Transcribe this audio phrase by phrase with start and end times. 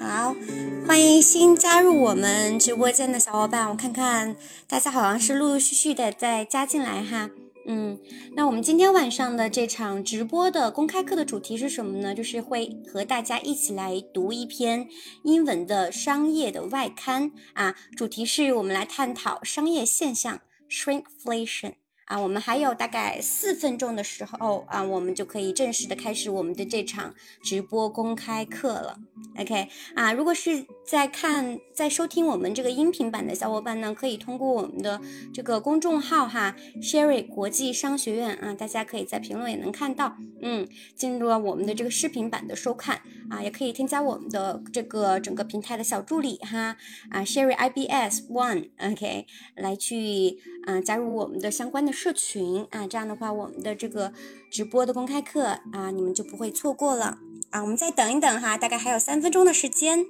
[0.00, 0.34] 好，
[0.86, 7.30] 欢迎新加入我们直播间的小伙伴，我看看大家好像是陆陆续续的在加进来哈。
[7.66, 7.98] 嗯，
[8.34, 12.14] 那我们今天晚上的这场直播的公开课的主题是什么呢？
[12.14, 14.88] 就是会和大家一起来读一篇
[15.22, 21.74] 英文的商业的外刊啊，主题是我们来探讨商业现象 shrinkflation。
[22.08, 28.98] 啊，我们还有大概四分钟的时候啊，我们就可以正式的开始我们的这场直播公开课了。
[29.38, 35.00] OK，啊，如果是在看、在收听我们这个音频版的小伙伴呢，可以通过我们的
[35.34, 40.66] 这个公众号哈，Sherry 国际商学院啊，大家可以在评论也能看到，嗯，
[40.96, 46.76] 进入了我们的这个视频版的收看啊，也可以添加我们的这个整个平台的小助理哈，
[47.10, 51.92] 啊，Sherry IBS One，OK，来去啊加入我们的相关的。
[52.00, 54.12] 社群啊，这样的话，我们的这个
[54.52, 57.18] 直播的公开课啊，你们就不会错过了
[57.50, 57.60] 啊。
[57.60, 60.06] 我们再等一等哈，大概还有三分钟的时间。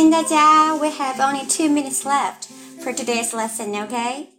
[0.00, 0.74] 欢迎大家。
[0.76, 2.48] We have only two minutes left
[2.82, 3.84] for today's lesson.
[3.84, 4.30] OK？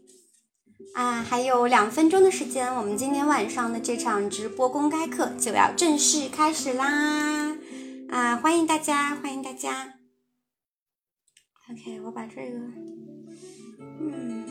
[0.95, 7.55] 啊，还有两分钟的时间，我们今天晚上的这场直播公开课就要正式开始啦！
[8.09, 9.93] 啊，欢迎大家，欢迎大家。
[11.69, 12.57] OK，我把这个，
[13.99, 14.50] 嗯，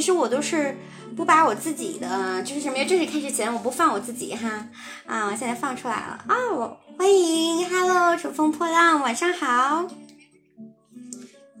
[0.00, 0.74] 平时我都是。
[1.16, 4.68] 不把我自己的，就是什么呀正式开始前，我不放我自己哈
[5.04, 5.26] 啊！
[5.26, 9.86] 我现在放出来了哦，欢迎，Hello，乘风破浪，晚上好。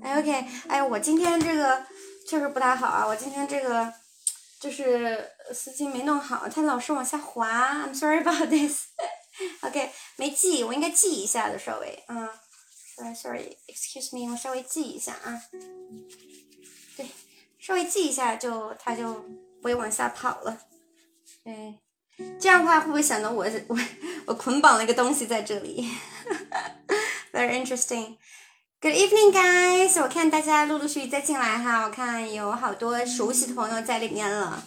[0.00, 1.84] 哎，OK，哎，我今天这个
[2.26, 3.92] 确实不太好啊，我今天这个
[4.60, 8.84] 就是丝巾没弄好，它老是往下滑，I'm sorry about this。
[9.62, 12.26] OK，没系，我应该系一下的，稍微，嗯
[12.96, 15.42] ，sorry，sorry，excuse me，我稍微系一下啊，
[17.70, 19.24] 稍微系一下就它就。
[19.62, 20.56] 不会往下跑了，
[21.44, 21.78] 对，
[22.40, 23.78] 这样的话会不会显得我我
[24.24, 25.86] 我捆绑了一个东西在这里？
[27.30, 28.16] Very interesting.
[28.80, 30.00] Good evening, guys.
[30.00, 34.62] 我看大家陆陆续续在进来哈，我看有好多熟悉的朋友在里面了。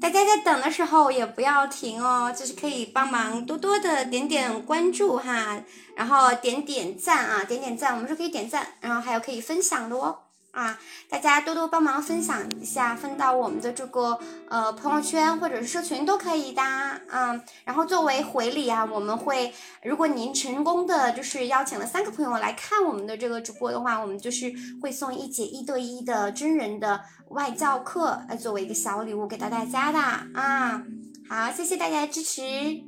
[0.00, 5.62] 大家在等的时候也不要停哦，就是可以帮忙多多的点点关注哈，
[5.96, 10.18] 然后点点赞啊，点点赞，我们是可以点赞，然后还有可以分享的哦。
[10.56, 10.78] 啊，
[11.10, 14.18] 大家多多帮忙分享一下，分到我们的这个
[14.48, 17.38] 呃朋友圈或者是社群都可以的啊。
[17.66, 19.52] 然后作为回礼啊，我们会，
[19.82, 24.50] 如果您成功的就是邀请了三个朋友来看我们的这个直播的话，我们就是
[24.80, 30.82] 会送一节一对一的真人的外教课，来作为一个小礼物给到大家的啊。
[31.28, 32.85] 好，谢谢大家的支持。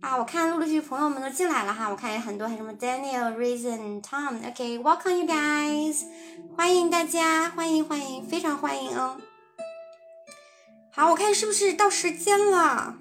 [0.00, 6.04] 啊，我看陆陆续续朋友们都进来了哈，我看有很多，还什么 Daniel、Reason、Tom，OK，Welcome you guys，
[6.56, 9.20] 欢迎大家，欢迎欢迎，非常欢迎哦。
[10.92, 12.96] 好，我看是不是到时间了？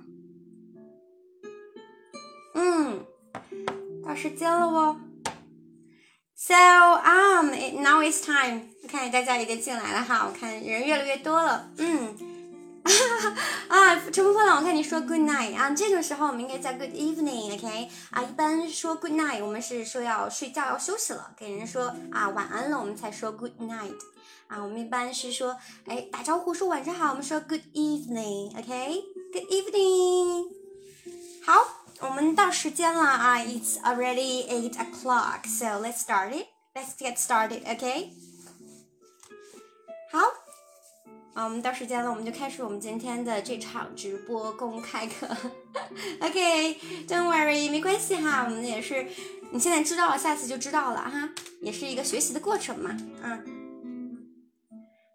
[2.55, 3.05] 嗯，
[4.03, 4.99] 到时间了哦。
[6.35, 12.36] So um now it's time，我看大家已经进来了哈，我看人越来越多了，嗯。
[13.67, 17.89] 啊，乘风破浪，我看你说 good night 啊，这个时候我们应该叫 good evening，OK？
[18.11, 23.95] 啊，一般说 good night，我们是说要睡觉要休息了，给人说啊晚安了，我们才说 good night。
[24.47, 30.45] 啊，我们一般是说，哎，打招呼说晚上好，我们说 good evening，OK？Good evening。
[31.45, 31.67] 好，
[31.99, 36.47] 我们到时间了啊，It's already eight o'clock，so let's start it.
[36.73, 38.13] Let's get started，OK？
[40.13, 40.46] 好。
[41.37, 45.27] 啊，我们到时间了，我们就开始我们今天的这场直播公开课。
[46.19, 49.05] OK，Don't worry，没关系哈，我们也是，
[49.51, 51.29] 你现在知道了，下次就知道了哈，
[51.61, 53.45] 也是一个学习的过程嘛，嗯，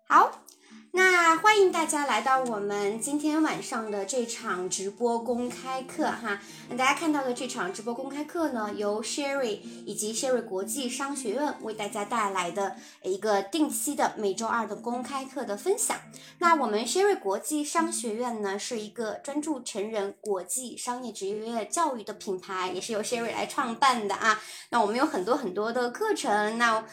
[0.07, 0.45] 好。
[0.95, 6.39] 那欢迎大家来到我们今天晚上的这场直播公开课哈。
[6.69, 15.97] 那大家看到的这场直播公开课呢，由 Sherry 以及 Sherry 国际商学院为大家带来的一个定期的每周二的公开课的分享。
[16.41, 24.39] 那我们 Sherry 国际商学院呢，是一个专注成人国际商业职业教育的品牌，也是由 Sherry 来创办的啊。
[24.69, 26.85] 那我们有很多很多的课程，那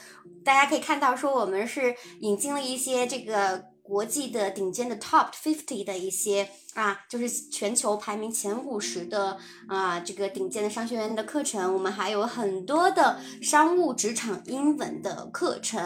[0.45, 3.68] 大家可以看到说我们是引进了一些这个。
[3.89, 9.35] 国际的顶尖的 top fifty 的一些啊，就是全球排名前五十的
[9.67, 15.81] 啊，这个顶尖的商学院的课程，我们还有很多的商务职场英文的课程，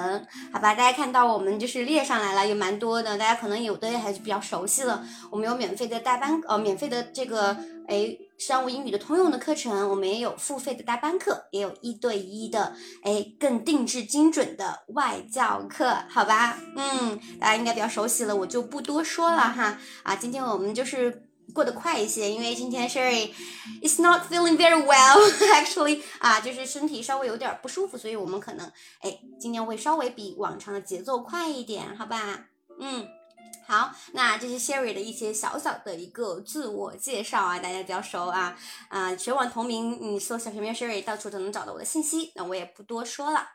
[0.51, 0.75] 好吧？
[0.75, 5.03] 大家看到我们就是列上来了，有蛮多的，大家可能有的还是比较熟悉了。
[5.31, 7.57] 我们有免费的代班，呃，免费的这个，
[7.87, 8.17] 哎。
[8.45, 16.59] 商务英语的通用的课程，我们也有付费的大班课，也有一对一的，哎，更定制精准的外教课，好吧？
[16.75, 19.79] 嗯，大家应该比较熟悉了，我就不多说了哈。
[20.03, 23.31] 啊，今天我们就是过得快一些，因为今天 Sherry
[23.81, 25.17] is not feeling very well
[25.53, 28.69] actually，啊，就是身体稍微有点不舒服，所以我们可能，
[28.99, 32.47] 哎，今天会稍微比往常的节奏快一点，好吧？
[32.81, 33.07] 嗯。
[33.65, 38.57] 好，那这是 Sherry 的一些小小的一个自我介绍啊，大家比较熟啊，
[38.89, 43.47] 啊，全网同名，你搜小学妹 Sherry，到处都能找到我的信息，那我也不多说了。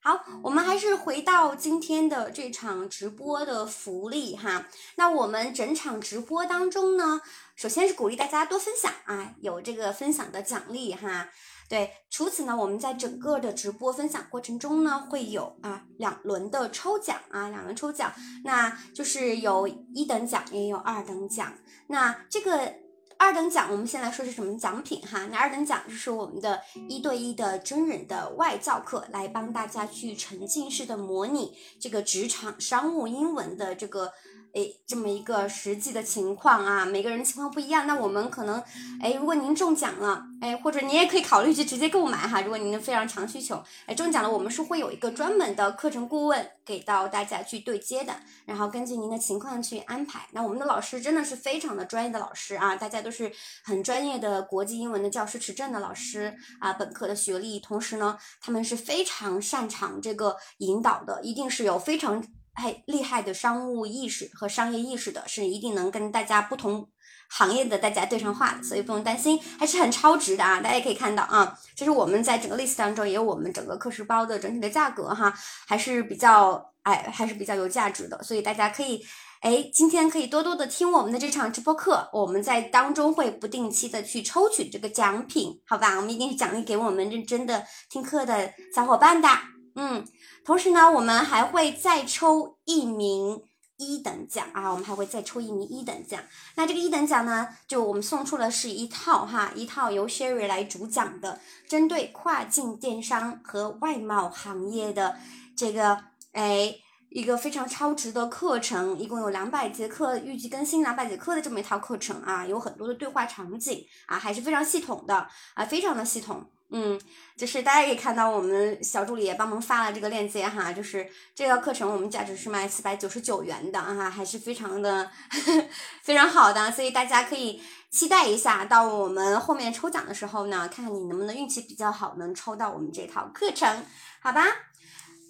[0.00, 4.66] 好，我们还是回到今天的这场直播的福利哈。
[4.96, 7.22] 那我们整场直播当中呢，
[7.56, 11.30] 首先是鼓励大家多分享啊，有这个分享的奖励哈。
[11.74, 18.12] 对，除此呢，我们在整个的直播分享过程中呢，会有啊两轮的抽奖啊，两轮抽奖，
[18.44, 21.52] 那就是有一等奖，也有二等奖。
[21.88, 22.72] 那这个
[23.18, 25.26] 二等奖，我们先来说是什么奖品哈？
[25.32, 34.12] 那二等奖就是我们的一对一的真人的外教课，来帮大家去沉浸式的模拟这个职场商务英文的这个。
[34.54, 37.88] 哎，这么一个实际的情况啊，每个人情况不一样。
[37.88, 38.62] 那我们可能，
[39.02, 42.40] 哎，如果您中奖了，哎，或者您也可以考虑去直接购买哈。
[42.40, 48.14] 如果您非常强需求，哎，中奖了，我们是会有一个专门的课程顾问给到大家去对接的，
[48.46, 50.28] 然后根据您的情况去安排。
[50.30, 53.32] 那我们的老师真的是非常的专业的老师啊，大家都是
[53.64, 62.24] 很专业的国际英文的教师持证的老师啊，本科的学历，同时呢，他们是非常擅长这个引导的，一定是有非常。
[62.54, 66.88] 哎，厉害的商务意识和商业意识的，是一定能跟大家不同
[67.28, 70.60] 行业的大家对上话的，所以不用担心，还是很超值的啊！
[70.60, 75.34] 大家可以看到啊，其实我们在整个 list 当中也有我们整个课时包的整体的价格哈，
[75.66, 79.04] 还是比较哎，还是比较有价值的，所以大家可以
[79.40, 85.96] 哎，今天可以多多的听我们的这场直播课，我们在当中会不定期的去抽取这个奖品，好吧？
[85.96, 89.28] 我们一定是奖励给我们认真的听课的小伙伴的，
[89.74, 90.04] 嗯。
[90.44, 93.42] 同时呢，我们还会再抽一名
[93.78, 96.22] 一等奖啊，我们还会再抽一名一等奖。
[96.54, 105.16] 那这个一等奖呢，就我们送出的是一套哈，一套由 Sherry 来主讲的，针对跨境电商和外贸行业的
[105.56, 105.98] 这个
[106.32, 106.76] 哎
[107.08, 116.44] 一个非常超值的课程，一共有两百节课，预计更新两百节课的这么一套课程啊，有很多的对话场景啊，还是非常系统的啊，非常的系统。
[116.70, 117.00] 嗯，
[117.36, 125.08] 就是大家可以看到，我们小助理也帮忙发了这个链接哈，就是这个课程我们价值是卖四百九十九元的哈，还是非常的
[126.02, 133.84] 非常好的，所以大家可以期待一下，到我们后面抽奖的时候呢，看看你能不能运气比较好，能抽到我们这套课程，
[134.20, 134.44] 好吧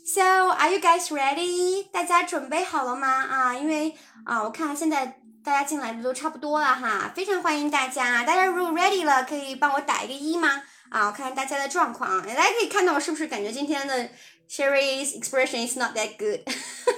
[0.06, 1.90] ？So are you guys ready？
[1.90, 3.08] 大家准备好了吗？
[3.08, 10.62] 啊，因为啊，我看现在大家进来的都差不多了哈，非常欢迎大家，大家如果 ready 了，可以帮我打一个一吗？
[10.94, 14.08] 啊，我看看大家的状况啊，大家可以看到是不是感觉今天的
[14.48, 16.40] Sherry's expression is not that good？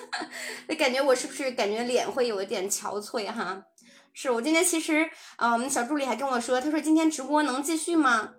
[0.69, 3.63] 就感觉我是不是感觉脸会有一点憔悴哈？
[4.13, 8.33] 是我今天其实，嗯，我们小助理还跟我说，他说今天直播能继续吗？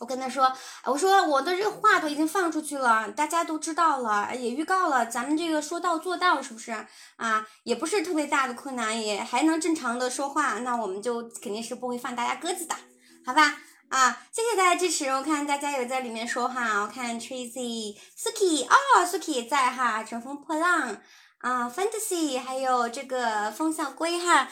[0.00, 0.52] 我跟他说，
[0.86, 6.72] 我说我的这个话都已经放出去了，大家都知道了，也预告了，咱们这个说到做到，是不是
[7.14, 7.46] 啊？
[7.62, 12.74] 也不是特别大的困难，也还能正常的说话，那我们就肯定是不会放大家鸽子的，
[13.24, 13.58] 好吧？
[13.88, 20.98] 啊，谢谢大家支持，我看大家有在里面说哈，我看 Tracy、Suki 哦，Suki 也在哈，乘风破浪
[21.38, 24.46] 啊，Fantasy 还有这个风向龟哈，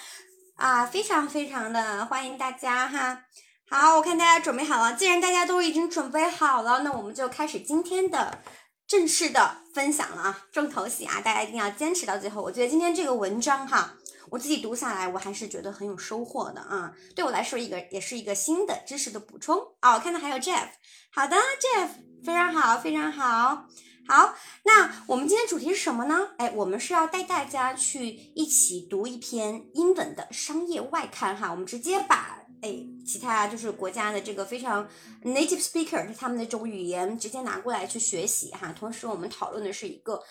[0.56, 3.24] 啊，非常非常的欢迎大家哈。
[3.68, 4.94] 好，我看大家准备好了。
[4.94, 8.42] 既然大家都已经准备好了，那我们就开始今天的
[8.86, 10.46] 正式的分享了啊！
[10.50, 12.40] 重头戏啊，大家一定要坚持到最后。
[12.40, 13.96] 我觉得今天这个文章哈，
[14.30, 16.92] 我自己读下来，我还是觉得很有收获的啊。
[17.14, 19.94] 对我来说，一个也是一个新的知识的补充啊。
[19.94, 20.68] 我看到还有 Jeff，
[21.10, 21.88] 好的，Jeff，
[22.24, 23.66] 非常好，非常好。
[24.08, 26.30] 好，那我们今天主题是什么呢？
[26.38, 31.50] 哎，我们是要带大家去一起读一篇英文的商业外刊哈。
[31.50, 32.42] 我们直接把。
[32.62, 32.74] 哎，
[33.06, 34.88] 其他就是国家的这个非常
[35.22, 38.72] native speaker，他们的这种语言直接拿过来去学习哈。
[38.76, 40.22] 同时，我们讨论的是一个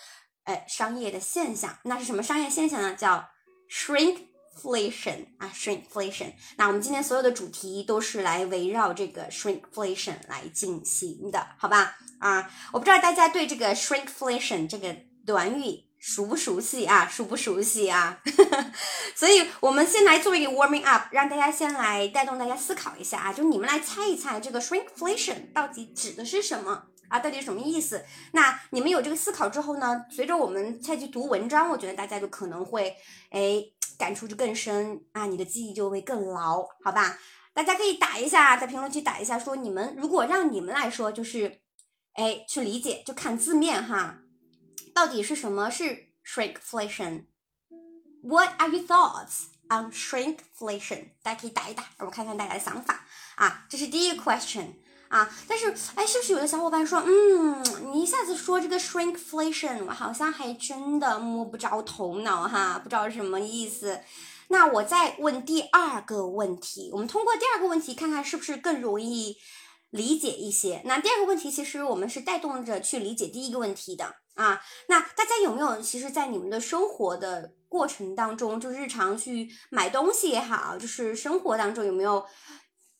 [0.42, 2.94] 哎商业的现象，那是什么商业现象呢？
[2.94, 3.24] 叫
[3.70, 6.32] shrinkflation 啊，shrinkflation。
[6.56, 11.96] 那我们今天所有的主题都是来围绕这个 shrinkflation 来进行的，好吧？
[12.18, 15.84] 啊，我不知道大家对这个 shrinkflation 这个短语。
[15.98, 17.08] 熟不熟悉啊？
[17.08, 18.20] 熟不熟悉啊？
[19.16, 27.18] 所以，我们先来做一个 warming up，让大家先来带动大家思考一下啊，就你们来猜一猜这个 shrinkflation 到底指的是什么啊？
[27.18, 28.04] 到底什么意思？
[28.32, 32.96] 那你们有这个思考之后呢，随着我们再去读文章，我觉得大家就可能会
[33.30, 33.64] 哎
[33.98, 37.18] 感触就更深啊，你的记忆就会更牢，好吧？
[37.54, 41.60] 大家可以打一下，在评论区打一下，说你们如果让你们来说，就是
[42.12, 44.18] 哎去理解，就看字面哈。
[44.94, 51.10] 到底是什么是 shrinkflation？What are your thoughts on shrinkflation？
[51.22, 53.66] 大家可以打一打，让我看看大家的想法啊。
[53.70, 54.74] 这是第一个 question
[55.08, 55.28] 啊。
[55.48, 64.00] 但是，哎，是不是有的小伙伴说，嗯，你一下子说这个 shrinkflation，我好像还真的摸不着头脑哈，不知道什么意思。
[64.48, 69.36] 那我再问第二个问题，我们通过第二个问题看看是不是更容易
[69.90, 70.82] 理解一些。
[70.84, 74.16] 那第二个问题，其实我们是带动着去理解第一个问题的。
[74.34, 82.22] 啊，那大家有没有其实，在你们的生活的过程当中，就日常去买东西也好，就是生活当中有没有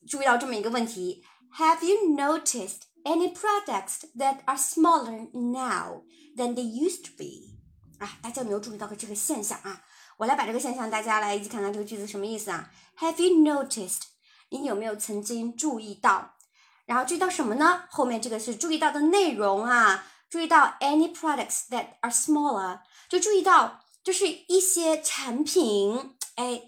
[0.08, 1.22] 注意到这么一个问题
[1.58, 6.02] ？Have you noticed any products that are smaller now
[6.36, 7.56] than they used to be？
[7.98, 9.82] 啊，大家有没有注意到个这个现象啊？
[10.18, 14.02] 我来把这个现象大家来一起看看这个句子什么意思啊？Have you noticed？
[14.50, 16.36] 你有没有曾经注意到？
[16.84, 17.84] 然后注意到什么呢？
[17.90, 20.06] 后面这个是注意到的内容啊。
[20.28, 26.62] 注意到 any products that are smaller，就注意到就是一些产品，哎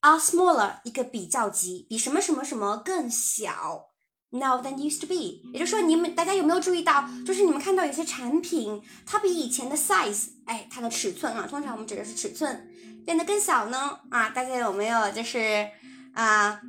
[0.00, 3.89] ，are smaller 一个比较级，比什么什么什么更小
[4.30, 5.40] ，now than used to be。
[5.52, 12.68] 也就是说，你们大家有没有注意到，就是你们看到有些产品，它比以前的 size，哎，它的尺寸啊，通常我们指的是尺寸
[13.04, 13.98] 变得更小呢？
[14.10, 15.68] 啊，大家有没有就是
[16.14, 16.60] 啊，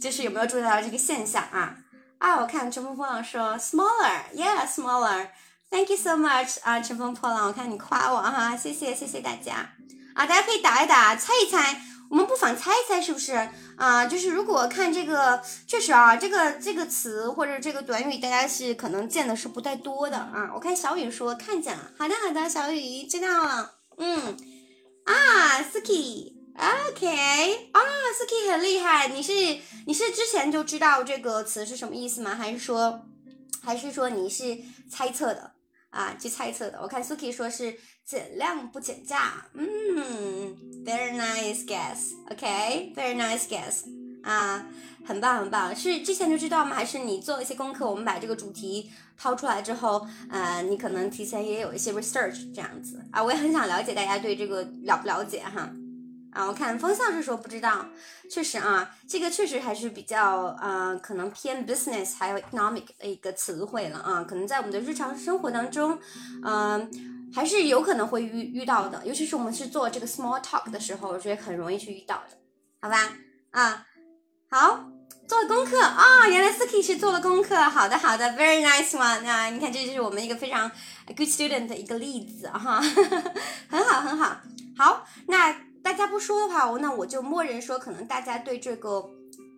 [0.00, 1.76] 就是有没有注意到这个现象啊？
[2.18, 5.28] 啊，我看乘风破浪说 smaller，yeah，smaller。
[5.70, 9.74] Thank you so much 啊，乘风破浪，我看你夸我哈，谢谢谢谢大家
[10.14, 11.80] 啊，大家可以打一打，猜一猜，
[12.10, 13.32] 我们不妨猜一猜是不是
[13.76, 14.06] 啊？
[14.06, 20.50] 就是如果看这个，确实啊，这个这个词或者这个短语，大家是可能见的是不太多的啊。
[20.54, 24.36] 我看小雨说看见了，好的好的，小雨知道了，嗯
[25.04, 27.80] 啊，Suki，OK，啊
[28.18, 29.32] ，Suki 很厉害，你是
[29.86, 32.34] 你是之前就知道这个词是什么意思吗？
[32.34, 33.02] 还是说
[33.62, 34.58] 还是说你是
[34.90, 35.52] 猜测的？
[35.90, 36.78] 啊，去猜测的。
[36.82, 43.84] 我看 Suki 说是减量不减价，嗯，very nice guess，OK，very nice guess，
[44.22, 44.66] 啊，
[45.06, 45.74] 很棒很棒。
[45.74, 46.76] 是之前就知道吗？
[46.76, 47.88] 还是你做了一些功课？
[47.88, 53.22] 我们把这个主题抛出来之后，呃，你可能提前也有一些 research 这样子啊。
[53.22, 55.70] 我也很想了解大家对这个了不了解哈。
[56.30, 57.86] 啊，我看风向是说不知道，
[58.30, 65.98] 确实啊，这个确实还是比较呃，可能偏 business 还有 economic 的一个词汇了啊，可能在我们的日常生活当中，
[66.44, 72.36] 嗯，还是有可能会遇遇到的，尤其是我们是做这个 small talk 的时候，我觉得很容易去遇到的，
[72.80, 73.10] 好吧？
[73.50, 73.86] 啊，
[74.50, 74.84] 好，
[75.26, 80.70] 做了功课啊，原来 Suki 是做了功课，好的好的，very nice one 啊，你看这就是我们一个非常
[81.06, 82.80] good student 的一个例子哈，
[83.70, 84.36] 很好很好，
[84.76, 85.67] 好，那。
[85.82, 89.10] 大家不说的话，那我就默认说，可能大家对这个，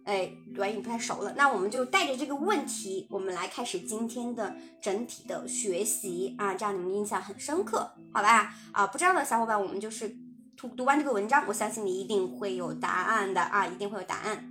[0.04, 1.34] 哎，短语不太熟了。
[1.36, 8.54] 那我们就带着这个问题，我们来开始今天的整体的学习啊，这样你们印象很深刻，好吧？
[8.72, 10.16] 啊，不知道的小伙伴，我们就是
[10.56, 14.46] 读读完这个文章，我相信你一定会有答案的啊，一定会有答案。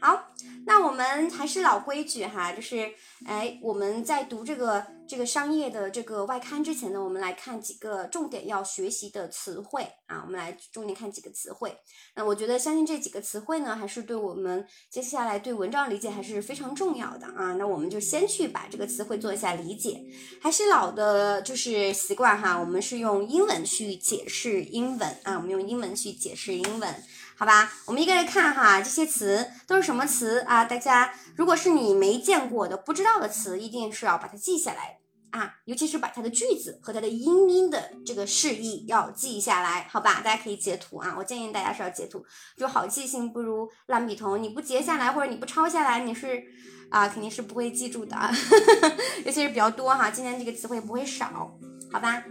[0.00, 0.30] 好，
[0.64, 2.90] 那我们还是老规矩哈，就是
[3.26, 11.76] 哎，我们在读这个这个商业的这个外刊之前呢，我们来看几个重点要学习的词汇啊，我们来重点看几个词汇。
[12.14, 17.54] 那我觉得相信这几个词汇呢，还是对我们接下来对文章理解还是非常重要的啊。
[17.54, 20.00] 那我们就先去把这个词汇做一下理解，
[20.40, 26.94] 还是老的就是习惯哈，我们是用英文去解释英文啊，我们用英文去解释英文。
[27.36, 30.64] 好吧，我们一个个看哈，这些词都是什么词啊？
[30.66, 34.99] 大家如果是你没见过的、不知道的词，一定是要把它记下来
[35.32, 40.20] 啊，尤其是把它的句子和它的音音的这个释义要记下来，好吧？
[40.22, 42.24] 大家可以截图啊，我建议大家是要截图，
[42.56, 46.42] 就好记性不如烂笔头，你不截下来或者你不抄下来，你是
[46.90, 48.30] 啊肯定是不会记住的啊，
[49.24, 51.56] 尤其是比较多哈，今天这个词汇不会少，
[51.92, 52.24] 好吧？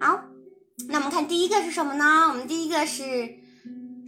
[0.00, 0.24] 好，
[0.88, 2.28] 那我们看第一个是什么呢？
[2.28, 3.38] 我们第一个是。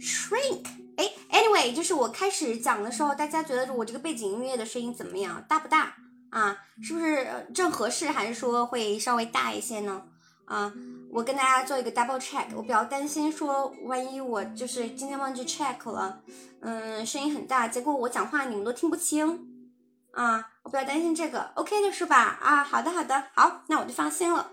[0.01, 0.65] Shrink，
[0.97, 5.41] 哎，Anyway，就是我开始讲的时候，大家觉得我这个背景音乐的声音怎么样？
[5.47, 5.95] 大不大
[6.33, 6.57] 啊？
[6.81, 10.03] 是不是正合适，还是说会稍微大一些呢？
[10.45, 10.73] 啊，
[11.11, 16.21] 我跟大家做一个 double check，我比较担心说，万一我就是今天忘记 check 了，
[16.61, 19.47] 嗯，声音很大，结果我讲话你们都听不清
[20.11, 22.39] 啊，我比较担心这个，OK 的是吧？
[22.41, 24.51] 啊，好的好的，好，那我就放心了。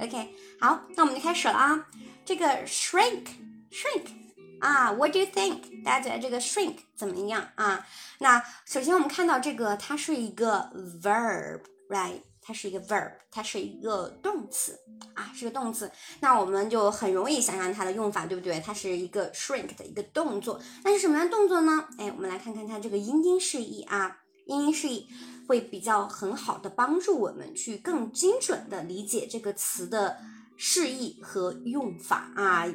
[0.00, 1.86] OK，好，那我们就开始了啊，
[2.24, 4.27] 这个 shrink，shrink。
[4.60, 5.82] 啊，What do you think？
[5.84, 7.86] 大家觉得这个 shrink 怎么样啊？
[8.18, 10.70] 那首先我们看到这个，它是一个
[11.02, 12.22] verb，right？
[12.40, 14.78] 它是一个 verb，它是一个动词
[15.14, 15.90] 啊，是个动词。
[16.20, 18.58] 那我们就很容易想象它的用法，对不对？
[18.60, 20.58] 它是一个 shrink 的一个动作。
[20.82, 21.84] 那是什么样的动作呢？
[21.98, 25.06] 哎，我们来看看它这个音音释义啊，音音释义
[25.46, 30.16] 会比较很好的帮助我们去更精准的理解这个词的
[30.56, 32.66] 释义和用法啊。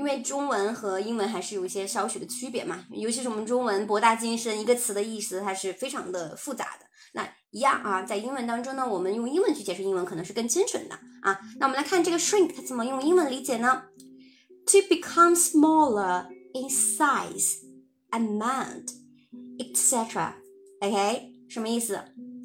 [0.00, 6.86] 因为中文和英文还是有一些少许的区别嘛，尤其是我们中文博大精深，一个词的意思它是非常的复杂的。
[7.12, 11.38] 那一样啊，在英文当中呢，我们用英文去解释英文可能是更精准的啊。
[11.58, 13.82] 那我们来看这个 shrink 它怎么用英文理解呢
[14.68, 17.58] ？To become smaller in size,
[18.10, 18.94] amount,
[19.58, 20.32] etc.
[20.80, 21.96] OK，什么意思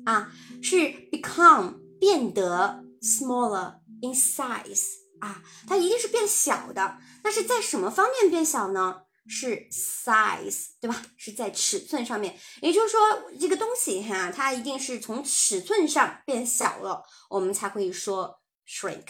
[0.03, 0.29] 啊？
[0.61, 0.75] 是
[1.09, 5.05] become 变得 smaller in size。
[5.21, 6.97] 啊，它一定是变小的。
[7.25, 9.01] 那是在什么方面变小呢？
[9.27, 11.01] 是 size，对吧？
[11.17, 12.37] 是在尺寸上面。
[12.61, 12.99] 也就是说，
[13.39, 19.05] 这个东西哈，它一定是从尺寸上变小了，我们才会说 shrink。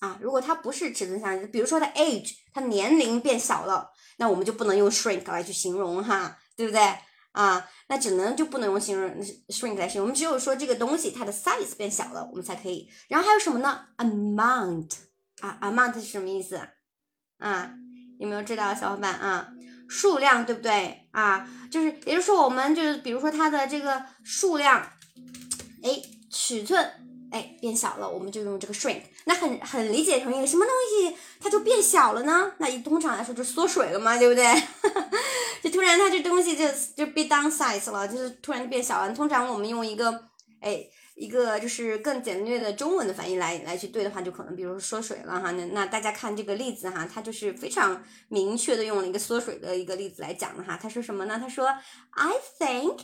[0.00, 6.80] 啊，如果它不是尺寸上，比如说它 age，它年龄变小了，那我们就不能用 shrink 来去形容哈，对不对？
[7.30, 12.90] 啊，那只能就不能用形容 shrink 来形容，我们只有说这个东西它的 size 变小了，我们才可以。
[13.06, 14.90] 然后还有什么呢？amount。
[15.40, 16.60] 啊，amount 是什么意思？
[17.38, 17.70] 啊，
[18.18, 19.48] 有没有知道小伙伴啊？
[19.88, 21.46] 数量对不对啊？
[21.70, 24.80] 就是，也就是说，我们就是，比如说它的这个数量，
[25.82, 26.90] 哎，尺寸，
[27.30, 29.02] 哎，变小了，我们就用这个 shrink。
[29.26, 32.52] 那很很理解成一个什么东西，它就变小了呢？
[32.58, 34.44] 那一通常来说就缩水了嘛，对不对？
[35.62, 36.66] 就突然它这东西就
[36.96, 39.14] 就 be down size 了，就是突然就变小了。
[39.14, 40.10] 通常我们用一个，
[40.60, 40.84] 哎。
[41.14, 45.52] 一个就是更简略的中文的翻译来来去对的话，就可能比如说缩水了哈。
[45.52, 50.76] 那那大家看这个例子哈，它就是非常明确的用了一个缩水的一个例子来讲的哈。
[50.76, 51.38] 他说什么呢？
[51.38, 51.68] 他说
[52.10, 52.96] ，I think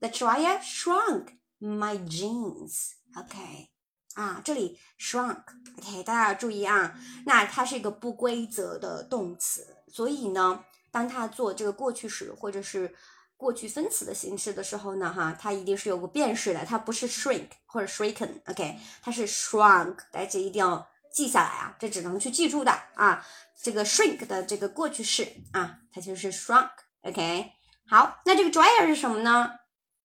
[0.00, 2.90] the dryer shrunk my jeans.
[3.16, 3.70] OK，
[4.14, 6.94] 啊，这里 shrunk，OK，大家要注意啊。
[7.24, 12.94] 那它是一个不规则的动词，所以呢，当它做这个过去时或者是
[13.36, 23.26] 过去分词的形式的时候呢，哈，它一定是有个变式的，它不是 shrink 或者 shrinken，OK，它是 shrunk，大家一定要记下来啊，这只能去记住的啊，
[23.62, 27.52] 这个 shrink 的这个过去式啊，它就是 shrunk，OK，
[27.88, 29.50] 好，那这个 dryer 是什么呢？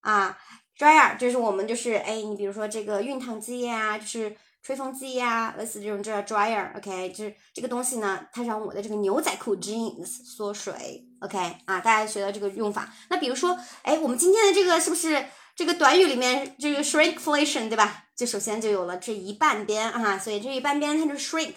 [0.01, 0.37] 啊
[0.77, 4.35] ，dryer 就是我们就是哎，你比如说这个熨烫机呀，就是。
[4.61, 12.93] 吹风机呀，类似这种叫 dryer，OK，就是这个东西呢，它让我的这个牛仔裤 jeans 缩水，OK，啊，大家学到这个用法。
[13.09, 18.05] 那比如说，哎，我们今天的这个是不是这个短语里面这个 shrinkflation，对吧？
[18.15, 21.53] 就首先就有了这一半边啊，所以这一半边它就 shrink，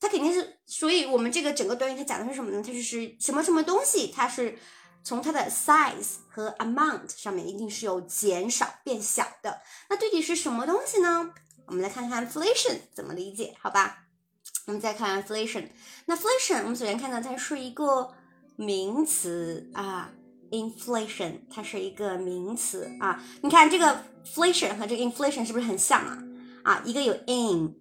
[0.00, 2.62] 它肯定是，所以我们这个整个短语它讲的是什么呢？
[2.64, 4.58] 它就是什么什么东西，它是
[5.02, 9.60] 从它的 size 和 amount 上面一定是有减少变小的。
[9.88, 11.30] 那具体是什么东西呢？
[11.66, 14.04] 我们来看看 inflation 怎么理解，好吧？
[14.66, 15.68] 我们再看 inflation。
[16.06, 18.12] 那 inflation 我们首先看到它是一个
[18.56, 20.12] 名词啊
[20.50, 23.22] ，inflation 它是一个名词啊。
[23.42, 26.22] 你看这个 inflation 和这个 inflation 是不是很像啊？
[26.62, 27.74] 啊，一个有 in，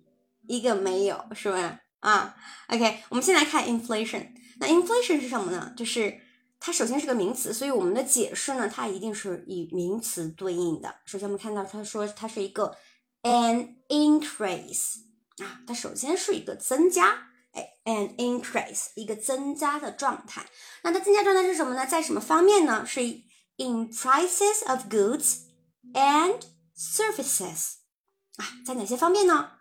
[0.48, 1.80] 一个没有，是吧？
[2.00, 2.36] 啊
[2.68, 4.28] ，OK，我们先来看 inflation。
[4.60, 5.74] 那 inflation 是什么呢？
[5.78, 6.20] 就是
[6.60, 10.96] 它首先是个名词，所以我们的解释呢，它一定是以名词对应的。
[11.06, 12.76] 首先我们看到它说它是一个
[13.24, 14.98] an increase
[15.38, 17.28] 啊，它首先是一个增加，
[17.86, 20.46] ，an increase 一个增加的状态。
[20.84, 21.86] 那它增加状态是什么呢？
[21.86, 22.86] 在什么方面呢？
[22.86, 23.02] 是
[23.58, 25.42] in prices of goods
[25.94, 26.40] and
[26.78, 27.76] services
[28.38, 29.52] 啊，在哪些方面呢？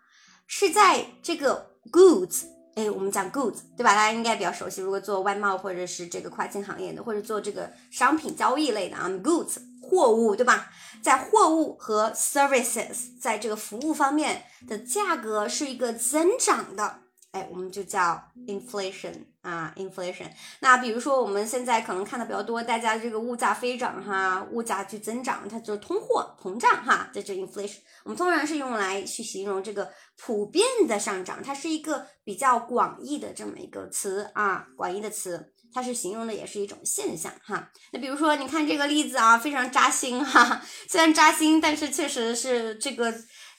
[0.47, 2.45] 是在这个 goods。
[2.75, 3.93] 哎，我们讲 goods，对吧？
[3.93, 4.81] 大家应该比较熟悉。
[4.81, 10.71] 如果做外贸或者是这个跨境行业的，或者做这个商品交易类的啊，goods 货物，对吧？
[11.03, 17.02] 在货物和 services 在这个服务方面的价格是一个增长的。
[17.33, 20.29] 哎，我们就叫 inflation 啊，inflation。
[20.59, 27.77] 那比如说我们现在可能看的比较多，大家这个物价飞涨哈，物价去增长，它就通货膨胀哈，这就 inflation。
[28.03, 37.71] 我们通常是用来去形容这个普遍的上涨，它是一个比较广义的这么一个词啊，广义的词，它是形容的也是一种现象哈。
[37.93, 43.11] 那比如说你看这个例子啊，非常扎心哈， 虽然扎心，但是确实是这个。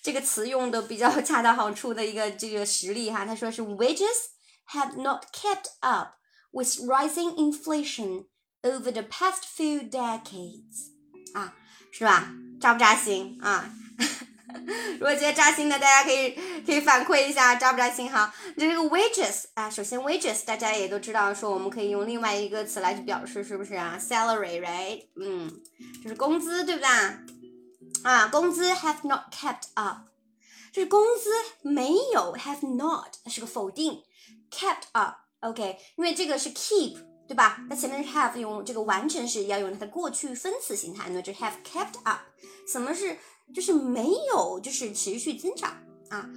[0.04, 4.04] 这个词用的比较 恰到好处的一个这个实例哈，他说是 wages
[4.70, 6.16] have not kept up
[6.52, 8.26] with rising inflation
[8.62, 10.92] over the past few decades，
[11.32, 11.54] 啊，
[11.90, 12.34] 是吧？
[12.60, 13.72] 扎不扎心啊？
[14.92, 16.30] 如果觉得扎心的，大家可以
[16.64, 18.32] 可以反馈一下扎不扎心哈。
[18.56, 25.06] 就这个 wages 啊，首先 wages 大家也都知道，说我们可以用另外一个词来去表示，是不是啊？salary，right？
[25.16, 25.50] 嗯，
[26.02, 26.88] 就是工资，对不对？
[28.02, 30.08] 啊，工资 have not kept up，
[30.72, 31.30] 就是工资
[31.62, 34.02] 没有 have not，是个否定
[34.50, 37.64] ，kept up，OK，因为这个是 keep，对吧？
[37.70, 42.20] 那前面是 have 用这个完成时要用它的过去分词形态，那就 have kept up。
[42.68, 43.16] 什么是
[43.54, 45.70] 就是没有就是持续增长
[46.10, 46.28] 啊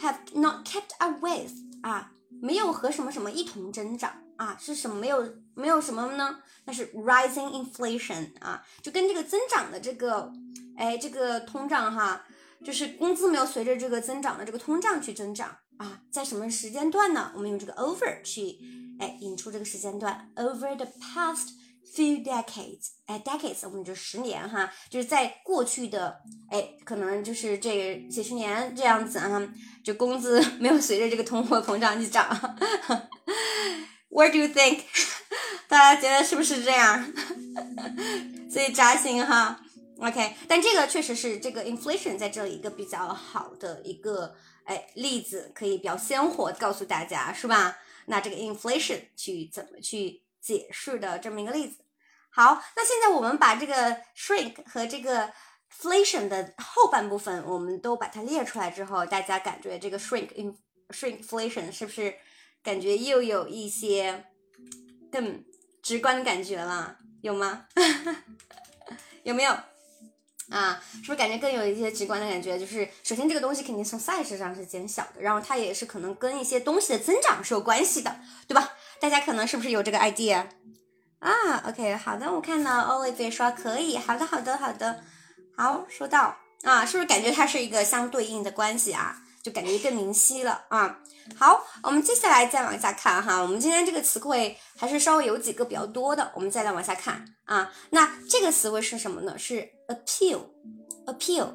[0.00, 4.54] ？have not kept up with 啊，没有和什么什么一同增长啊？
[4.60, 6.40] 是什么没有没有什么呢？
[6.66, 10.30] 那是 rising inflation 啊，就跟这个增长的这个。
[10.80, 12.24] 哎，这个通胀哈，
[12.64, 17.30] 就是工资没有随着这个增长的这个通胀去增长啊，在什么时间段呢？
[17.34, 18.56] 我们用这个 over 去
[18.98, 21.50] 哎引出这个时间段，over the past
[21.94, 29.52] few decades，哎，decades 我们就十年哈，就是在过去的哎，可能就是这几十年这样子啊，
[29.84, 32.26] 就工资没有随着这个通货膨胀去涨。
[34.08, 34.80] What do you think？
[35.68, 37.12] 大家觉得是不是这样？
[38.50, 39.60] 所以扎心哈。
[40.00, 44.34] OK，但这个确实是这个 inflation 在这里一个比较好的一个
[44.64, 47.76] 哎例子，可以比较鲜活告诉大家是吧？
[48.06, 51.84] 那这个 inflation 去怎么去解释的这么一个例子。
[52.30, 55.30] 好，那现在我们把这个 shrink 和这个
[55.70, 60.56] inflation 的后半部分，我们都把它列出来之后，大家感觉这个 shrink in
[60.88, 62.14] shrinkflation 是不是
[62.62, 64.24] 感觉又有一些
[65.12, 65.44] 更
[65.82, 66.96] 直观的感觉了？
[67.20, 67.66] 有吗？
[69.24, 69.54] 有没有？
[70.50, 72.58] 啊，是不是感觉更有一些直观的感觉？
[72.58, 78.16] 就是首先这个东西肯定从 size 上是减小的，然后它也是可能跟一些东西的增长是有关系的，
[78.48, 78.72] 对吧？
[79.00, 80.46] 大家可能是不是有这个 idea
[81.20, 85.02] 啊？OK，好的，我看到 Olive 说可以，好的，好的，好的，
[85.56, 89.16] 好，收到啊，是不是感觉它是一个相对应的关系啊？
[89.42, 90.98] 就感觉更明晰了啊。
[91.36, 93.40] 好，我们接下来再往下看哈。
[93.40, 97.72] 我们今天这个词汇还是稍微有几个比较多的，我们再来往下看啊。
[97.90, 99.38] 那这个词汇是什么呢？
[99.38, 101.52] 是 appeal，appeal，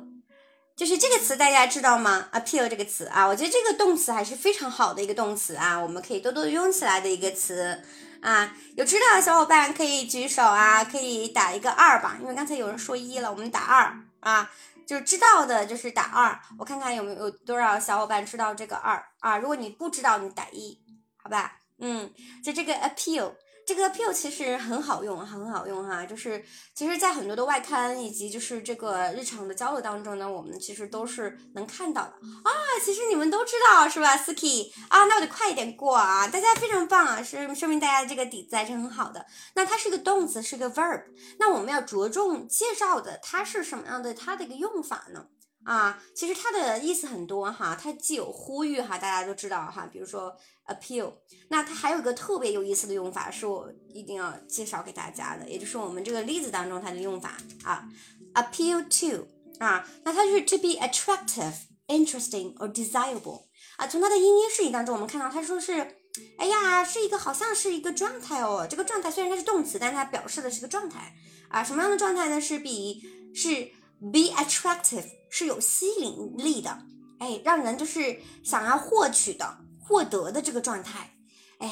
[0.75, 7.81] 就是这个词大家知道吗？appeal 这个词啊，我觉得这个动词还是非常好的一个动词啊，我们可以多多用起来的一个词
[8.21, 8.55] 啊。
[8.75, 14.51] 有知道的小伙伴可以举手啊，可以打一个二吧，因为刚才有人说一了，我们打二啊。
[14.85, 16.39] 就是知道的，就是打二。
[16.59, 19.35] 我看看有没有多少小伙伴知道这个二啊？
[19.39, 20.79] 如果你不知道，你打一，
[21.15, 21.57] 好吧？
[21.79, 23.31] 嗯，就这个 appeal。
[23.65, 26.05] 这个 appeal 其实很好用，很好用哈。
[26.05, 32.09] 就是其实，在很多的外刊以及就是这个日常的交流当中呢，我们其实都是能看到的
[32.43, 32.51] 啊。
[32.83, 36.27] 其实你们都知道是吧？ski 啊，那我得快一点过啊。
[36.27, 39.25] 大家非常棒啊，是说明大家这个底子还是很好的。
[39.55, 41.03] 那它是个动词，是个 verb。
[41.39, 44.13] 那我们要着重介绍的，它是什么样的？
[44.13, 45.25] 它的一个用法呢？
[45.63, 50.31] 啊，其实它的意思很多哈，它既有呼吁哈，大家都知道哈，比如说
[50.67, 51.13] appeal，
[51.49, 57.87] 那它还有一个特别有意思的用法，是我一定要介绍给大家的，也就是我们这个例子当中它的用法啊
[58.33, 59.27] ，appeal to
[59.59, 61.53] 啊，那它就是 to be attractive,
[61.87, 63.43] interesting or desirable
[63.77, 65.73] 啊，从它的音音释义当中我们看到它说是，
[66.37, 71.15] 哎呀，是一个好像是一个状态哦，这个状态虽然它是动词，但它表示的是个状态。
[71.49, 72.41] 啊，什么样的状态呢？
[72.41, 73.01] 是比
[73.33, 75.05] 是 be attractive。
[75.27, 76.79] 是有吸引力的，
[77.19, 81.15] 哎，让人就是想要获取的、获得的这个状态，
[81.59, 81.69] 哎，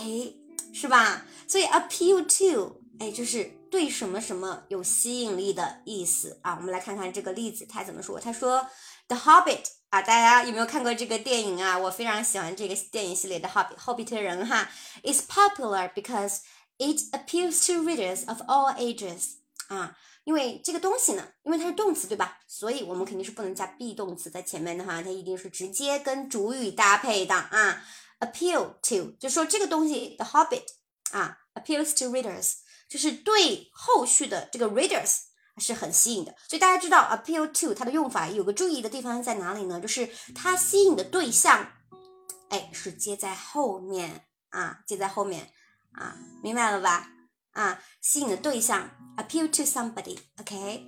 [0.71, 1.25] 是吧？
[1.47, 6.55] 所以 appeal to 哎，就是对什么什么有吸引力的意思啊。
[6.59, 8.19] 我们来看看这个例子，他怎么说？
[8.19, 8.67] 他说
[9.07, 11.77] ，The Hobbit 啊，大家有没有看过这个电影啊？
[11.77, 14.69] 我非常喜欢这个电影系列的《Hobbit》，霍比特人哈
[15.03, 16.41] ，is popular because
[16.77, 19.37] it appeals to readers of all ages
[19.69, 19.97] 啊。
[20.23, 22.37] 因为这个东西呢，因为它是动词，对吧？
[22.47, 27.83] 所以我们肯定是不能加 be 动词在前面的哈，它一定是直接跟主语搭配的啊。
[28.23, 30.63] Appeal to 就说这个东西，The Hobbit
[31.11, 32.53] 啊，appeals to readers，
[32.87, 35.17] 就是对后续的这个 readers
[35.57, 36.33] 是很吸引的。
[36.47, 39.81] 所以大家知道 appeal to 它的用法有个注意的地方在哪里呢？
[39.81, 41.73] 就是它吸引的对象，
[42.49, 45.51] 哎，是接在后面啊，接在后面
[45.91, 47.09] 啊，明白了吧？
[47.51, 50.85] 啊，吸引的对象 appeal to somebody，OK，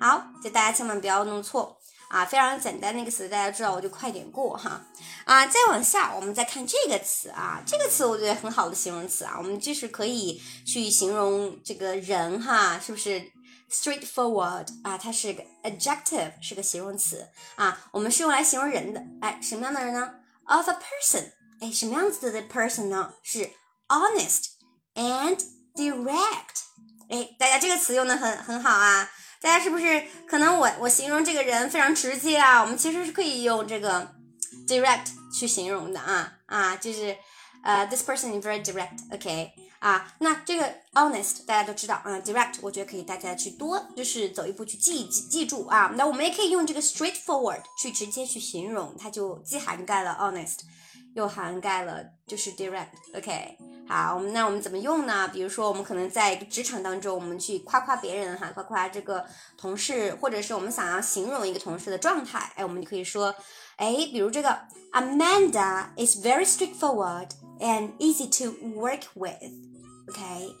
[0.00, 1.77] 好，就大家千万不要弄错
[2.08, 4.80] 啊，非常简单那个词，大家知道我就快点过哈。
[5.24, 13.30] 啊，再往下我们再看这个词啊，这个词我觉得很好的形容词啊，我们就是可以去形容这个人哈，是不是
[13.70, 14.96] straightforward 啊？
[14.96, 20.14] 它是个 adjective，是个形容词啊，我们是用来形容人的，哎，什么样的人呢
[20.46, 23.12] ？Of a person，哎，什么样子的 person 呢？
[23.22, 23.50] 是
[23.88, 24.44] honest
[24.94, 25.38] and
[25.74, 26.56] Direct，
[27.10, 29.10] 哎，大家这个词用的很很好啊！
[29.40, 32.60] 大家是不是可能我我形容这个人非常直接啊？
[32.60, 34.14] 我们其实是可以用这个
[34.66, 37.16] direct 去形容的啊啊，就是
[37.62, 40.12] 呃，this person is very direct，OK 啊？
[40.18, 45.92] 那这个 honest 大家都知道啊，direct 我觉得可以大家去多就是走一步去记记记住啊。
[45.94, 50.58] 那我们也可以用这个 straightforward 去直接去形容，它就既涵盖了 honest，
[51.18, 53.58] 又涵盖了就是 direct，OK。
[53.88, 55.26] 好，那我们怎么用呢？
[55.28, 59.26] 比如说，我们可能在职场当中，我们去夸夸别人哈，夸夸这个
[59.56, 63.34] 同事，或者是我们想要形容一个同事的状态，哎，我们就可以说，
[63.76, 64.56] 哎，比如这个
[64.92, 70.60] Amanda is very straightforward and easy to work with，OK，Amanda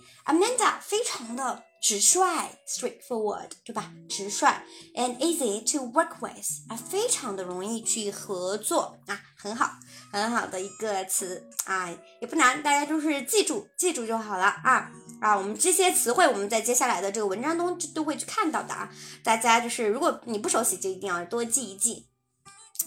[0.80, 2.24] 非常的直率
[2.66, 3.92] ，straightforward，对吧？
[4.08, 4.46] 直率
[4.94, 9.72] ，and easy to work with，啊，非常的容易去合作啊，很好。
[10.10, 11.88] 很好的一个词啊，
[12.20, 14.90] 也不难，大家就是记住记住就好了啊
[15.20, 15.36] 啊！
[15.36, 18.88] 我们这些词汇，我们在接下来的这个文章中都会去看到的啊。
[19.22, 22.08] 大家就是，如果你不熟悉，就一定要多记一记。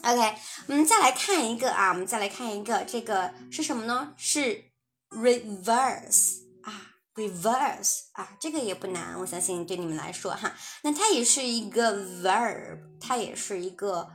[0.02, 0.36] OK，
[0.68, 4.14] 我们再来看一个啊，我们再来看一个，这个是什么呢？
[4.18, 4.72] 是
[5.12, 6.74] reverse 啊
[7.14, 14.10] ，reverse 啊，这个也不难，我相信对你们来说哈，那它也是一个 verb，它也是一个。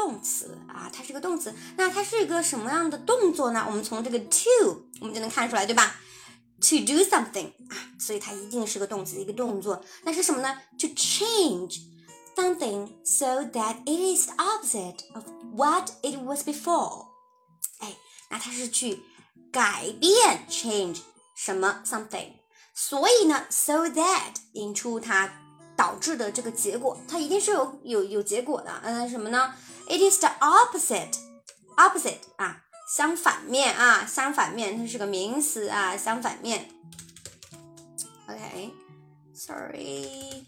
[0.00, 3.62] 动词啊，它是个动词，那它是一个什么样的动作呢？
[3.68, 5.94] 我们从这个 to 我们就能看出来，对吧
[6.62, 9.84] ？To do something 啊，所以它一定是个动词，一个动作。
[10.04, 11.82] 那是什么呢？To change
[12.34, 17.08] something so that it is opposite of what it was before。
[17.80, 17.94] 哎，
[18.30, 19.02] 那它是去
[19.52, 21.00] 改变 change
[21.36, 22.32] 什么 something，
[22.74, 25.30] 所以呢，so that 引出它
[25.76, 28.80] 导致的这个结果，它一定是有有有结果的。
[28.82, 29.52] 嗯，什么呢
[29.90, 31.18] ？It is the opposite,
[31.76, 36.70] opposite 啊，相反面啊，相反面，它是个名词啊，相反面。
[38.28, 40.46] OK，sorry，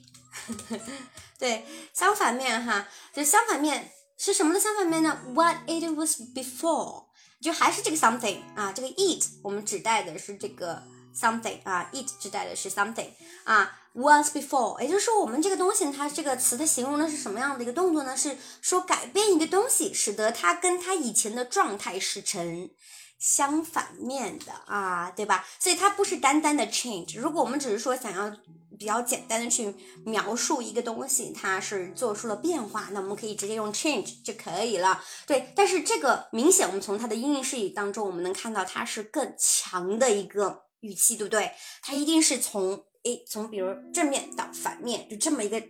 [1.41, 7.07] 对，相反面哈，就相反面是什么的相反面呢？What it was before，
[7.41, 13.11] 就还是这个 something 啊，这个 it 我们指代的是这个 something 啊，it 指代的是 something
[13.43, 13.81] 啊。
[13.95, 18.17] Once before，也就是说，我们这个东西，它这个词，它形容的是什么样的一个动作呢？
[18.17, 22.71] 是说改变一个东西，使得它跟它以前的状态是成
[23.19, 25.45] 相反面的啊，对吧？
[25.59, 27.21] 所以它不是单单的 change。
[27.21, 28.35] 如果我们只是说想要
[28.79, 29.75] 比较简单的去
[30.07, 35.05] 描述一个东西，它是做出了变化，那我们可以直接用 change 就可以了。
[35.27, 41.53] 对，但是这个明显，我们从它的英语释义当中，我们能看到它是更强的一个语气，对不对？
[41.83, 42.87] 它一定是从。
[43.05, 45.61] 诶，从比如正面到反面，就这么一个，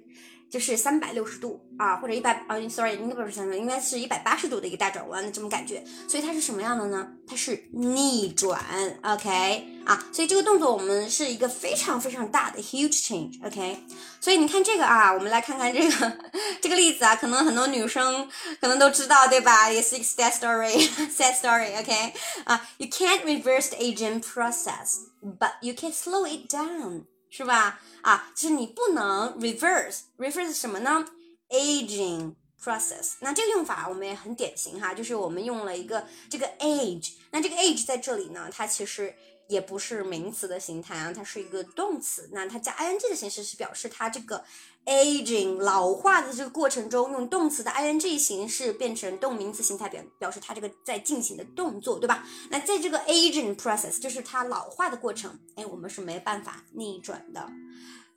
[0.51, 5.83] 就是三百六十度啊，或者一百啊，sorry，应该不是三百，应该是一百八十度的一个大转弯的这种感觉。
[6.07, 7.09] 所以它是什么样的呢？
[7.27, 8.61] 它是逆转
[9.03, 10.07] ，OK 啊。
[10.13, 13.83] 所以这个动作我们是一个非常非常大的 huge change，OK。
[14.21, 16.19] 所以你看这个啊，我们来看看这个
[16.61, 18.29] 这个例子啊，可能很多女生
[18.61, 19.69] 可能都知道，对吧？
[19.73, 22.13] 也是一个 sad story，sad story，OK
[22.45, 22.69] 啊。
[22.77, 27.05] You can't reverse the aging process，but you can slow it down。
[27.35, 27.81] 是吧？
[28.03, 31.07] 啊，就是你不能 reverse，reverse 什么呢
[31.49, 33.15] ？aging process。
[33.21, 37.15] 那这个用法我们也很典型哈，就是我们用了一个这个 age。
[37.31, 39.15] 那这个 age 在这里呢，它其实
[39.49, 42.29] 也不是名词的形态啊，它是一个动词。
[42.33, 44.45] 那它加 ing 的形式是表示它这个
[44.87, 52.27] aging 老化的这个过程中，用动词的 ing 形式变成动名词形态表表示它这个在进行的动作，对吧？
[52.51, 57.49] 那在这个 aging process 就是它老化的过程，哎，我们是没办法逆转的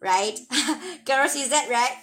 [0.01, 1.97] ，right？Girls，is that right？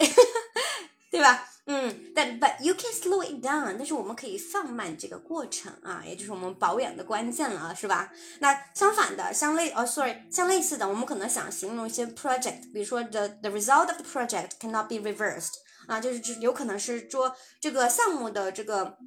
[1.11, 1.49] 对吧？
[1.65, 8.13] 嗯，但 but you can slow it down，但是我们可以放慢这个过程啊，也就是我们保养的关键了，是吧？
[8.41, 15.53] 那相反的，相类哦，sorry，相类似的，我们可能想形容一些 project，比如说 the the result of the project cannot be reversed，
[15.87, 18.99] 啊，就是就有可能是说这个项目的这个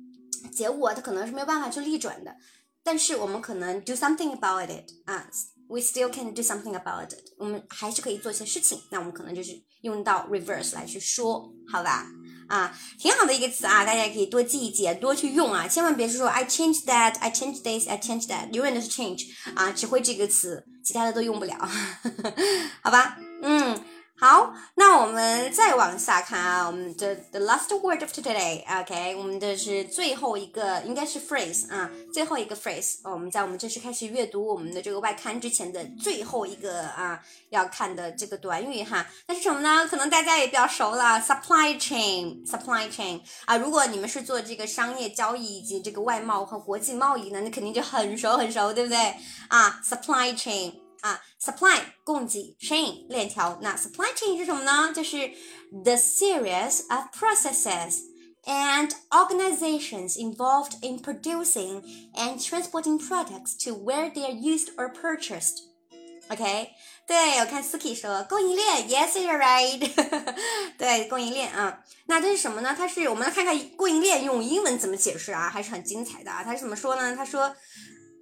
[0.53, 2.33] 结果它可能是没有办法去逆转的，
[2.83, 5.29] 但是我们可能 do something about it 啊
[5.67, 12.07] ，we still can do something about it，我们还是可以做一些事情，那我们可能就是用到 reverse 来去说，好吧？
[12.47, 21.69] 啊，挺好的一个词啊，大家也可以多记一记，多去用啊，千万别是说 I change that, I change this, I change that，永远都是 change 啊，只会这个词，其他的都用不了，
[22.81, 23.17] 好吧？
[23.41, 23.79] 嗯。
[24.27, 37.19] 好，那我们再往下看啊，我们的 the last word of today，OK，我们的是最后一个，应该是 phrase 啊，最后一个 phrase，我们在我们正式开始阅读我们的这个外刊之前的最后一个啊
[37.51, 39.87] 要看的这个短语哈，那是什么呢？
[39.87, 49.13] 可能大家也比较熟了，supply chain，supply chain 啊，如果你们是做这个商业交易以及这个外贸和国际贸易呢，那肯定就很熟很熟，对不对？
[49.49, 50.84] 啊，supply chain。
[51.04, 53.58] 啊，supply 供给，chain 链条。
[53.62, 54.92] 那 supply chain 是什么呢？
[54.94, 55.28] 就是
[55.84, 58.00] the series of processes
[58.44, 61.82] and organizations involved in producing
[62.14, 65.64] and transporting products to where they are used or purchased.
[66.28, 66.70] OK，
[67.06, 69.78] 对我看 Suki 说供应链，Yes, you're right
[70.76, 72.74] 对，供应链啊，那这是什么呢？
[72.76, 76.44] 它是我们来看看供应链用英文怎么解释啊，还是很精彩的啊。
[76.44, 77.16] 它是怎么说呢？
[77.16, 77.56] 他说。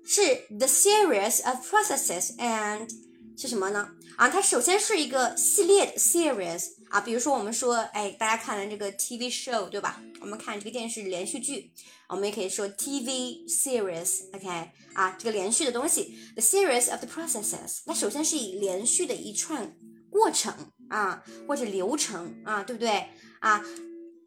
[0.06, 2.89] 是 the series of processes and
[3.38, 3.89] 是什么呢？
[4.18, 10.02] 啊，它首先是一个系列的 series 啊，比如说我们说，哎，大家看了这个 TV show 对吧？
[10.22, 11.72] 我们看这个电视连续剧，
[12.10, 14.48] 我们也可以说 TV series，OK
[14.94, 19.76] 啊，这个连续的东西，the series of the processes，那首先是以连续的一串
[20.12, 20.54] 过程
[20.89, 23.08] 啊或者流程啊，对不对
[23.39, 23.63] 啊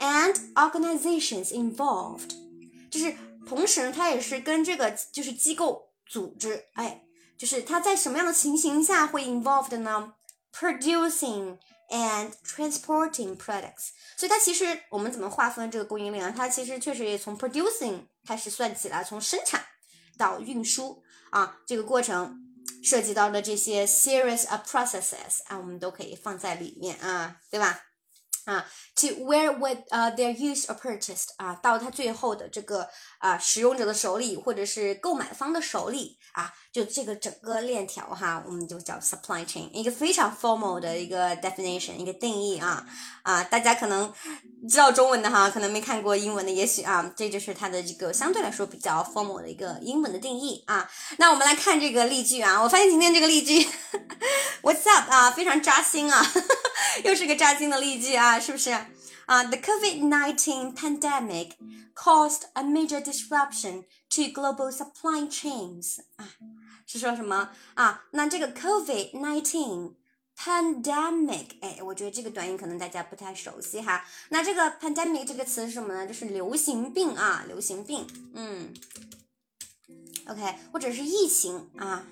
[0.01, 2.31] ？And organizations involved，
[2.91, 3.15] 就是。
[3.47, 7.05] 同时呢，它也是跟这个就是机构组织，哎，
[7.39, 10.15] 就是它在什么样的情形下会 involved 呢
[10.53, 11.59] ？Producing
[11.91, 16.35] and transporting products，所以它其实我们怎么划分这个供应链啊？
[16.37, 19.65] 它其实确实也从 producing 开始算起来，从生产
[20.19, 22.43] 到运输啊，这个过程
[22.83, 27.83] 涉及到的这些 series of processes 啊，我们都可以放在里面啊，对吧？
[28.47, 42.87] 啊，to where would 呃 their used or purchased 啊，到他最后的这个啊使用者的手里，或者是购买方的手里啊，就这个整个链条哈，我们就叫 supply chain，一个非常 formal 的一个 definition，一个定义啊
[43.23, 44.13] 啊，大家可能
[44.68, 50.90] 知道中文的哈，可能没看过英文的，也许啊，这就是它的这个相对来说比较 formal 的一个英文的定义啊。
[51.18, 53.66] 那我们来看这个例句啊，我发现今天这个例句，
[54.62, 56.24] What's up 啊，非常扎心啊。
[57.05, 58.88] 又是个扎心的例句啊，是不是啊
[59.44, 61.52] ？The COVID-19 pandemic
[61.94, 66.29] caused a major disruption to global supply chains 啊，
[66.87, 68.05] 是说什么啊？
[68.12, 69.94] 那这个 COVID-19
[70.38, 74.05] pandemic，哎，我觉得这个短语可能大家不太熟悉哈。
[74.29, 76.07] 那这个 pandemic 这个词是什么呢？
[76.07, 78.72] 就是流行病啊，流行病，嗯
[80.29, 82.05] ，OK，或者是疫情啊。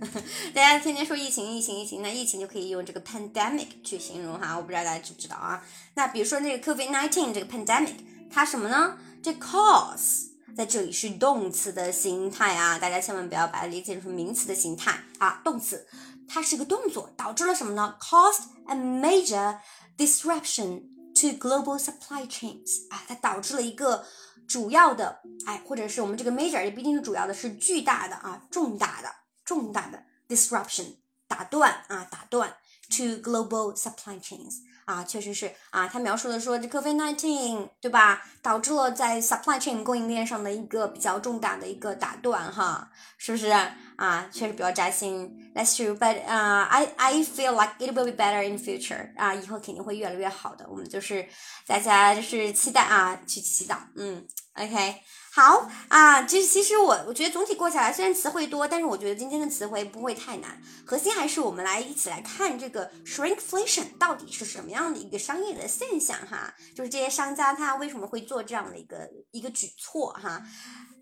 [0.54, 4.56] 大家天天说疫情，疫情，疫情，那疫情就可以用这个 pandemic 去形容哈。
[4.56, 5.62] 我不知道大家知不知道啊？
[5.94, 7.94] 那比如说那个 COVID nineteen 这个 pandemic，
[8.30, 8.98] 它什么呢？
[9.22, 15.40] 这 cause 在这里是动词的形态啊，大家千万不要把它理解成名词的形态啊。
[15.44, 15.86] 动词，
[16.28, 19.58] 它是个动作，导致了什么呢？caused a major
[19.96, 20.82] disruption
[21.14, 24.04] to global supply chains 啊，它导致了一个
[24.46, 29.10] 主要的，哎，或者是我们这个 major 也不一定是主要的，是巨大的啊，重大的。
[29.44, 30.96] 重大的 disruption
[31.28, 32.56] 打断啊，打断
[32.90, 34.56] to global supply chains
[34.86, 43.54] 啊，确实是啊，他描述的说这 COVID nineteen 对吧，导致了在 supply chain 供应链上的一个比较重大的一个打断哈，是不是？
[43.96, 44.28] 啊？
[44.30, 51.26] 确实比较扎心，That's true，but 啊，I I feel like it will be better in future 啊，以后肯定会越来越好的，我们就是
[51.66, 54.96] 大家就是期待啊，去祈祷，嗯，OK。
[55.36, 60.58] 好啊，其实其实我我觉得总体过下来，虽然词汇多，但是我觉得今天的词汇不会太难。
[60.86, 70.42] 核心还是我们来一起来看这个 shrinkflation 到底是什么样的一个商业的现象哈，就是这些商家他为什么会做这样的一个一个举措哈。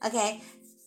[0.01, 0.41] OK，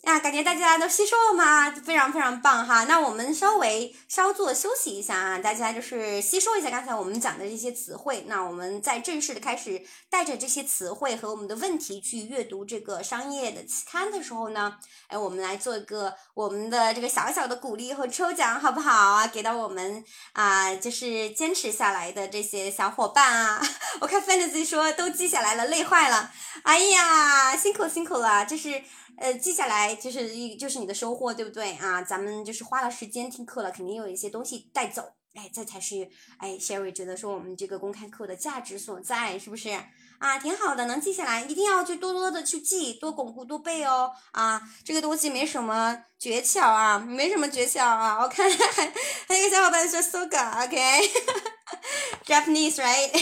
[0.08, 1.70] 那，感觉大家都吸收了吗？
[1.70, 2.86] 非常非常棒哈！
[2.86, 8.24] 那我们稍微稍作休息一下啊，大家就是吸收一下刚才我们讲的这些词汇。
[8.26, 14.78] 那我们在正式的开始带着这些词汇和我们的问题去阅读这个商业的期刊的时候呢，
[15.08, 19.28] 哎，我们来做一个我们的这个小小的鼓励和抽奖，好不好啊？
[19.28, 20.02] 给到我们
[20.32, 23.62] 啊，就是坚持下来的这些小伙伴啊。
[24.00, 26.32] 我看 Fantasy 说都记下来了，累坏了。
[26.64, 28.82] 哎呀，辛苦辛苦了，这是。
[29.20, 32.02] 呃，记下来就是一就是你的收获，对不对啊？
[32.02, 36.08] 咱们就是花了时间听课了，肯定有一些东西带走，哎，这才是
[36.38, 39.72] 哎，Sherry 觉得说我们这个公开课的价值所在，是不是
[40.20, 40.38] 啊？
[40.40, 44.62] 挺好的，能记下来，一定要去多多的去记，多巩固，多背哦啊！
[44.84, 48.20] 这个东西没什么诀窍啊，没什么诀窍啊。
[48.22, 48.48] 我看
[49.28, 53.12] 还有一个小伙伴说 Soga，OK，Japanese right。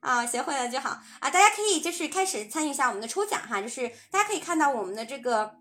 [0.00, 0.90] 啊，学会了就好
[1.20, 1.30] 啊！
[1.30, 5.59] 大家可以就是开始参与一下我们的抽奖哈，就是大家可以看到我们的这个。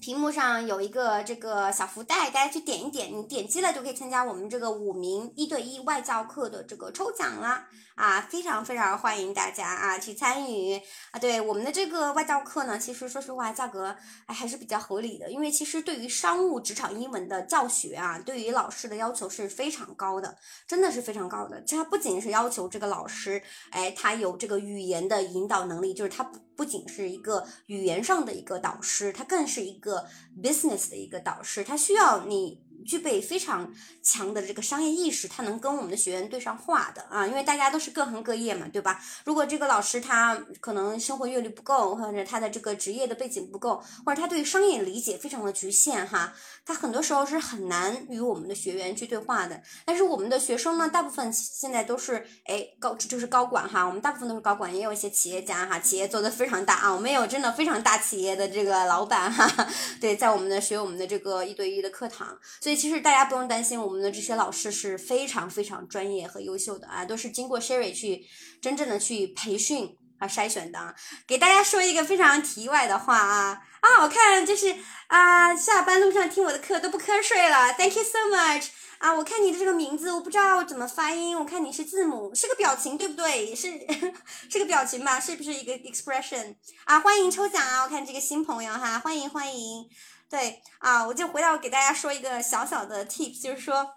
[0.00, 7.66] 屏幕上有一个这个小福袋，大家去点一点，你点击了就可以参加我们这个五名一对一外教课的这个抽奖啦！
[7.94, 10.80] 啊，非常非常欢迎大家啊去参与
[11.10, 11.18] 啊！
[11.18, 20.36] 对我们的这个外教课呢，其实说实话价格哎还是比较合理的，因为其实对于商务职场英文的教学啊，对于老师的要求是非常高的，
[20.66, 21.60] 真的是非常高的。
[21.68, 30.04] 它不仅是要求这个老师，哎，他有这个语言的引导能力，就是他不不仅是一个语言上的一个导师，他更是一个。
[30.42, 32.60] business 的一个导师，他需要你。
[32.86, 33.72] 具备非常
[34.02, 39.02] 强的这个商业意识，他能跟我们的学员对上话的啊，因为大家都是各行各业嘛，对吧？
[39.24, 46.32] 如果这个老师他可能生活阅历不够，或者他的这个职业的背景不够，或者他对商业理解非常的局限哈，
[46.64, 49.62] 他很多时候是很难与我们的学员去对话的。
[49.84, 59.68] 但是我们的学生呢，大部分现在都是哎高就是高管哈，我们大部分都是高管，也有一些企业家哈，企业做的非常大啊，我们有真的非常大企业的这个老板哈，
[60.00, 62.78] 对，在我们的学我们的这个一对一的课堂，所以。
[62.78, 68.24] 其实大家不用担心，我们的这些老师是非常非常专业和优秀的啊，都是经过 Sherry 去
[68.62, 70.94] 真正的去培训啊筛选的。
[71.26, 74.76] 给大家说一个非常题外的话啊啊，我看就是
[75.08, 79.12] 啊，下班路上听我的课都不瞌睡了，Thank you so much 啊！
[79.12, 83.54] 我看你的这个名字，我不知道怎么发音，我看你是字母，是个表情对不对？
[83.56, 83.72] 是
[84.48, 85.18] 是个表情吧？
[85.18, 86.54] 是不是一个 expression
[86.84, 87.00] 啊？
[87.00, 87.82] 欢迎抽奖啊！
[87.82, 89.88] 我看这个新朋友哈，欢迎欢迎。
[90.30, 93.94] 对啊，我就回到给大家说一个小小的 tip，就是说，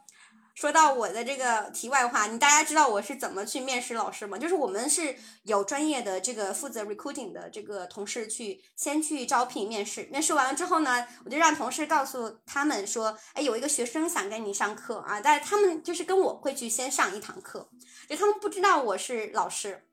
[0.56, 4.38] 说到我的这个题外话，你大家知道我是怎么去面试老师吗？
[4.38, 17.70] 就是我们是有专业的这个负责 recruiting 的这个同事去先去招聘面试，面试完了之后呢，我就让同事告诉他们说，哎，有一个学生想跟你上课啊，但是他们就是跟我会去先上一堂课，
[18.08, 19.88] 就他们不知道我是老师。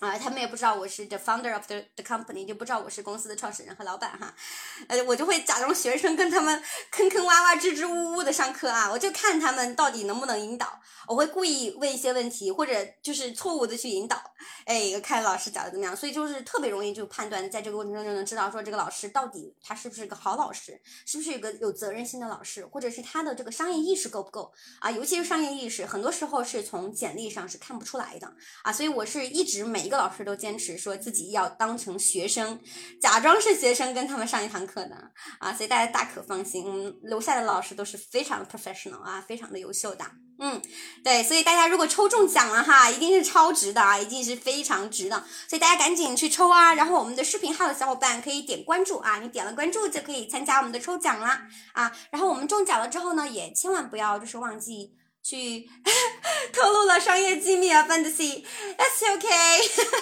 [0.00, 4.32] 啊，他们也不知道我是 the founder of the the company，就不知道我是公司的创始人和老板哈。
[4.86, 10.80] 呃，我就会假装学生跟他们坑坑洼洼、支支吾吾的上课啊，我就看他们到底能不能引导。
[11.08, 12.72] 我会故意问一些问题，或者
[13.02, 14.22] 就是错误的去引导。
[14.66, 24.92] 哎，看老师讲的怎么样，所以就是特别容易就判断，在这个过程中就能知道说这个老师到底他是不是个好老师，是不是一个有责任心的老师，或者是他的这个商业意识够不够啊？
[24.92, 28.32] 尤其是商业意识，很多时候是从简历上是看不出来的
[28.62, 28.72] 啊。
[28.72, 29.87] 所以我是一直每。
[29.88, 32.60] 一个老师都坚持说自己要当成学生，
[33.00, 34.94] 假装是学生跟他们上一堂课的
[35.38, 40.04] 啊，所以大家大可放心，嗯，留下的老师都是非常的 professional 啊，非常的优秀的，
[40.38, 40.60] 嗯，
[41.02, 51.40] 对，所以大家如果抽中奖了哈，一定是超值的啊，一定是非常值的，所以大家赶紧去抽啊，然后我们的视频号的小伙伴可以点关注啊，你点了关注就可以参加我们的抽奖啦
[51.72, 54.97] 啊，然后我们中奖了之后呢，也千万不要就是忘记。
[55.22, 55.68] 去
[56.52, 59.28] 透露了商业机密啊，Fantasy，That's OK，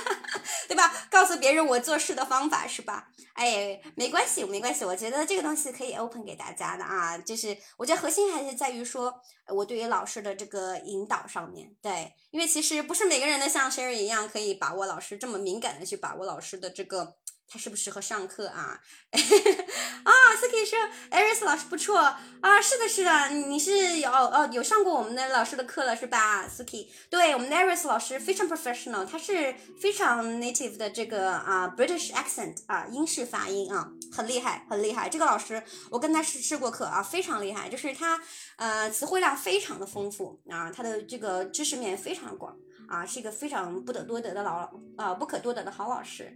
[0.68, 0.92] 对吧？
[1.10, 3.08] 告诉别人我做事的方法是吧？
[3.34, 7.18] 哎，没关系，没关系，我觉得这个东西可以 open 给大家的啊。
[7.18, 9.12] 就是我觉得核心还是在于说，
[9.48, 17.16] 我对于老师的这个引导上面对，因为其实不是每个人都像 Sherry 一样可以把握老师这么敏感的去把握老师的这个。
[17.48, 18.80] 他适不适合上课啊？
[19.12, 20.78] 啊，Suki 说
[21.10, 35.08] ，Aris 老师不错啊，是的，是的，你是有哦有上过我们的老师的课了是吧？Suki，对，我们的 Aris 老师非常 professional，他是非常 native 的这个啊 British accent 啊英式发音啊，很厉害，很厉害。
[35.08, 38.20] 这个老师我跟他试试过课啊，非常厉害，就是他
[38.56, 42.56] 呃词汇量非常的丰富啊，他的这个知识面非常广。
[42.88, 46.32] 啊，是一个非常不得多得的老啊不可多得的好老师。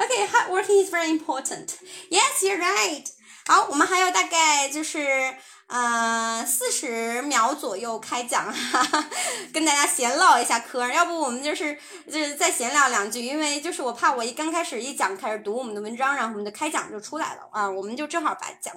[0.00, 1.76] OK，hard working is very important.
[2.08, 3.04] Yes, you're right.
[3.46, 5.36] 好，我们还有大概就是
[5.66, 9.04] 呃四十秒左右开讲，哈哈，
[9.52, 10.88] 跟大家闲唠一下嗑。
[10.90, 11.78] 要不我们就是
[12.10, 18.74] 就是再闲聊两句，因为就是我怕我一刚开始一讲开始读我们的文章，然后我们的开讲就出来了啊，我们就正好把奖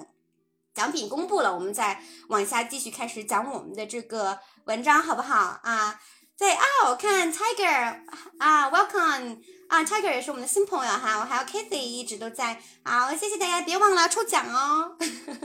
[0.74, 5.98] 奖品公布了，我们再往下继续开始讲我们的这个文章，好不好啊？
[6.38, 8.02] 对啊，我看 Tiger
[8.40, 9.38] 啊，Welcome。
[9.74, 14.96] 啊，Tiger 也是我们的新朋友哈，我还有 Kathy 一直都在，好，谢谢大家，别忘了抽奖哦。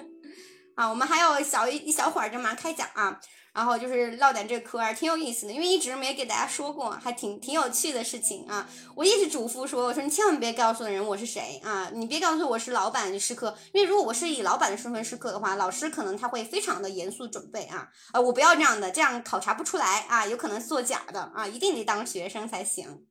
[0.77, 3.19] 啊，我们还有小一一小会儿就马上开奖啊，
[3.55, 8.69] 然后就是唠点这嗑儿，挺有意思的，因为一直没给大家说过，还挺挺有趣的事情啊。
[8.95, 23.07] 我一直嘱咐说，我说你千万别告诉人我是谁啊，你别告诉我是老板试课，因为如果我是以老板的身份试课的话，老师可能他会非常的严肃准备啊，呃，我不要这样的，这样考察不出来啊，有可能作假的啊，一定得当学生才行。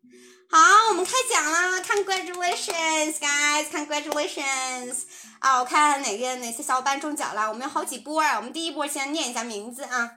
[0.49, 3.65] 好，我们开讲啦！Congratulations, guys!
[3.69, 5.03] Congratulations!
[5.39, 7.49] 啊，我看哪个哪些小伙伴中奖了？
[7.49, 8.37] 我们有好几波啊！
[8.37, 10.09] 我们第一波先念一下名字啊。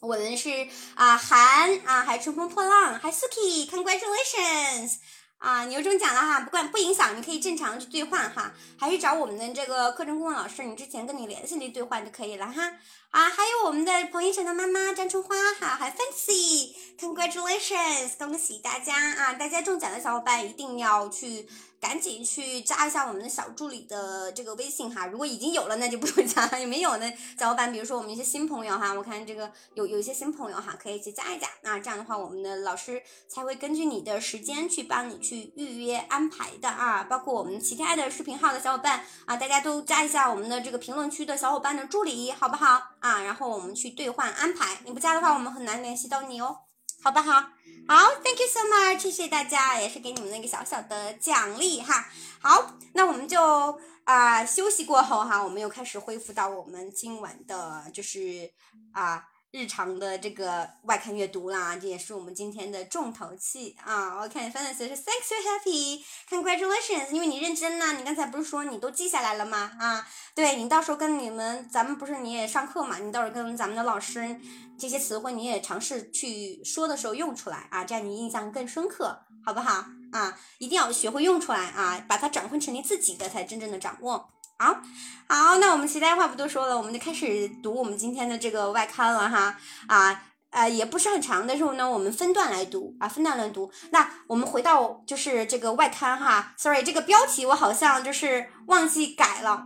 [0.00, 0.66] 我们是
[0.96, 4.94] 啊，韩啊，还乘风破浪，还 Suki，Congratulations！
[5.40, 12.74] 啊，你又中奖了哈，不管不影响，你可以正常去兑换哈，还是找我们的这个课程顾问老师，你之前跟你联系的兑换就可以了哈。
[13.10, 19.32] 啊，还有我们的彭一晨的妈妈张春花哈，还 Fancy，Congratulations，恭喜大家啊！
[19.32, 21.48] 大家中奖的小伙伴一定要去。
[21.80, 31.48] 赶紧去加一下我们的小助理的这个微信哈，如果已经有了，那就不用加了； 有没有呢，小伙伴，比如说我们一些新朋友哈，我看这个有有一些新朋友哈，可以去加一加。
[31.62, 37.04] 那这样的话，我们的老师才会根据你的时间去帮你去预约安排的啊。
[37.04, 43.22] 包括我们其他的视频号的小伙伴啊，大家都加一下我们的这个评论区的小伙伴的助理，好不好啊？
[43.22, 44.78] 然后我们去兑换安排。
[44.84, 46.58] 你不加的话，我们很难联系到你哦，
[47.02, 47.42] 好不好？
[47.90, 52.06] 好，Thank you so much，谢谢大家，也是给你们那个小小的奖励哈。
[52.40, 58.52] 好，那我们就啊休息过后哈，我们又开始恢复到我们今晚的就是
[58.92, 59.26] 啊。
[59.52, 64.20] 日常的这个外刊阅读啦，这也是我们今天的重头戏啊！
[64.20, 69.72] 我看 f a n c y 是 Thanks you happy congratulations，因为你认真呢，你刚才不是说你都记下来了吗？
[69.80, 72.98] 啊，对你到时候跟你们，咱们不是你也上课嘛？
[72.98, 74.40] 你到时候跟咱们的老师
[74.78, 79.84] 这些词汇你也尝试去说的时候用出来啊，这样你印象更深刻，好不好？
[80.12, 84.30] 啊，一定要学会用出来啊，把它转换成你自己的才真正的掌握。
[84.60, 84.78] 好，
[85.26, 89.56] 好，那我们其他话不多说了，我们就开始读我们今天的这个外刊了哈。
[89.86, 93.72] 啊，呃，也不是很长，但是呢，我们分段来读啊，分段来读。
[93.88, 99.64] 那我们回到就是这个外刊哈，sorry，这个标题我好像就是忘记改了，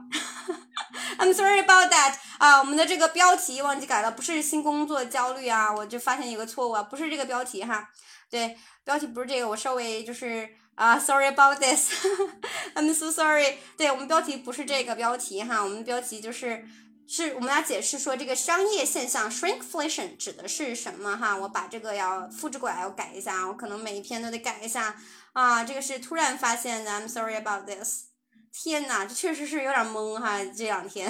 [1.19, 2.15] I'm sorry about that。
[2.39, 7.89] 啊，我们的这个标题忘记改了，不是新工作焦虑啊，我就发现有个错误啊，不是这个标题哈，
[8.31, 10.49] 对，标题不是这个，我稍微就是。
[10.75, 13.59] 啊，sorry about this，I'm so sorry。
[13.77, 16.65] 对我们标题不是这个标题哈，我们标题就是
[17.07, 21.37] 是我们来解释说这个商业现象 shrinkflation 指的是什么哈。
[21.37, 24.97] 我把这个要复制过来，要改一下，我可能每一篇都得改一下
[25.33, 25.63] 啊。
[25.63, 28.14] 这个是突然发现的，I'm sorry about this。
[28.54, 31.10] 天呐，这确实是有点懵哈，这两天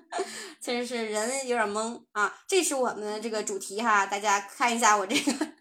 [0.61, 2.33] 确实是人有点懵啊。
[2.47, 5.53] 这是我们的这个主题哈，大家看一下我这个。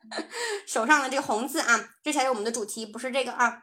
[0.67, 3.63] 手上的这个红字啊，这才是我们的主题，不是这个啊。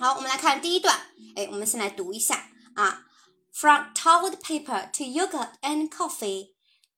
[0.00, 0.98] 好，我们来看第一段。
[1.36, 3.06] 哎，我们先来读一下啊。
[3.52, 6.54] From toilet paper to yogurt and coffee,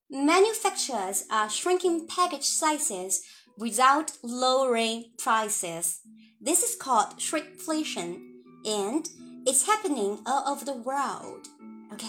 [0.09, 3.19] manufacturers are shrinking package sizes
[3.59, 5.97] without lowering prices.
[6.43, 8.19] This is called shrinkflation,
[8.65, 9.05] and
[9.46, 11.48] it's happening all over the world.
[11.92, 12.08] OK，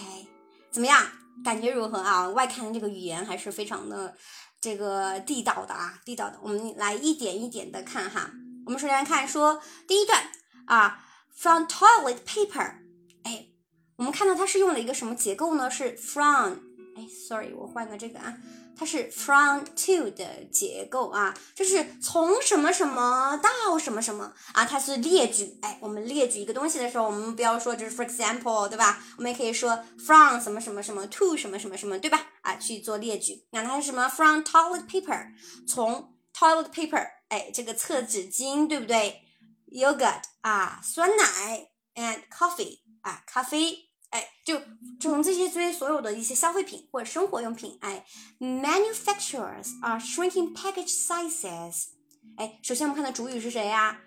[0.70, 1.06] 怎么样？
[1.44, 2.28] 感觉如何啊？
[2.28, 4.16] 外刊这个语言还是非常的。
[4.60, 8.30] 这个地道的啊，地道的，我们来一点一点的看哈。
[8.64, 10.22] 我们首先看说第一段
[10.66, 11.04] 啊
[11.34, 12.76] ，from toilet paper，
[13.24, 13.48] 哎，
[13.96, 15.68] 我们看到它是用了一个什么结构呢？
[15.68, 16.58] 是 from，
[16.94, 18.38] 哎，sorry，我换个这个啊。
[18.76, 25.58] 它是 from to 的结构啊，就是从什么什么到什么什么啊，它是列举。
[25.62, 29.02] 哎，我们列举一个东西的时候，我们不要说就是 for example，对吧？
[29.16, 32.26] 我们也可以说 from 什么什么什么 to 什么什么什么，对吧？
[32.42, 33.46] 啊，去做列举。
[33.50, 35.26] 那它是什么？from toilet paper，
[35.66, 39.22] 从 toilet paper，哎，这个厕纸巾，对不对
[39.70, 43.91] ？yogurt 啊，酸奶，and coffee 啊，咖啡。
[44.12, 44.60] 哎，就
[45.00, 48.06] 从这些这些所有的一些消费品或者生活用品，哎
[48.38, 51.88] ，manufacturers are shrinking package sizes。
[52.36, 54.00] 哎，首先我们看到主语是谁呀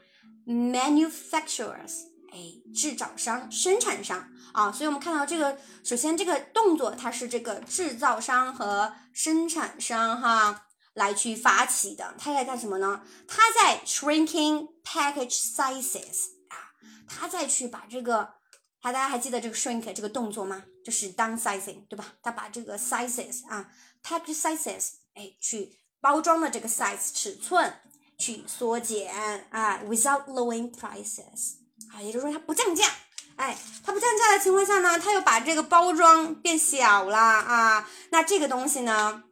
[0.47, 2.39] ？manufacturers，哎，
[2.73, 4.71] 制造商、生产商啊。
[4.71, 10.61] 所以我们看到这个，首先这个动作它是这个制造商和生产商哈。
[10.95, 12.15] 来去发起的。
[12.17, 13.01] 他在干什么呢？
[13.27, 16.71] 他在 shrinking package sizes 啊，
[17.05, 18.29] 他在去把这个，
[18.85, 20.63] 好大家还记得这个 shrink 这个动作吗？
[20.83, 22.13] 就是 downsizing，对吧？
[22.21, 23.67] 他把这个 sizes 啊
[24.03, 27.73] ，pack sizes，哎，去包装的这个 size 尺寸
[28.19, 29.11] 去缩减
[29.49, 31.55] 啊，without lowering prices
[31.91, 32.85] 啊，也就是说它不降价。
[33.37, 37.89] 哎，它不降价的情况下呢，它又把这个包装变小了啊。
[38.11, 39.23] 那这个东西呢，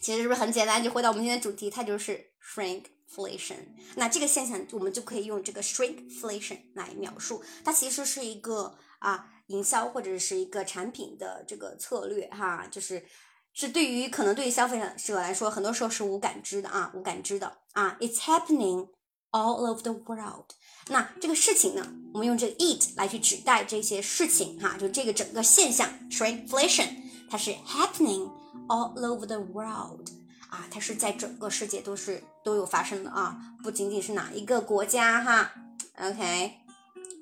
[0.00, 0.80] 其实是不是很简单？
[0.80, 3.56] 就回到我们今天的主题，它就是 shrinkflation。
[3.96, 7.42] 那这个现象，我们就可以用这个 shrinkflation 来描述。
[7.64, 13.04] 它其实是一个啊，营销或者是一个产品的这个策略哈，就是
[13.52, 17.96] 是对于可能对于消费者来说，很多时候是无感知的啊，无感知的啊。
[18.00, 18.88] It's happening
[19.32, 20.50] all over the world。
[20.88, 28.30] 那这个事情呢，我们用这个 it 来去指代这些事情哈，就这个整个现象 s r i n f l a t i o n 它是 happening
[28.68, 30.08] all over the world
[30.48, 35.52] 啊，它是在整个世界都是都有发生的啊，不仅仅是哪一个国家哈。
[35.98, 36.61] OK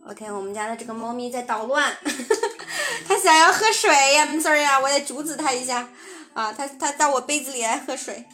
[0.08, 1.92] OK，我们家的这个猫咪在捣乱，
[3.06, 5.88] 它想要喝水呀，sorry 啊，我得阻止它一下
[6.32, 8.24] 啊，它它到我杯子里来喝水。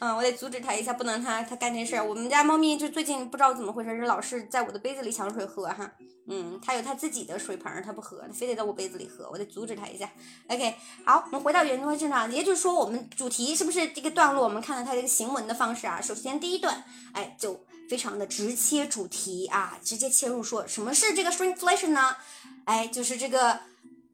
[0.00, 2.04] 嗯，我得阻止它一下，不能它它干这事儿。
[2.04, 5.90] 我们家猫咪就最近不知道怎么回事，是老是在我的杯子里抢水喝哈。
[6.26, 10.10] 嗯，它有它自己的水盆，它不喝，它非得在我杯子里喝，我得阻止它一下。
[10.48, 10.74] OK，
[11.06, 14.42] 好，我们回到原文正常，也就是说我们主题是不是这个段落？
[14.42, 16.00] 我们看到它这个行文的方式啊。
[16.02, 22.16] 首先第一段，哎，就非常的直切主题啊，直接切入说什么是这个 shrinkflation 呢？
[22.64, 23.60] 哎，就是这个。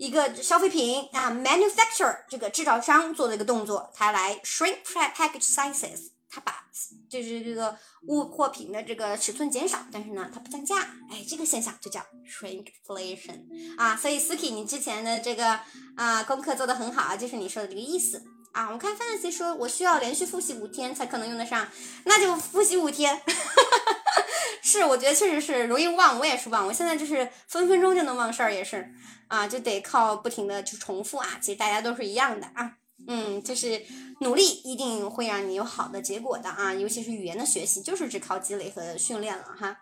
[0.00, 6.64] 一个消费品啊，manufacturer 这个制造商做的一个动作，他来 shrink package sizes，他把
[7.06, 10.78] 就是这个物货品的这个尺寸减少，但是呢，它不降价，
[11.10, 13.42] 哎，这个现象就叫 shrinkflation
[13.76, 13.94] 啊。
[13.94, 15.60] 所以 Suki，你之前的这个
[15.96, 18.70] 啊功课做的很好啊，就是你说的这个意思啊。
[18.70, 21.68] 我看 Fancy 说我需要连续复习五天才可能用得上，
[22.04, 23.20] 那就复习五天。
[24.62, 28.92] 是，我觉得确实是容易忘，我也是忘，我现在就是分分钟就能忘事儿，也是。
[29.28, 31.38] 啊，就得靠不停的去重复啊！
[31.40, 32.72] 其实大家都是一样的啊，
[33.06, 33.80] 嗯，就是
[34.22, 39.76] 努力一定会让你有好的结果的啊，尤其是语言的学习，就是只靠积累和训练了哈。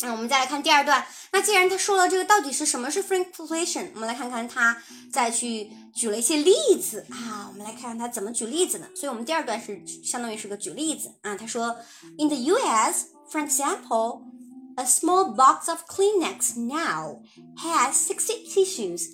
[0.00, 4.82] 那我们再来看第二段，那既然他说了这个到底是什么是 shrinkflation，我们来看看他
[5.12, 8.86] 再去举了一些例子啊，我们来看看他怎么举例子呢？
[8.94, 11.76] 所以我们第二段是相当于是个举例子啊，他说，
[12.18, 13.06] In the U.S.
[13.30, 17.22] for example。A small box of Kleenex now
[17.62, 19.08] has 60 tissues.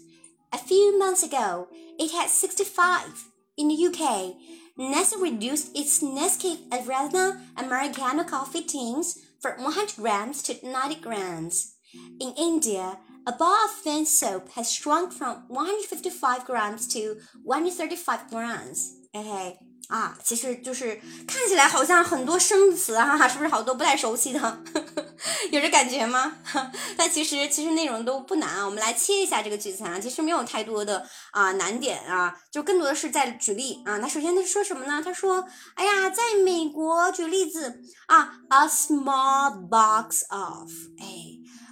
[0.50, 1.68] A few months ago,
[2.00, 3.30] it had 65.
[3.56, 4.34] In the UK,
[4.76, 11.75] Nestle reduced its Nescafe Arena Americano coffee tins from 100 grams to 90 grams.
[12.19, 18.95] In India, a bar of thin soap has shrunk from 155 grams to 135 grams.
[19.15, 19.57] Okay.
[19.87, 24.63] 啊，其实就是看起来好像很多生词哈、啊， 是不是好多不太熟悉的？
[25.51, 26.37] 有这感觉吗？
[26.97, 28.65] 但其实其实内容都不难啊。
[28.65, 33.97] 我们来切一下这个句子啊，其实没有太多的啊难点啊，就更多的是在举例啊。
[33.97, 35.01] 那首先他说什么呢？
[35.01, 40.69] 他说，哎呀，在美国举例子啊，a small box of，
[40.99, 41.05] 哎，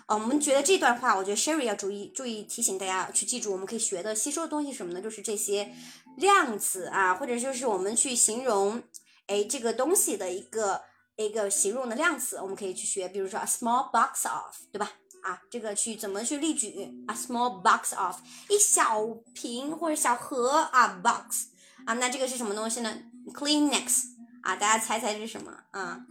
[0.06, 5.02] 啊，我们觉得这段话，我觉得 Sherry 要注意注意提醒大家去记住，我们可以学的吸收的东西什么呢？
[5.02, 5.74] 就是这些。
[6.18, 8.84] 量词啊，或者就是我们去形容，
[9.28, 10.82] 哎，这个东西的一个
[11.18, 14.92] 一个形容的量词，我们可以去学，比如说 a small box of，对吧？
[15.24, 16.70] 啊，这个去怎么去例举
[17.08, 19.04] ？a small box of，一小
[19.34, 21.48] 瓶或者小盒啊，box
[21.86, 22.96] 啊，那这个是什么东西呢
[23.34, 24.04] ？Kleenex
[24.44, 26.02] 啊，大家猜猜这是什么啊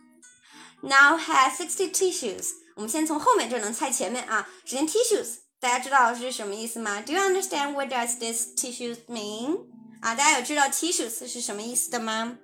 [0.81, 4.49] ？Now has sixty tissues，我们先从后面就能猜前面啊。
[4.65, 9.74] 首先 tissues，大家知道是什么意思吗？Do you understand what does this tissues mean？
[10.05, 12.37] 啊，大家有知道 T 恤丝是什么意思的吗？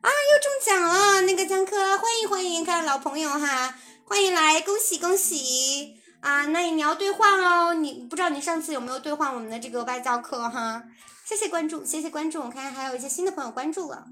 [0.00, 1.22] 啊，又中奖了！
[1.22, 5.96] 那个江科，欢迎欢迎，看老朋友哈，欢迎来，恭喜恭喜！
[6.20, 10.84] 啊，那你要兑换哦，你不知道你上次有没有兑换我们的这个外教课哈？
[11.24, 14.04] 谢谢关注，谢谢关注，我看还有一些新的朋友关注了。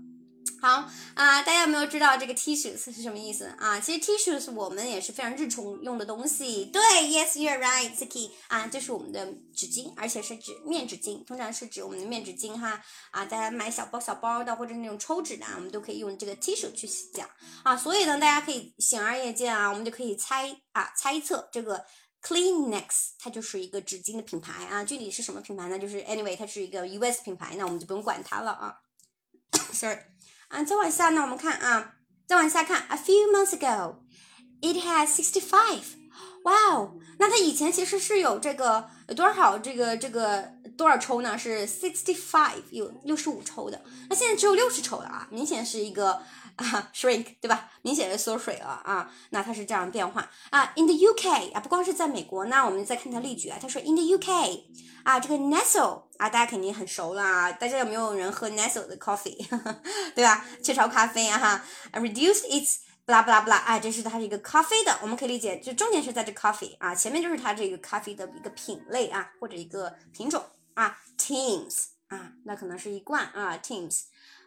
[0.62, 3.80] 好啊，大家有没有知道这个 tissues 是什么意思啊？
[3.80, 6.66] 其实 tissues 我们也是非常日常用的东西。
[6.66, 13.24] 对，Yes, you're right, Siki 啊，这是我们的纸巾，而且是指面纸巾，通常是指我们的面纸巾哈啊。
[13.24, 17.28] 大家买小包小包的或者那种抽纸的，我们都可以用这个 tissue 去讲
[17.64, 17.76] 啊。
[17.76, 21.84] 所以呢，大家可以显而易见啊，我们就可以猜啊猜测这个
[22.22, 22.86] Kleenex
[23.18, 24.84] 它就是一个纸巾的品牌啊。
[24.84, 25.76] 具体是什么品牌呢？
[25.76, 28.76] 就是 anyway 它是一个 US 品牌，那我们就不用管它了啊。
[29.74, 30.11] Sorry。
[30.52, 31.94] 啊，再往下呢，我们看啊，
[32.26, 41.38] 再往下看，a few months ago，it has sixty five，wow，，那它以前其实是有这个有多少这个这个多少抽呢？
[41.38, 43.80] 是 sixty five 有六十五抽的，
[44.10, 46.20] 那现在只有六十抽了啊，明显是一个
[46.56, 47.70] 啊 shrink 对吧？
[47.82, 50.72] 明显的缩水了啊，那它是这样变化啊。
[50.76, 54.62] In the UK 啊，不光是在美国，那我们再看它例句啊，他说 In the UK
[55.02, 59.36] 啊，这个 Nestle 啊，大家肯定很熟了啊，大家有没有人喝 Nestle 的 coffee
[60.14, 60.44] 对吧？
[60.62, 70.40] 雀巢咖啡啊哈，reduced its 不啦不啦不啦，哎，这是它是一个咖啡的，我们可以理解，就重点是在这 coffee 啊，前面就是它这个咖啡的一个品类啊，或者一个品种
[70.74, 74.02] 啊，teams 啊，那可能是一罐啊，teams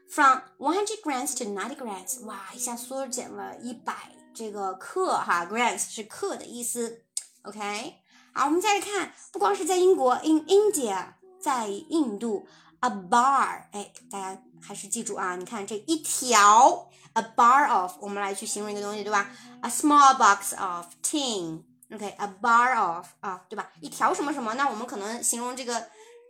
[0.09, 7.03] from one hundred grams to ninety grams，哇，一下缩减了一百这个克哈，grams 是克的意思
[7.43, 7.95] ，OK，
[8.33, 12.47] 好，我们再来看，不光是在英国，in India，在印度
[12.79, 16.89] ，a bar，哎，大家还是记住啊，你看这一条。
[17.17, 19.31] a bar of，我们来去形容一个东西，对吧
[19.61, 23.69] ？A small box of tin，OK，a bar of 啊，对吧？
[23.79, 25.81] 一条什么什么，那我们可能形容这个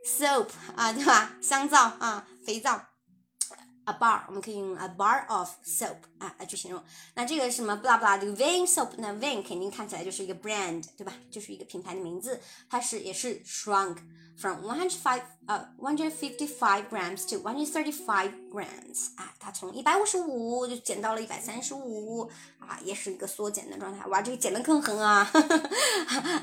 [0.06, 1.32] soap 啊，对吧？
[1.42, 2.80] 香皂啊，肥皂。
[3.86, 6.84] A bar，我们可以用 a bar of soap 啊来去形容。
[7.14, 11.14] 那这个什么 blah blah 这个 Vine soap，那 Vine 肯定看起来就是一个 brand，对吧？
[11.32, 13.98] 就是一个品牌的名字，它是也是 shrunk。
[14.38, 22.30] From 105呃155 grams to 135 grams 啊，它从一百五十五就减到了一百三十五
[22.60, 24.06] 啊，也是一个缩减的状态。
[24.08, 25.30] 哇，这个减的更狠啊，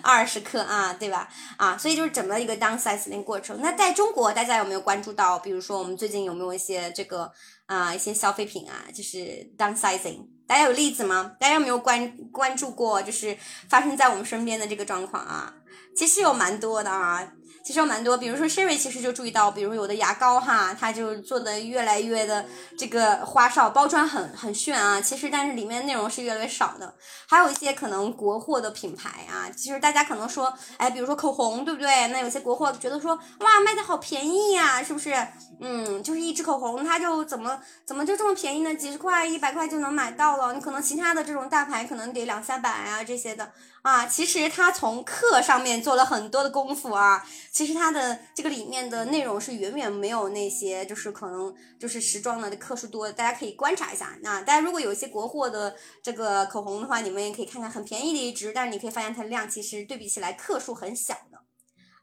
[0.03, 1.29] 二十克啊，对吧？
[1.57, 3.61] 啊，所以就是整个一个 downsize 的过程。
[3.61, 5.39] 那在中国，大家有没有关注到？
[5.39, 7.31] 比如说，我们最近有没有一些这个
[7.67, 9.19] 啊一些消费品啊，就是
[9.59, 10.27] downsizing？
[10.47, 11.37] 大家有例子吗？
[11.41, 13.03] 大家有没有关关注过？
[13.03, 13.37] 就是
[13.69, 15.55] 发生在我们身边的这个状况啊？
[15.97, 17.33] 其实有蛮多的啊。
[17.65, 22.45] 其实有蛮多，比如说 Sherry 其实就注意到，比如有的牙膏哈，它就做的越来越的
[22.77, 25.01] 这个花哨，包装很很炫啊。
[25.01, 26.95] 其实但是里面内容是越来越少的。
[27.29, 32.09] 还有一些可能国货的品牌啊，其实大家可能说，哎，比如说口红，对不对？
[32.09, 35.15] 那有些国货觉得说，哇，卖的好便宜呀，是不是？
[35.61, 38.75] 嗯，就是一支口红，它就怎么怎么就这么便宜呢？
[38.75, 40.53] 几十块、一百块就能买到了。
[40.53, 43.53] 你可能其他的这种大牌可能得两三百啊这些的。
[43.83, 47.27] 啊，其实他从克上面做了很多的功夫啊。
[47.51, 53.11] 其实他的这个里面的内容是远远没有那些，就是可能就是时装的克数多。
[53.11, 54.17] 大家可以观察一下。
[54.23, 61.15] 那大家如果有一些国货的这个口红的话，你们也可以看看，很便宜的一支，但是你可以发现它的量其实对比起来克数很小。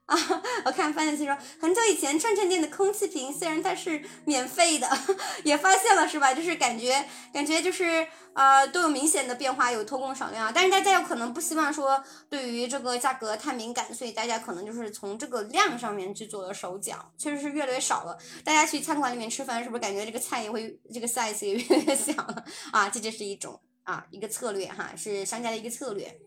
[0.10, 0.18] 啊，
[0.66, 4.90] 我看发现其实很久以前串串店的空气瓶，虽然它是免费的，
[5.46, 6.34] 也发现了是吧？
[6.34, 10.52] 就是感觉感觉就是呃都有明显的变化，有偷工少料。
[10.54, 18.18] 但是大家有可能不希望说对于这个价格太敏感，所以大家可能就是从这个量上面去做了手脚，确实是越来越少了。
[18.44, 22.44] 大家去餐馆里面吃饭，是不是感觉这个菜也会这个 size 也越来越小了
[22.74, 22.90] 啊？
[22.90, 26.20] 这就是一种啊一个策略哈，是商家的一个策略。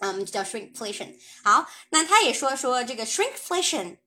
[0.00, 1.16] 嗯，就叫 shrinkflation。
[1.44, 3.98] 好，那他也说说这个 shrinkflation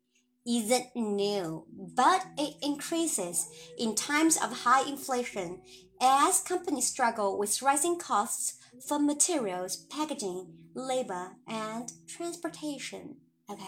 [0.43, 3.45] isn't new, but it increases
[3.77, 5.59] in times of high inflation
[5.99, 8.55] as companies struggle with rising costs
[8.85, 13.15] for materials, packaging, labor, and transportation.
[13.47, 13.63] OK，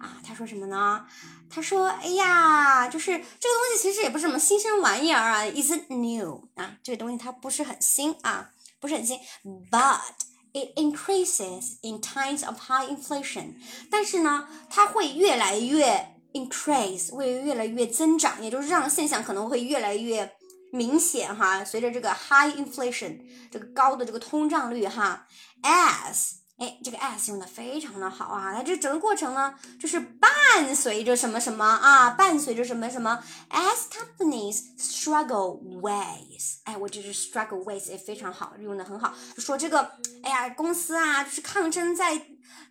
[0.00, 1.06] 啊，他说什么呢？
[1.48, 9.18] 他说，哎呀，就是这个东西其实也不是什么新生玩意儿啊，isn't new 啊，这个东西它不是很新啊，不是很新，
[9.70, 10.00] but
[10.53, 13.55] It increases in times of high inflation，
[13.91, 20.31] 但是呢，它会越来越 increase，会越来越增长，也就是这样的现象可能会越来越
[20.71, 21.63] 明显哈。
[21.63, 23.19] 随着这个 high inflation，
[23.51, 25.27] 这个高的这个通胀率哈
[25.61, 28.51] ，as 哎，这个 as 用的非常的好啊！
[28.55, 39.91] 它这整个过程呢，就是伴随着什么什么啊，伴随着什么什么，as companies struggle with，哎，我这是 struggle with 也非常好，用的很好，说这个，
[40.23, 42.19] 哎呀，公司啊，就是抗争在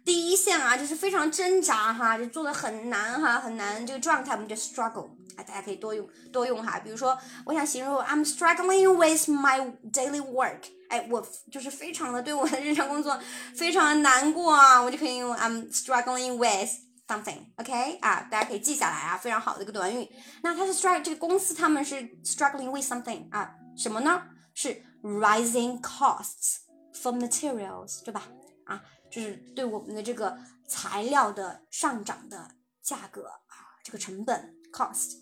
[0.04, 10.62] 第一线啊，就是非常挣扎哈，就做的很难哈，很难这个状态，我们就 struggle，哎，大家可以多用多用哈，比如说，我想形容 I'm struggling with my daily work。
[10.88, 13.18] 哎，我就是非常的对我的日常工作
[13.54, 16.70] 非常的难过啊，我就可以用 I'm struggling with
[17.08, 20.08] something，OK 啊，大家可以记下来啊，非常好的一个短语。
[20.42, 24.22] 那它是 struggle 这个公司他们是 struggling with something 啊，什么呢？
[24.54, 26.58] 是 rising costs
[26.94, 28.22] for materials，对吧？
[28.64, 32.50] 啊，就是对我们的这个材料的上涨的
[32.82, 35.18] 价格啊，这个成本 cost，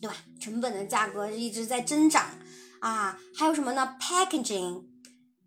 [0.00, 0.16] 对吧？
[0.40, 2.24] 成本的价格一直在增长
[2.80, 4.84] 啊，还有什么呢？packaging。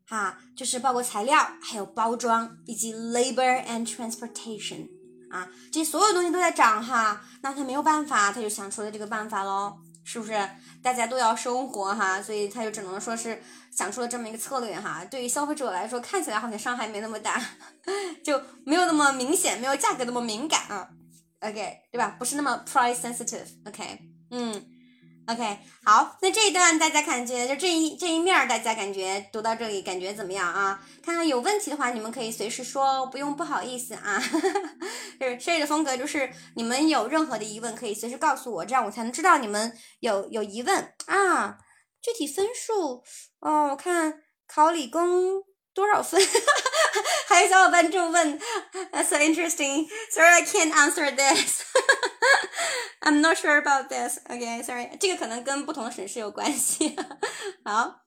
[0.09, 4.89] 哈，就是包括材料，还有包装，以及 labor and transportation
[5.29, 9.77] 啊，这所有东西都在涨哈，那他没有办法，他就想出了这个办法喽。
[10.01, 10.33] 是不是？
[10.81, 13.39] 大家都要生活哈，所以他就只能说是
[13.71, 15.05] 想出了这么一个策略哈。
[15.05, 17.39] 对于消费者来说，看起来好像伤害没那么大，
[18.25, 20.89] 就没有那么明显，没有价格那么敏感啊。
[21.41, 22.15] OK，对吧？
[22.17, 23.45] 不是那么 price sensitive。
[23.67, 23.99] OK，
[24.31, 24.65] 嗯。
[25.29, 30.83] OK，好，那这一段大家感觉就这一这一面，大家感觉读到这里感觉怎么样啊？
[31.05, 34.19] 看看有问题的话，你们可以随时说，不用不好意思啊。
[35.21, 41.59] 就是 Sherry 的风格，就是你们有任何的疑问可以随时告诉我，这样我才能知道你们有有疑问啊。
[42.01, 43.03] 具体分数
[43.41, 45.43] 哦，我看考理工
[45.75, 46.19] 多少分？
[47.29, 48.39] 还有小伙伴就问
[48.91, 49.87] ，That's so interesting.
[50.09, 51.61] Sorry, I can't answer this.
[53.01, 54.19] I'm not sure about this.
[54.27, 54.89] Okay, sorry.
[54.99, 56.95] 这个可能跟不同的省市有关系。
[57.63, 58.01] 好，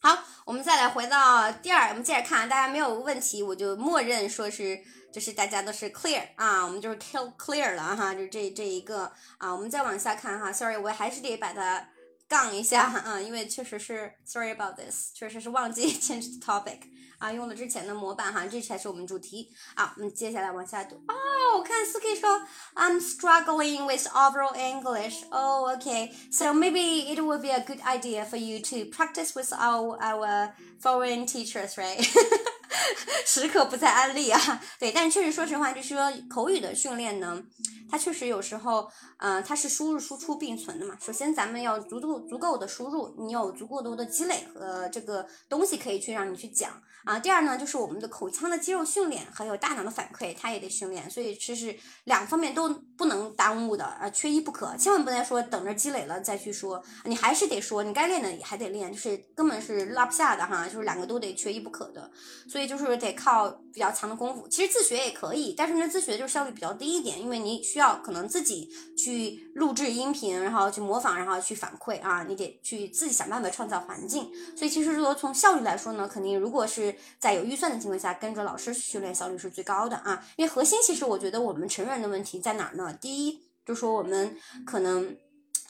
[0.00, 4.78] 好，我们再来回到第二，我们接着看，大家没有问题，我就默认说是，
[5.12, 10.52] 就是大家都是 clear 啊，我们就是 clear 了哈，就这这一个啊，我们再往下看哈。
[10.52, 11.88] Sorry，我还是得把它
[12.27, 16.79] 杠一下啊，因为确实是 sorry about this，确实是忘记 change the topic。
[17.19, 19.93] 啊，用了之前的模板哈，这才是我们主题啊。
[19.95, 21.57] 我们接下来往下读哦。
[21.57, 22.41] 我看四 K 说，
[22.73, 25.23] I'm struggling with overall English.
[25.29, 26.11] Oh, okay.
[26.31, 30.53] So maybe it would be a good idea for you to practice with our our
[30.81, 32.01] foreign teachers, right?
[33.24, 34.62] 时刻不在安利啊。
[34.78, 37.42] 对，但确实说实话，就是说口语的训练呢，
[37.90, 40.96] 它确实有时候，嗯，它是输入输出并存的嘛。
[41.00, 46.70] 首先，咱们要足够足够的输入，你有足够多的积累和这个东西可以去让你去讲。
[47.04, 51.72] 啊，第二呢，就是我们的口腔的肌肉训练，还有大脑的反馈，它也得训练，所以其实
[52.02, 52.68] 两方面都
[52.98, 62.10] 不能耽误的，啊，缺一不可，千万不能说等着积累了再去说，你还是得说，你该练的还得练，就是根本是落不下的哈，就是两个都得缺一不可的，
[62.50, 64.48] 所以就是得靠比较强的功夫。
[64.48, 74.30] 其实自学也可以，但是呢，自学就是效率比较低一点，因为你需要可能自己去录制音频，然后去模仿，然后去反馈啊，你得去自己想办法创造环境。
[74.56, 80.26] 所以其实说从效率来说呢，肯定如果是在有预算的情况下，跟着老师训练效率是最高的啊！
[80.36, 82.92] 因为核心其实我觉得我们成人的问题在哪儿呢？
[83.00, 85.16] 第一，就说我们可能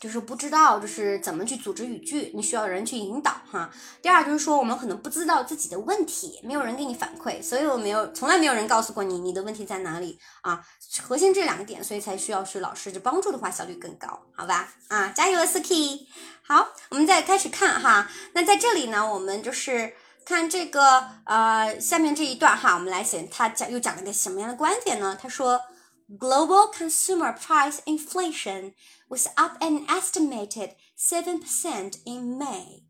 [0.01, 3.71] 就是不知道就是怎么去组织语句，你需要人去引导哈。
[4.01, 10.65] 第二就是说我们可能不知道自己的问题，没有人给你反馈，所以我没有从来没有人告诉过你你的问题在哪里啊。
[11.03, 14.69] 核心这两个点，所以才需要是老师就帮助的话，效率更高，好吧？
[14.89, 16.07] 啊，加油，Ski！
[16.43, 18.11] 好，我们再开始看哈。
[18.33, 19.95] 那在这里呢，我们就是。
[20.29, 25.17] 看这个，呃，下面这一段哈，我们来写，他讲又讲了个什么样的观点呢？
[25.23, 25.61] 他说
[26.19, 28.73] ，Global consumer price inflation
[29.09, 32.85] was up an estimated seven percent in May,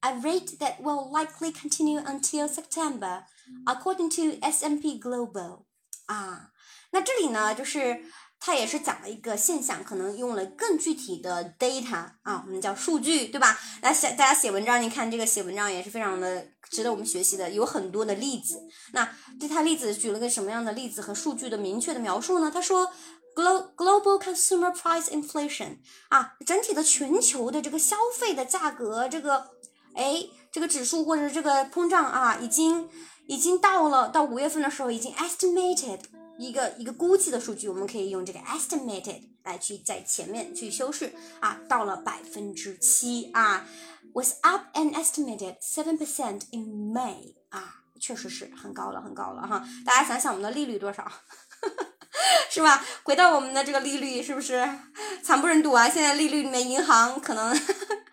[0.00, 3.24] a rate that will likely continue until September,
[3.64, 5.64] according to S&P Global。
[6.06, 6.50] 啊，
[6.90, 8.04] 那这里呢，就是
[8.38, 13.58] 他也是讲了一个现象，可能用了更具体的 data 啊，我们叫数据，对吧？
[13.80, 18.68] 来写大家写文章，你看这个写文章也是非常的值得我们学习的，有很多的例子。
[18.92, 19.08] 那
[19.38, 22.50] 对他例子举了个什么样的例子和数据的明确的描述呢？
[22.52, 22.92] 他说
[23.34, 25.78] ，glo global consumer price inflation
[26.08, 29.50] 啊，整体的全球的这个消费的价格，这个
[29.94, 32.88] 哎，这个指数或者这个通胀啊，已经
[33.26, 36.00] 已经到了到五月份的时候，已经 estimated。
[36.38, 43.68] 一个一个估计的数据，我们可以用这个 estimated 来去在前面去修饰啊，到了百分之七啊
[44.14, 49.62] ，was up an estimated seven percent in May 啊，确实是很高了，很高了哈。
[49.84, 51.06] 大家想想我们的利率多少，
[52.50, 52.84] 是吧？
[53.02, 54.68] 回到我们的这个利率，是不是
[55.22, 55.88] 惨不忍睹啊？
[55.88, 57.58] 现在利率里面，银行可能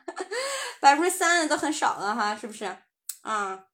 [0.79, 2.77] 百分之三都很少了哈，是不是？
[3.21, 3.65] 啊，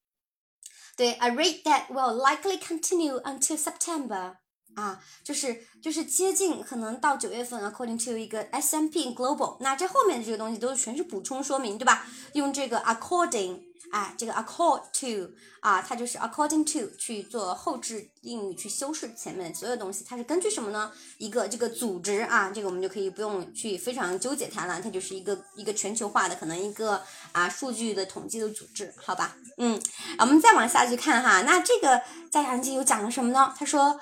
[0.97, 4.38] 对，a rate that will likely continue until September。
[4.76, 12.05] 啊，就是就是接近可能到九月份，according to 一个 S M P Global，那这后面的这个东西都是全是补充说明，对吧？
[12.34, 13.61] 用这个 according，
[13.91, 20.91] 哎，这个 accord to 啊，它就是 according to 去做后置定语去修饰前面所有东西，它是根据什么呢？
[21.17, 27.01] 一个这个组织啊，这个我们就可以不用去非常纠结它了，它就是一个一个全球化的可能一个
[27.32, 29.38] 啊数据的统计的组织，好吧？
[29.57, 29.82] 嗯，
[30.19, 33.53] 我们再往下去看哈，那这个在上集又讲了什么呢？
[33.57, 33.97] 他说。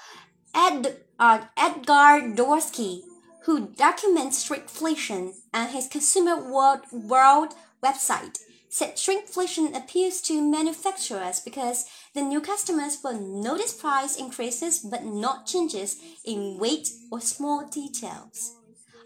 [0.55, 3.03] Ed, uh, Edgar Dworsky,
[3.45, 11.87] who documents shrinkflation and his Consumer World, World website, said shrinkflation appeals to manufacturers because
[12.15, 18.53] the new customers will notice price increases but not changes in weight or small details.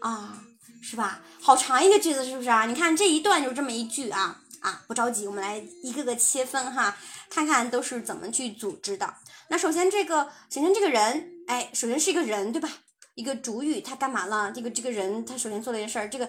[0.01, 0.43] 啊，
[0.81, 1.21] 是吧？
[1.41, 2.65] 好长一个句子，是不是啊？
[2.65, 4.83] 你看这一段就这么一句啊啊！
[4.85, 6.97] 不着急，我们来一个个切分哈，
[7.29, 9.13] 看看都是怎么去组织的。
[9.47, 12.68] 那首先这个，首先这个人 哎，首先是一个人，对吧？
[13.14, 14.52] 一个主语，他干嘛了？
[14.52, 16.08] 这个这个人，他首先做了一件事儿。
[16.08, 16.28] 这个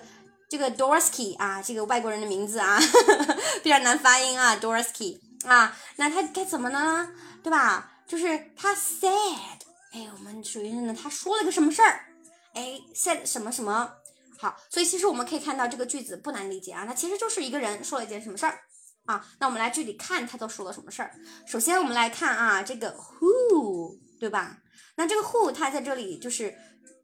[0.49, 2.80] 这个 Dorsky 啊，这个外国人的名字啊，
[3.61, 7.09] 比较难发音啊，Dorsky 啊，那他该怎么呢？
[7.43, 7.97] 对吧？
[8.07, 9.59] 就是他 said，
[9.91, 12.05] 哎，我们首先呢，他说了个什么事儿？
[12.53, 13.91] 哎，said 什么什么？
[14.39, 18.57] 好，所以其实我们可以看到这个句子不难理解啊，那其实就是一个人说了一件什么事儿
[19.05, 19.24] 啊？
[19.38, 21.11] 那我们来具体看他都说了什么事儿。
[21.45, 24.57] 首先我们来看啊，这个 who，对吧？
[24.99, 26.53] 那这个 who 它在这里就是，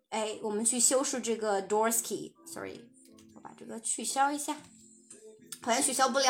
[0.09, 2.81] 哎，我们去修饰这个 Dorsky，sorry
[3.33, 3.53] 我把。
[3.57, 4.57] 这个取消一下，
[5.61, 6.29] 好像取消不了。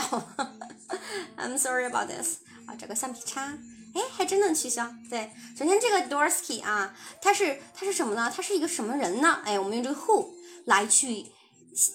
[1.35, 2.37] I'm sorry about this。
[2.67, 3.57] 啊，找个橡皮擦，
[3.95, 4.93] 哎，还真能取消。
[5.09, 8.31] 对，首先这个 Dorsky 啊，他是他是什么呢？
[8.33, 9.41] 他是一个什么人呢？
[9.43, 10.35] 哎，我们用这个 who
[10.65, 11.25] 来去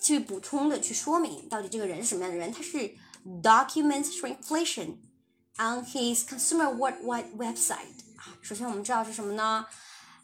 [0.03, 2.53] 去补充的去说明到底这个人是什么样的人。
[2.53, 2.97] 他是
[3.41, 4.97] documents shrinkflation
[5.59, 8.10] on his consumer worldwide website。
[8.41, 9.67] 首先我们知道是什么呢？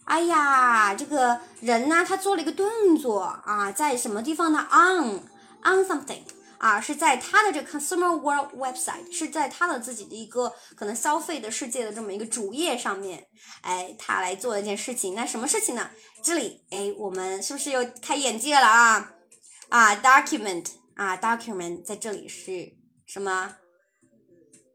[0.04, 5.20] 哎呀，这个人呢，他做了一个动作啊，在什么地方呢？On
[5.64, 6.22] on something
[6.58, 13.26] 啊，是在他的这个 consumer world website，是在他的自己的一个可能消费的世界的这么一个主页上面，
[13.62, 15.16] 哎，他来做一件事情。
[15.16, 15.90] 那什么事情呢？
[16.22, 19.12] 这里哎，我们是不是又开眼界了啊？
[19.70, 22.72] 啊，document 啊，document 在这里是
[23.04, 23.56] 什么？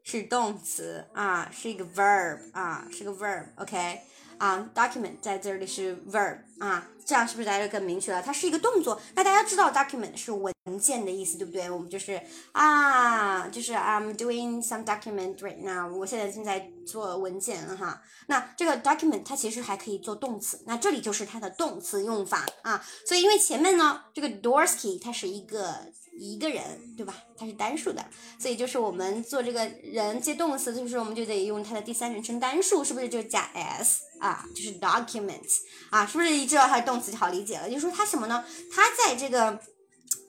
[0.03, 4.01] 是动词啊，是一个 verb 啊，是个 verb，OK。
[4.37, 8.19] 啊，document 在这里是 verb 啊，这样是不是大家就更明确了？
[8.23, 8.99] 它是一个动作。
[9.13, 11.69] 那大家知道 document 是文件的意思，对不对？
[11.69, 12.19] 我们就是
[12.53, 18.01] 啊，就是 I'm doing some document right now，我现在正在做文件哈。
[18.25, 22.83] 那这个 document 它其实还可以做动词，那这里就是它的动词用法啊。
[23.05, 25.91] 所以因为前面呢，这个 Dorsky 它是一个。
[26.21, 27.15] 一个人，对吧？
[27.35, 28.05] 它是单数的，
[28.37, 34.45] 所以就是我们做这个人接动词，就是我们就得用它的第三人称单数，是不是就加 s 啊？
[34.55, 35.47] 就是 document
[35.89, 37.67] 啊，是不是一知道它的动词就好理解了？
[37.67, 38.45] 就是说它什么呢？
[38.71, 39.59] 它在这个，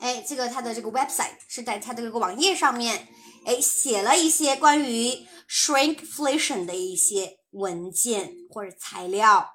[0.01, 3.09] 哎，这个它的这个 website 是在它的这个网页上面，
[3.45, 9.47] 哎，写了一些关于 shrinkflation 的一些文件或者材料，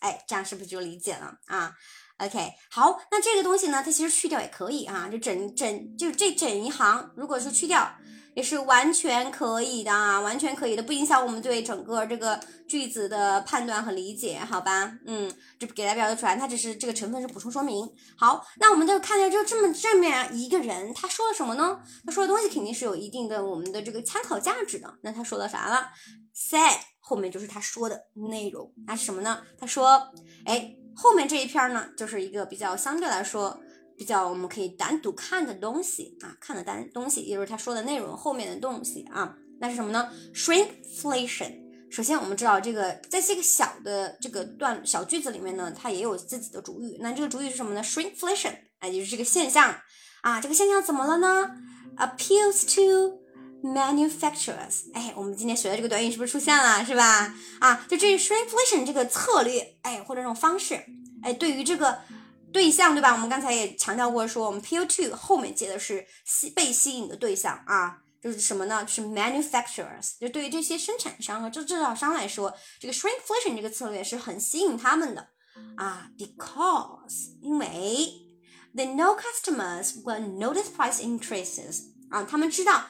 [0.00, 1.72] 哎，这样是不是就理解了啊
[2.18, 7.90] ？OK，好，那这个东西呢，它其实去掉也可以啊，就整整就这整一行，如果说去掉，
[8.34, 14.98] 也是完全可以的啊，完全可以的，不影响我们对整个这个句子的判断和理解，好吧？
[15.06, 17.86] 嗯，就给大家表达出来，它只是这个成分是补充说明。
[18.16, 21.80] 好，那我们就看一下就这么正面一个人，他说了什么呢？
[22.06, 24.94] 他说的东西肯定是有一定的我们的这个参考价值的。
[25.02, 25.88] 那他说了啥了
[26.34, 29.42] ？Said 后面就是他说的内容，那是什么呢？
[29.58, 30.12] 他说，
[30.46, 30.76] 哎。
[30.96, 33.60] 后面这一篇呢，就是一个比较相对来说
[33.96, 41.64] 比较我们可以单独看的东西啊，看的单东西，也就是他说的内容后面的东西啊，那是什么呢？Shrinkflation。
[41.88, 46.98] 首先我们知道这个在这个小的这个段小句子里面呢，它也有自己的主语。
[47.00, 49.76] 那这个主语是什么呢？Shrinkflation，哎，就是这个现象
[50.22, 50.40] 啊。
[50.40, 51.50] 这个现象怎么了呢
[51.96, 53.20] ？Appeals to
[53.62, 57.34] manufacturers，哎，我们今天学的这个短语是不是出现了，是吧？
[57.60, 60.84] 啊，就这 shrinkflation 这个策略，哎，或者这种方式，
[61.22, 61.98] 哎，对于这个
[62.52, 63.12] 对象，对吧？
[63.12, 68.84] 我们刚才也强调过，说我们 appeal to 后面接的是吸被吸引的对象啊，就是什么呢？
[68.84, 75.28] 就是 manufacturers，就对于这些生产商和制制造商来说，这个 shrinkflation 这个策略是很吸引他们的
[75.76, 77.66] 啊，because 因为
[78.74, 82.84] they know customers will notice price increases，啊，他们知道。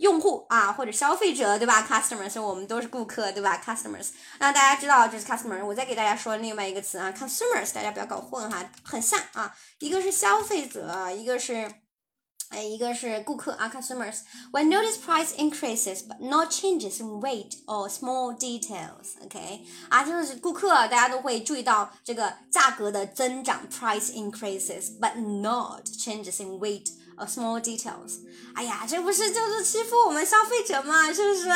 [0.00, 1.82] 用户啊，或者消费者，对吧？
[1.82, 3.58] Customers，我们都是顾客，对吧？
[3.64, 5.64] Customers，那大家知道这是 customer。
[5.64, 11.72] 我再给大家说另外一个词啊，consumers，大家不要搞混哈，很像啊，一个是消费者，一个是，
[12.50, 26.42] 哎，一个是顾客啊，customers。When notice price increases but not changes in weight or small details，OK，啊，就是顾客大家都会注意到这个价格的增长，price increases but not changes
[26.44, 26.92] in weight。
[27.27, 28.19] Small details，
[28.55, 31.13] 哎呀，这不是就是欺负我们消费者吗？
[31.13, 31.49] 是不是？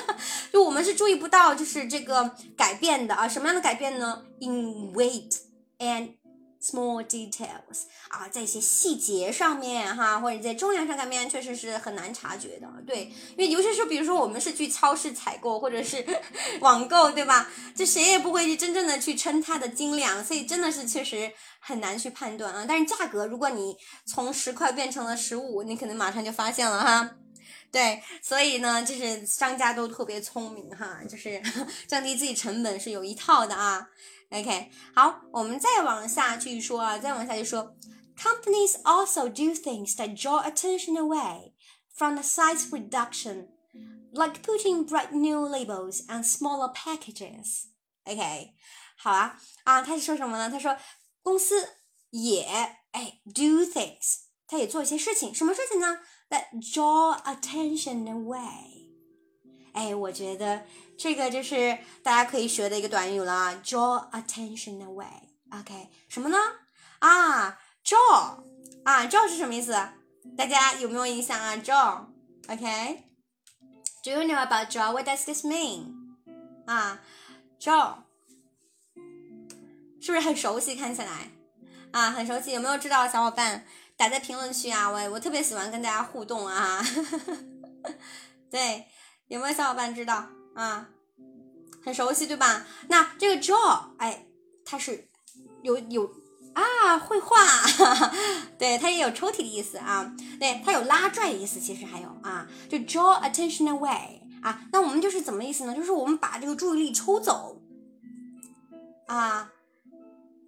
[0.52, 5.36] 就我们是注意不到，就是这个改变的啊，什么样的改变呢？In weight
[5.78, 6.14] and
[6.62, 12.68] Small details 啊，在一些细节上面哈，或者在重量上改变，确实是很难察觉的。
[12.86, 16.04] 对，因为尤其是比如说我们是去超市采购或者是
[16.60, 17.48] 网购，对吧？
[17.74, 22.66] 就谁也不会去真正的去称它的斤两，所以真的是确实很难去判断啊。
[22.68, 27.10] 但是价格，如果你从十块变成了十五，你可能马上就发现了哈。
[27.72, 31.40] 对，所以呢，就是商家都特别聪明哈，就是
[31.88, 33.88] 降低自己成本是有一套的啊。
[34.31, 37.75] OK，好，我们再往下去说啊，再往下去说，
[38.17, 41.53] companies also do things that draw attention away
[41.95, 43.47] from the size reduction,
[44.11, 47.65] like putting bright new labels on smaller packages.
[48.05, 48.53] OK，
[48.97, 50.49] 好啊，啊，他是说什么呢？
[50.49, 50.75] 他说
[51.21, 51.69] 公司
[52.09, 52.43] 也
[52.91, 55.99] 哎 do things， 他也做一些事情，什么事情呢？
[56.29, 58.89] That draw attention away。
[59.73, 60.65] 哎，我觉得
[61.02, 65.06] 这个就是大家可以学的一个短语了啊，draw attention away。
[65.50, 66.36] OK，什么呢？
[66.98, 68.42] 啊，draw
[68.84, 69.72] 啊，draw 是什么意思？
[70.36, 72.60] 大家有没有印象啊？draw，OK？Do
[74.10, 74.92] you know about draw?
[74.92, 75.86] What does this mean?
[76.66, 77.00] 啊
[77.58, 77.94] ，draw
[80.02, 80.76] 是不是很熟悉？
[80.76, 81.30] 看起来
[81.92, 82.52] 啊，很熟悉。
[82.52, 83.64] 有没有知道的小伙伴
[83.96, 84.90] 打在评论区啊？
[84.90, 86.84] 我我特别喜欢跟大家互动啊。
[88.52, 88.86] 对，
[89.28, 90.88] 有没有小伙伴知道啊？
[91.82, 92.66] 很熟悉对吧？
[92.88, 94.26] 那这个 draw，哎，
[94.64, 95.08] 它是
[95.62, 96.10] 有有
[96.52, 98.14] 啊，绘画，哈 哈
[98.58, 100.14] 对，它也有抽屉的意思啊。
[100.38, 104.62] 对，它有拉拽的意思，其实还有啊，就 draw attention away 啊。
[104.72, 105.74] 那我们就是怎么意思呢？
[105.74, 107.60] 就是我们把这个注意力抽走
[109.06, 109.52] 啊。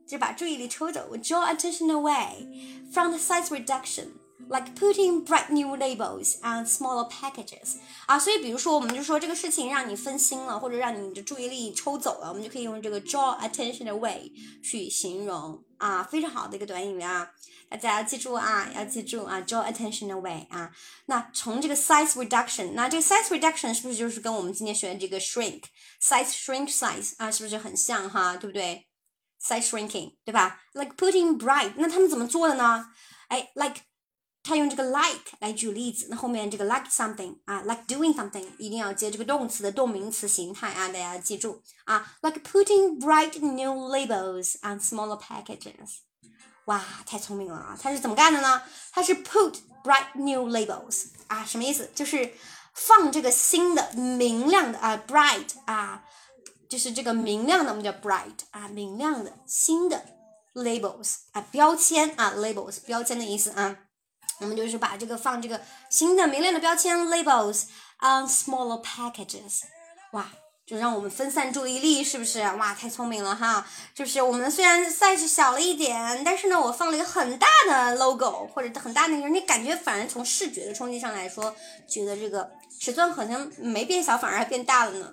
[0.05, 2.47] 就把注意力抽走，draw attention away
[2.93, 4.09] from the size reduction,
[4.49, 7.77] like putting bright new labels on smaller packages
[8.07, 14.31] 啊，所以比如说，我们就说这个事情让你分心了，或者让你的注意力抽走了，我们就可以用这个 draw attention away
[14.63, 17.31] 去形容啊，非常好的一个短语啊，
[17.69, 20.71] 大家要记住啊，要记住啊，draw attention away 啊。
[21.07, 25.63] 那从这个 size reduction，那这个 size reduction 是不是就是跟我们今天学的这个 shrink
[26.01, 28.87] size shrink size 啊，是不是很像哈，对不对
[29.43, 32.87] ？size shrinking，对吧？Like putting bright，那他们怎么做的呢？
[33.29, 33.81] 哎，like
[34.43, 45.21] 他用这个 like 来举例子，那后面这个 like something 啊，like doing something 一定要接这个动词的动名词形态啊，大家要记住啊，like putting bright new labels on smaller
[45.21, 46.01] packages。
[46.67, 47.77] 哇，太聪明了啊！
[47.81, 48.63] 他是怎么干的呢？
[48.93, 51.91] 他是 put bright new labels 啊，什么意思？
[51.95, 52.35] 就是
[52.73, 56.05] 放这个新的、明亮的啊，bright 啊。
[56.69, 60.07] 就是这个明亮的，我们叫 bright 啊，明亮的新的
[60.55, 63.77] labels 啊，标签啊，labels 标签的意思啊。
[64.43, 67.65] 我们就是把这个放这个新的明亮的标签 labels
[68.01, 69.63] on smaller packages，
[70.13, 70.27] 哇，
[70.67, 72.41] 就让我们分散注意力，是不是？
[72.41, 73.67] 哇，太聪明了哈！
[73.95, 81.55] 就是我们虽然 size 小了一点，但是呢，我放了一个很大的 logo 或者很大那个，你感觉反而从视觉的冲击上来说，
[81.89, 85.13] 觉得这个尺寸好像没变小，反而还变大了呢。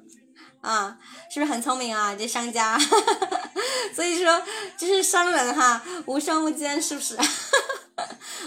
[0.61, 0.97] 啊，
[1.31, 2.13] 是不是很聪明啊？
[2.17, 2.77] 这商家，
[3.95, 4.41] 所以说
[4.77, 7.17] 这是商人哈，无商无奸，是不是？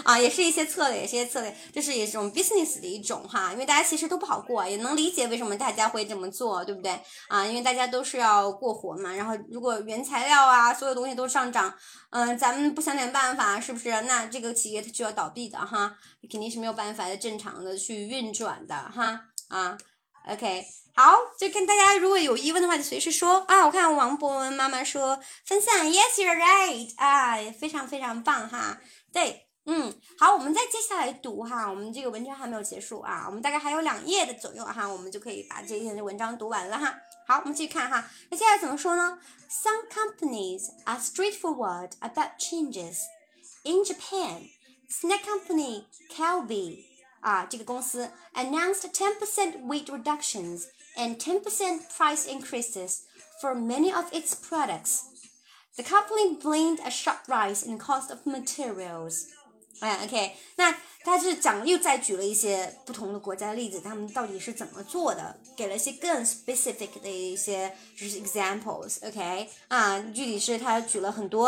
[0.03, 3.51] 啊，也是一些策略，也是一些策略，这是一种 business 的一种哈。
[3.51, 6.99] 因为大家其实都不好过，也能理解为什么大家会这么做，对不对？
[7.27, 9.13] 啊，因为大家都是要过活嘛。
[9.13, 11.73] 然后如果原材料啊，所有东西都上涨，
[12.11, 13.89] 嗯，咱们不想点办法，是不是？
[14.01, 15.95] 那这个企业它就要倒闭的哈，
[16.29, 19.21] 肯定是没有办法正常的去运转的哈。
[19.49, 19.77] 啊
[20.29, 20.65] ，OK。
[20.95, 23.65] 好，就跟大家如果有疑问的话，就随时说啊。
[23.65, 28.77] 我看王博文妈妈说分散，Yes, you're right，啊，非常非常棒哈。
[29.11, 36.94] 对，嗯，好，我们再接下来读哈，我们这个文章还没有结束啊，我们大概还有两页的左右哈，我们就可以把这篇文章读完了哈。
[37.26, 39.18] 好，我们继续看哈，那接下来怎么说呢？
[39.50, 43.00] Some companies are straightforward about changes.
[43.64, 44.48] In Japan,
[44.88, 46.84] snack company Calbee
[47.20, 50.62] 啊，这个公司 announced 10% weight reductions
[50.96, 51.42] and 10%
[51.94, 53.00] price increases
[53.42, 55.02] for many of its products.
[55.76, 59.26] The company blamed a sharp rise in cost of materials.
[59.79, 71.47] 哎，OK，那他是讲又再举了一些不同的国家的例子，他们到底是怎么做的，给了一些更 specific 的一些就是 examples，OK，啊，具体是他举了很多，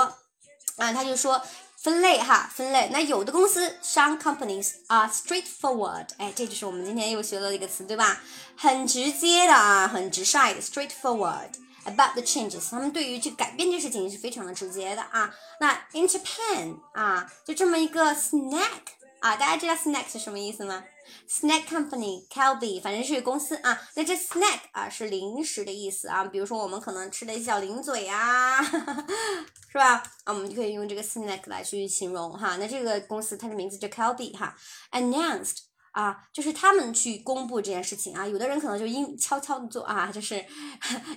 [0.75, 1.41] 啊，他就说
[1.77, 2.89] 分类哈，分类。
[2.91, 8.21] 那有的公司，some companies are straightforward，哎，这就是我们今天又学了一个词，对吧？
[8.57, 11.51] 很直接的啊，很直率的，straightforward。
[11.85, 12.69] About the changes。
[12.69, 15.33] 他们对于去改变这事情是非常的直接的啊。
[15.59, 18.81] 那 in Japan 啊，就这么一个 snack
[19.19, 20.83] 啊，大家知道 snack 是什么意思吗
[21.29, 23.81] ？Snack company Calbee，反正是公司啊。
[23.95, 28.61] 那这 snack 啊是零食的意思啊，比如说我们可能吃的小零嘴啊，
[29.71, 30.03] 是吧？
[30.23, 32.57] 啊，我们就可以用这个 snack 来去形容哈。
[32.57, 34.55] 那这个公司它的名字叫 Calbee 哈
[34.91, 35.57] ，announced
[35.95, 38.27] 啊，就是他们去公布这件事情啊。
[38.27, 40.35] 有的人可能就阴悄悄的做啊，就是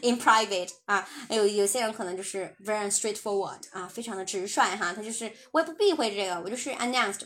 [0.03, 1.07] in private 啊。
[1.29, 4.93] 有有些人可能就是 very straightforward 啊，非常的直率哈。
[4.95, 7.23] 他就是我也不避讳这个，我就是 announced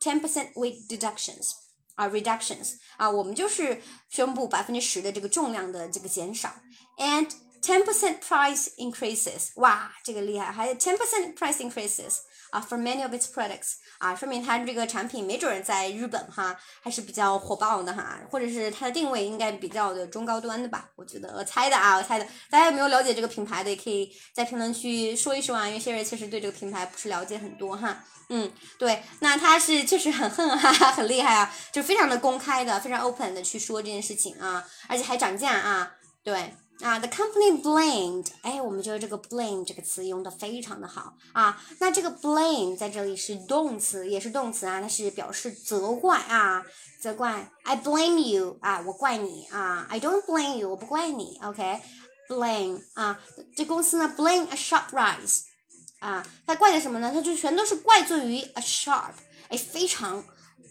[0.00, 1.50] ten percent weight deductions。
[1.96, 3.80] 啊，reductions 啊，我们就是
[4.10, 6.54] 宣布百分之十的这个重量的这个减少
[6.98, 7.30] ，and
[7.62, 12.18] ten percent price increases，哇，这个厉害，还有 ten percent price increases
[12.56, 20.88] 啊，for many of its products 啊，说明它这个产品没准在日本哈还是比较火爆的哈，或者是它的定位应该比较的中高端的吧？
[20.96, 22.26] 我觉得我猜的啊，我猜的。
[22.48, 28.02] 大家有没有了解这个品牌的，也可以在评论区说一说啊，因为谢瑞确实对这个品牌不是了解很多哈。
[28.30, 35.92] 嗯，对，那他是确实很恨哈，很厉害啊，就非常的公开的，非常 open 的去说这件事情啊，而且还涨价啊，
[36.24, 36.54] 对。
[36.80, 41.58] 啊，the company blamed，哎，我们觉得这个 blame 这个词用的非常的好啊。
[41.80, 46.64] 那这个 blame 在这里是动词，也是动词啊，它是表示责怪啊，
[47.00, 47.50] 责怪。
[47.64, 49.86] I blame you 啊，我怪你啊。
[49.88, 51.40] I don't blame you，我不怪你。
[51.42, 53.18] OK，blame 啊，
[53.56, 55.44] 这公司呢 blame a sharp rise
[56.00, 57.10] 啊，它怪的什么呢？
[57.10, 59.14] 它就全都是怪罪于 a sharp，
[59.48, 60.22] 哎，非常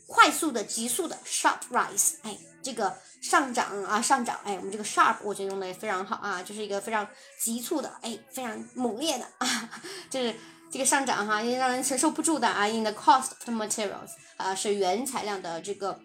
[0.06, 2.92] 快速的、急速的 sharp rise，哎，这个。
[3.22, 4.40] 上涨啊，上涨！
[4.44, 7.08] 哎，我们这个 sharp 我觉得用的也非常好啊，就是一个非常
[7.42, 9.70] 急促的，哎，非常猛烈的啊，
[10.12, 10.36] 就是
[10.72, 12.68] 这个上涨哈，也让人承受不住的啊。
[12.68, 16.00] In the cost of materials 啊，是原材料的这个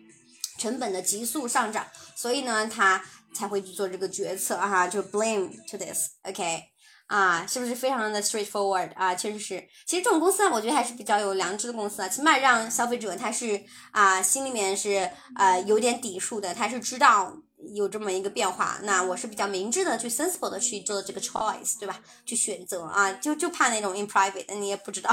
[0.56, 3.04] 成本的急速上涨，所以呢，他
[3.34, 6.70] 才会去做这个决策哈，就 blame to this，OK。
[7.10, 9.12] 啊，是不是非常的 straightforward 啊？
[9.16, 13.60] 确实是，其实这种公司啊，我觉得还是比较有良知的公司啊，起码让消费者他是
[13.90, 17.36] 啊，心里面是呃有点底数的，他是知道
[17.74, 18.78] 有这么一个变化。
[18.84, 21.98] 那我是比较明智的去 sensible 的去做这个 choice，对吧？
[22.24, 25.12] 去选择啊，就就怕那种 in private，你也不知道，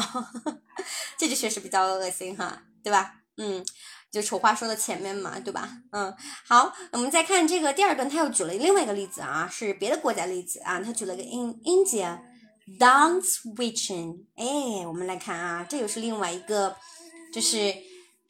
[1.18, 3.15] 这就确实比较恶心哈，对吧？
[3.38, 3.65] 嗯。
[4.16, 5.69] 就丑话说的前面嘛，对吧？
[5.93, 6.15] 嗯，
[6.47, 12.19] 好，我们再看这个第二段，他又举了另外一个例子啊，是别的国家例子啊，他举了个 in India
[12.79, 16.77] down switching，哎，我们来看啊，这又是另外一个
[17.33, 17.74] 就是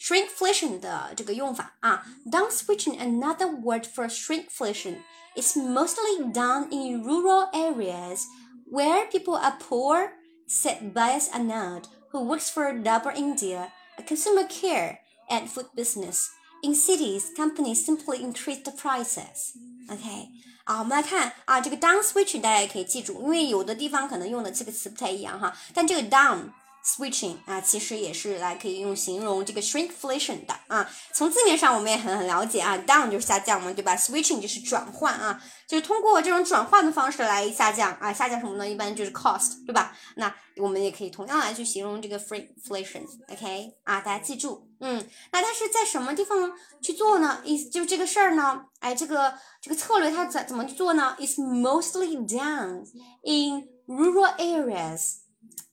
[0.01, 4.97] shrinkflation 的这个用法啊，down switching，another word for shrinkflation
[5.37, 8.25] is mostly done in rural areas
[8.71, 10.13] where people are poor,
[10.47, 16.29] said Bias Anand, who works for Dabur India, a consumer care and food business.
[16.63, 19.53] In cities, companies simply increase the prices.
[19.89, 20.29] OK，
[20.65, 26.51] 啊，我们来看啊，这个 down switching 大家也可以记住，因为有的地方可能用的这个词不太一样哈，但这个 down。
[26.88, 30.90] Switching 啊，其实也是来可以用形容这个 shrinkflation 的啊。
[31.12, 38.14] 从字面上我们也很很了解啊，down 就是下降嘛，对吧？Switching 就是转换啊，就是通过这种转换的方式来下降啊。
[38.14, 38.66] 下降什么呢？
[38.66, 39.98] 一般就是 cost，对吧？
[40.16, 47.42] 那我们也可以同样来去形容这个 shrinkflation，OK 啊，大家记住，嗯，那它是在什么地方去做呢？
[47.44, 48.64] 意就这个事儿呢？
[48.80, 52.86] 哎，这个这个策略它怎怎么去做呢？Is mostly done
[53.24, 55.27] in rural areas。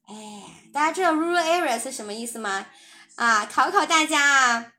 [0.07, 0.15] 哎，
[0.73, 2.67] 大家知道 rural area 是什么意思吗？
[3.17, 4.73] 啊，考考大家啊，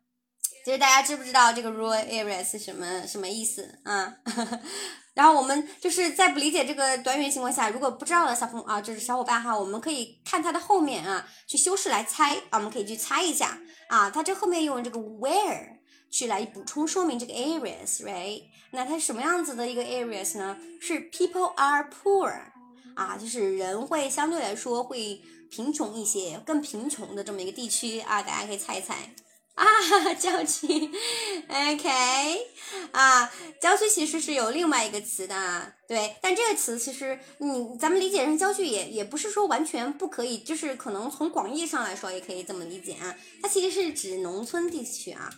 [0.65, 4.15] 就是大家知不知道这个 rural area 是什么什么意思啊？
[5.15, 13.57] 然后我们就是在不理解这个短语的情况下，如果不知道的小朋啊，就是小伙伴哈，我们可以看它的后面啊，去修饰来猜啊，我们可以去猜一下
[13.87, 15.77] 啊，它这后面用这个 where
[16.11, 18.43] 去来补充说明这个 areas，right？
[18.71, 20.57] 那它是什么样子的一个 areas 呢？
[20.81, 22.51] 是 people are poor。
[22.95, 29.13] 啊，就是人会相对来说会贫穷一些，更贫穷的这么一个地区啊，大家可以猜一猜。
[29.55, 29.65] 啊，
[30.19, 30.67] 郊区
[31.47, 31.89] ，OK，
[32.91, 33.31] 啊，
[33.61, 45.29] 郊区其实是有另外一个词的，对，但这个词其实你咱们理解成郊区也也不是说完全不可以，就是可能从广义上来说也可以这么理解啊，它其实是指农村地区啊。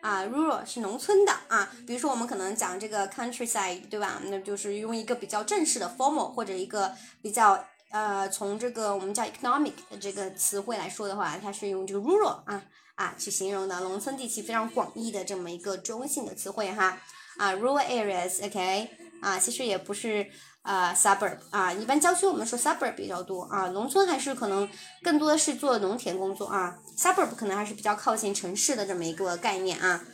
[0.00, 4.20] 啊，rural 是农村的啊，比如说我们可能讲这个 countryside，对吧？
[4.26, 12.62] 那就是用一个比较正式的 formal 或者一个比较呃，从这个我们叫 economic 的这个词汇来说的话，它是用这个 rural 啊
[12.94, 17.00] 啊去形容的，农村地区非常广义的这么一个中性的词汇哈
[17.36, 20.30] 啊，rural areas，OK 啊，其实也不是。
[20.62, 24.68] 啊，suburb 啊，一般郊区我们说 suburb 比较多啊，农村还是可能
[25.02, 30.04] 更多的是做农田工作啊，suburb 可能还是比较靠近城市的这么一个概念啊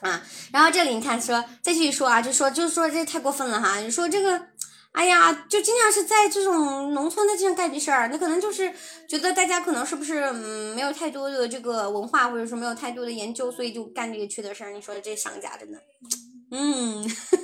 [0.00, 0.22] 啊，
[0.52, 4.38] 然后这里你看说再继续说啊，就说就是说这太过分了哈，你说这个，
[4.92, 8.74] 哎呀，就经常是在这种农村的这样干这事儿，那可能就是
[9.08, 15.78] 觉得大家可能是不是嗯没有太多的这个文化或者说没有太多的研究，所以就干这个缺德事儿，你说这商家真的。
[16.50, 17.02] 嗯，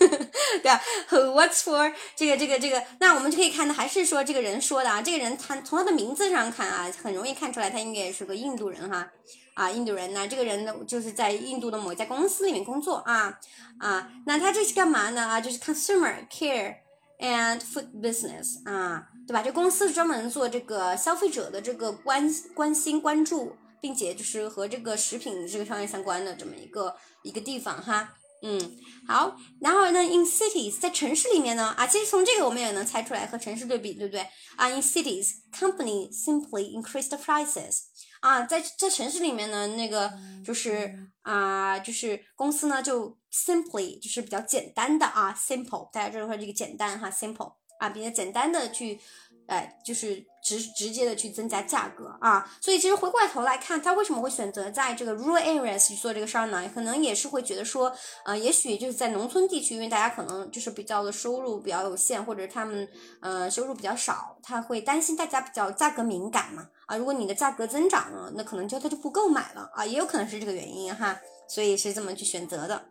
[0.62, 2.82] 对啊，What's for 这个这个这个？
[3.00, 5.02] 那我们就可以看到，还是说这个人说的啊？
[5.02, 9.10] 这个人他从他的名字上看啊，很容易看出来他应该也是个印度人哈
[9.54, 13.36] 啊，印度人呢，这个人呢就是在印度的某家公司里面工作啊
[13.78, 15.40] 啊，那他这是干嘛呢啊？
[15.40, 16.76] 就是 consumer care
[17.18, 19.42] and food business 啊，对吧？
[19.42, 28.14] 这公司专门做这个消费者的这个关关心关注，并且就是和这个食品这个商业相关的这么一个一个地方哈。
[28.42, 34.20] 嗯，好，然后呢，in cities，在城市里面呢，啊，其实从这个我们也能猜出来和城市对比，对不对？
[34.56, 37.80] 啊，in cities，company simply increase the prices。
[38.20, 40.12] 啊，在在城市里面呢，那个
[40.44, 49.00] 就是啊，就是公司呢就 simply 就是比较简单的啊，simple，大家知道说这个简单哈，simple 啊，比较简单的去。
[49.46, 56.70] 哎，就是直直接的去增加价格啊，所以其实回过头来看，他为什么会选择在这个 rural areas 去做这个事儿呢？
[56.74, 57.94] 可能也是会觉得说，
[58.24, 62.88] 呃，也许就是在农村地区，因为大家可能就是比较的收入比较有限，或者他们
[63.20, 72.86] 呃收入比较少，他会担心大家比较价格敏感嘛啊，如果你的价格增长了，那可能就他就不购买了啊，也有可能是这个原因哈，所以是这么去选择的，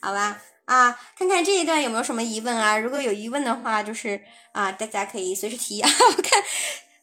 [0.00, 0.40] 好吧？
[0.64, 2.78] 啊，看看这一段有没有什么疑问啊？
[2.78, 4.22] 如果有疑问的话，就是
[4.52, 5.90] 啊，大家可以随时提啊。
[6.16, 6.40] 我看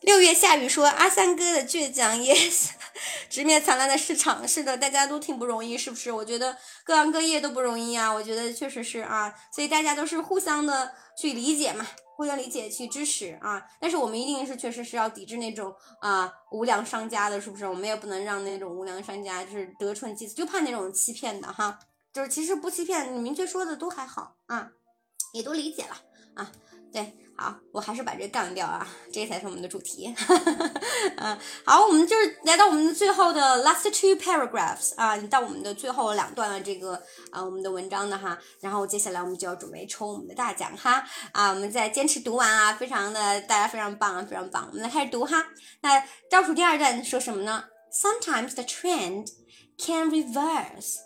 [0.01, 2.69] 六月下雨说阿三哥的倔强，yes，
[3.29, 6.11] 直面惨淡的市场，是的，大家都挺不容易，是不是？
[6.11, 11.85] 我觉得各行各业都不容易啊，我觉得确实是啊，所以大家都是互相的去理解嘛，
[12.15, 13.61] 互相理解去支持啊。
[13.79, 17.67] 但是我们一定是确实是要抵制那种啊无良商家的，是不是？
[17.67, 21.77] 我们也不能让那种无良商家就是得寸进尺，就怕那种欺骗的哈。
[22.13, 24.71] 就是其实不欺骗，你明确说的都还好啊，
[25.33, 26.01] 也都理解了
[26.35, 26.51] 啊。
[26.91, 30.13] 对，好，我还是把这干掉啊，这才是我们的主题。
[31.15, 37.01] 嗯，好，我们就是来到我们的最后的 last two paragraphs 啊，到我们的最后两段了这个
[37.31, 38.37] 啊我们的文章的哈。
[38.59, 41.01] 然后接下来我们就要准备抽我们的大奖哈
[41.31, 44.67] 啊，我们再坚持读完啊，非常的大家非常棒啊，非常棒。
[44.69, 45.45] 我们来开始读哈。
[45.79, 47.63] 那倒数第二段说什么呢
[47.93, 49.27] ？Sometimes the trend
[49.77, 50.97] can reverse.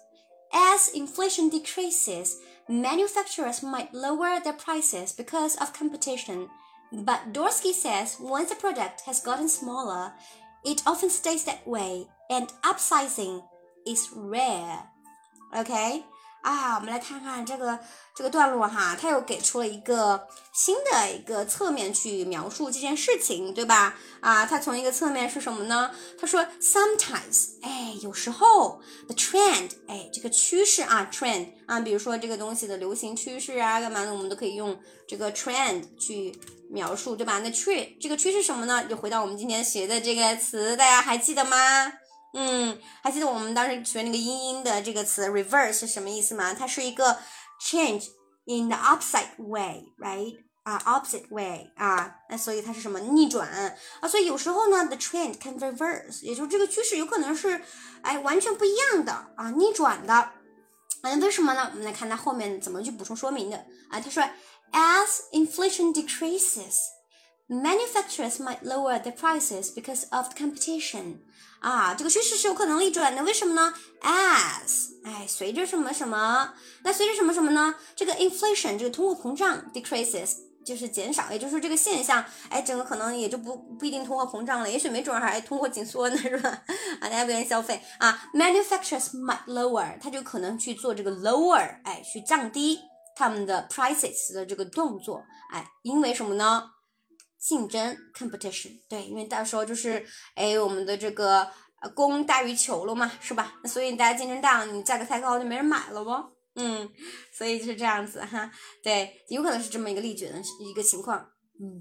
[0.51, 2.37] As inflation decreases,
[2.67, 6.49] manufacturers might lower their prices because of competition.
[6.91, 10.13] But Dorsky says once a product has gotten smaller,
[10.63, 13.43] it often stays that way, and upsizing
[13.85, 14.83] is rare.
[15.57, 16.05] Okay?
[16.43, 17.79] 啊，我们来看看这个
[18.13, 23.95] 这个段落哈，它又给出了一个新的一个侧面去描述这件事情，对吧？
[24.19, 25.89] 啊，它从一个侧面是什么呢？
[26.19, 36.37] 他说，sometimes，哎，有时候，the trend，哎，这个趋势啊，trend 啊，比如说这个东西的流行趋势啊，干嘛的，我们都可以用这个 trend 去
[36.69, 37.39] 描述，对吧？
[37.39, 38.83] 那 trend 这个趋势什么呢？
[38.83, 41.57] 就回到我们今天学的这个词，大家还记得吗？
[42.33, 46.53] 嗯，还记得我们当时学那个英音的这个词 reverse 是什么意思吗？
[46.53, 47.19] 它是一个
[47.61, 48.07] change
[48.45, 50.37] in the opposite way，right？
[50.63, 53.47] 啊，opposite way 啊，那所以它是什么逆转
[54.01, 54.07] 啊？
[54.07, 57.61] 所以有时候呢，the trend can reverse，也就是这个趋势有可能是
[58.01, 60.31] 哎完全不一样的啊，逆转的。
[61.01, 61.69] 嗯，为什么呢？
[61.71, 63.57] 我们来看它后面怎么去补充说明的
[63.89, 63.99] 啊？
[63.99, 64.23] 他说
[64.71, 66.77] ，as inflation decreases。
[67.49, 71.17] Manufacturers might lower the prices because of competition.
[71.63, 76.53] 啊，这个趋势是有可能逆转的，为什么呢？As，哎，随着什么什么，
[76.83, 77.75] 那随着什么什么呢？
[77.95, 80.33] 这个 inflation，这个通货膨胀 decreases，
[80.65, 86.49] 就是减少，也就是说这个现象，哎，整个可能也就不不一定通货膨胀了，也许没准还通货紧缩呢，是吧？
[86.99, 92.77] 啊，大家不愿意消费啊，manufactures might lower，它就可能去做这个 lower，哎，去降低
[93.15, 95.23] 他们的 prices 的这个动作，
[95.53, 96.71] 哎，因为什么呢？
[97.45, 101.45] 竞争 competition，对，因为到时候就是哎，我们的这个
[101.93, 103.53] 供大于求了嘛，是吧？
[103.65, 106.11] 所以大家竞争大了，你价格太高就没人买了不？
[106.55, 106.89] 嗯，
[107.37, 108.49] 所以就是这样子哈，
[108.81, 111.29] 对，有可能是这么一个例举的一个情况。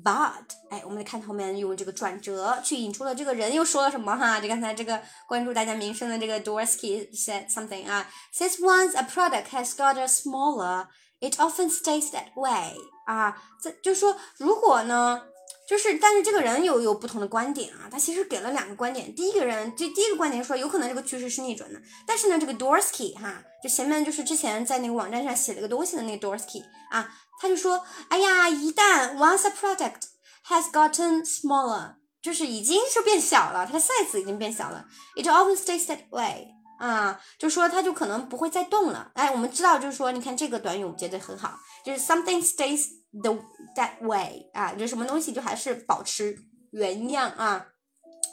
[0.05, 4.41] But，哎，我们来看后面用这个转折去引出了这个人又说了什么哈？
[4.41, 10.89] 就刚才这个关注大家名声的这个 Dorsky said something 啊，says once a product has got a smaller,
[11.21, 12.75] it often stays that way
[13.07, 15.23] 啊，这就说如果呢？
[15.69, 19.15] 就是，但是这个人有有不同的观点啊，他其实给了两个观点。
[19.15, 21.81] 第一个人，这第一个观点说，有可能这个趋势是逆转的。
[22.07, 27.09] 但是呢，这个 Dorsky 哈，就前面就是之前在那个网站上写了个东西的那个 Dorsky 啊，
[27.41, 30.03] 他就说，哎呀，一旦 once a product
[30.49, 34.85] has gotten smaller，就是已经是变小了，它的 size 已经变小了
[35.17, 36.49] ，it often stays that way
[36.81, 39.13] 啊，就说它就可能不会再动了。
[39.15, 43.02] 哎，我们知道，就是说，你看这个短语，我觉得很好，就是 something stays。
[43.13, 43.33] The
[43.77, 46.37] that way 啊，就什么东西就还是保持
[46.71, 47.67] 原样啊，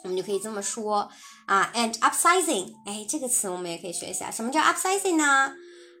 [0.04, 1.10] 我们就可以这么说
[1.46, 1.70] 啊。
[1.74, 5.54] And upsizing，哎，这个词我们也可以学一下，什么叫 upsizing 呢？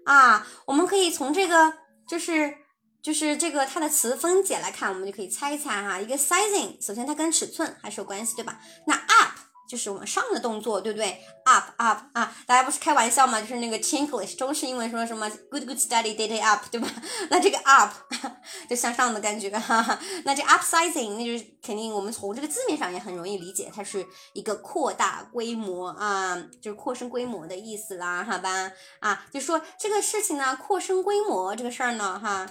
[0.06, 1.74] 啊，我们可以从这个
[2.08, 2.54] 就是
[3.02, 6.00] 就是这个它的词分解来看，我们就可以猜一猜哈。
[6.00, 8.60] 一个 sizing，首先它跟尺寸还是有关系，对吧？
[8.86, 9.38] 那 up
[9.70, 16.90] 就是往上的动作，对不对？up up 啊，大家不是开玩笑吗，就是那个 Chinglish 中式英文说什么 good good study day day up，对吧？
[17.30, 17.94] 那这个 up
[18.68, 19.96] 就向上的感觉，哈哈。
[20.24, 28.72] 那这 upsizing 那就是肯定我们从这个字面上也很容易理解，它是一个扩大规模啊，就是扩升规模的意思啦，好吧？
[28.98, 32.44] 啊，就说这个事情呢，扩升规模这个事儿呢，哈，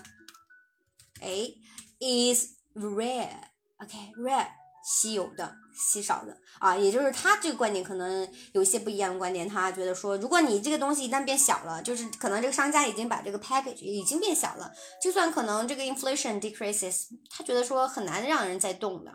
[1.22, 1.52] 哎
[2.00, 4.48] ，is rare，OK，rare，
[4.86, 5.54] 稀有的。
[5.80, 9.48] 稀少的啊，也就是他这个观点可能有一些不一样的观点。
[9.48, 14.70] 他觉得说，如果你这个东西一旦变小了，就是可能这个商家已经把这个 package 已经变小了，
[15.02, 19.12] 就算可能这个 inflation decreases，他觉得说很难让人再动的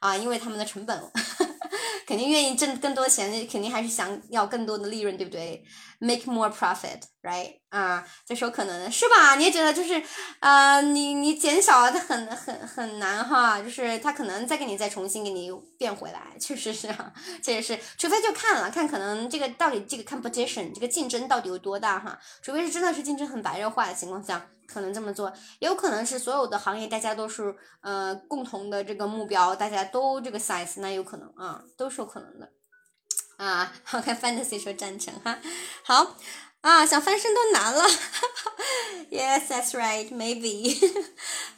[0.00, 1.00] 啊，因为他们的成本
[2.06, 5.62] 肯定愿意挣更多钱，肯定还是想要更多的利润，对不对
[6.00, 7.58] ？Make more profit，right？
[7.68, 9.34] 啊，这时候可能是吧？
[9.34, 10.02] 你也觉得就是，
[10.40, 16.88] 呃，你你减少了，它很很很难哈，就是他可能再给你再重新给你变回来，确实是，
[17.42, 32.50] 确实是，除非就看了看，可能这个到底这个 competition 这个竞争到底有多大哈，除非是真的是竞争很白热化的情况下，可能这么做，也有可能是所有的行业大家都是呃共同的这个目标，大家都这个 size，那有可能啊，都是有可能的，
[33.36, 35.38] 啊，好看 fantasy 说赞成哈，
[35.82, 36.16] 好。
[36.60, 37.84] 啊，想翻身都难了。
[39.10, 40.08] Yes, that's right.
[40.10, 40.76] Maybe.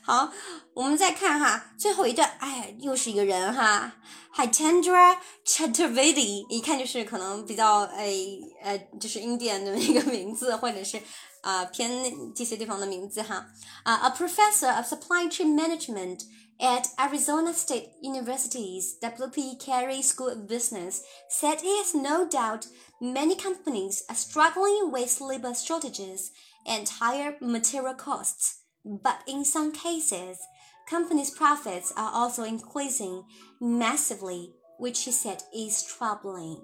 [0.03, 0.31] 好，
[0.75, 3.93] 我们再看哈，最后一段，哎，又是一个人哈
[4.35, 5.17] ，Hitendra
[5.47, 8.15] Chaturvedi，一看就是可能比较哎
[8.63, 11.01] 呃，就是 Indian 的一个名字，或者是
[11.41, 13.47] 啊偏这些地方的名字哈。
[13.85, 16.21] 啊，A professor of supply chain management.
[16.63, 22.67] At Arizona State University's WP Carey School of Business, said he has no doubt
[23.01, 26.33] many companies are struggling with labor shortages
[26.67, 28.61] and higher material costs.
[28.85, 30.39] But in some cases,
[30.87, 33.25] companies' profits are also increasing
[33.59, 36.61] massively, which he said is troubling.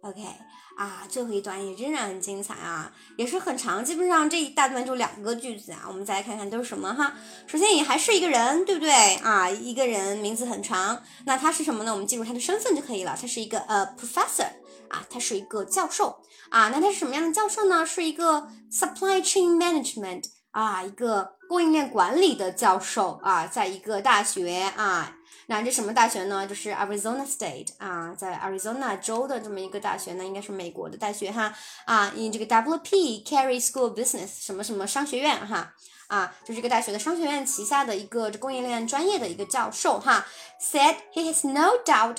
[0.00, 0.22] OK，
[0.76, 5.86] 啊，最后一段也仍然很精彩啊，也是很长，基本上这一大段就两个句子啊。
[5.88, 7.14] 我们再来看看都是什么哈。
[7.48, 9.50] 首先也还是一个人，对不对啊？
[9.50, 11.92] 一个人名字很长，那他是什么呢？
[11.92, 13.18] 我们记住他的身份就可以了。
[13.20, 14.46] 他是一个呃 professor
[14.88, 16.68] 啊，他是一个教授啊。
[16.68, 17.84] 那他是什么样的教授呢？
[17.84, 25.16] 是一个 supply chain management 啊，一个供应链管理的教授啊，在一个大学啊。
[25.47, 26.47] 那这什么大学呢？
[26.47, 31.53] 就是 Arizona State 啊，在 Arizona 州的这么一个大学呢，应该是美国的大学哈
[31.85, 35.73] 啊，因这个 WP Carey School of Business 什么什么商学院哈
[36.07, 40.25] 啊，就是这个大学的商学院旗下的一个这供应链专业的一个教授哈，
[40.61, 42.17] said he has no doubt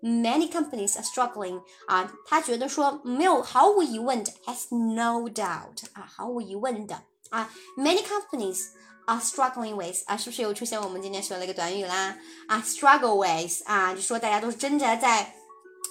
[0.00, 8.68] many companies are struggling 啊，他觉得说没有毫无疑问的 has no doubt 啊，毫无疑问的啊，many companies。
[9.09, 12.15] Are，struggling with 啊，是不是又出现我们今天学了一个短语啦？
[12.47, 15.33] 啊，struggle with 啊，就说大家都是挣扎在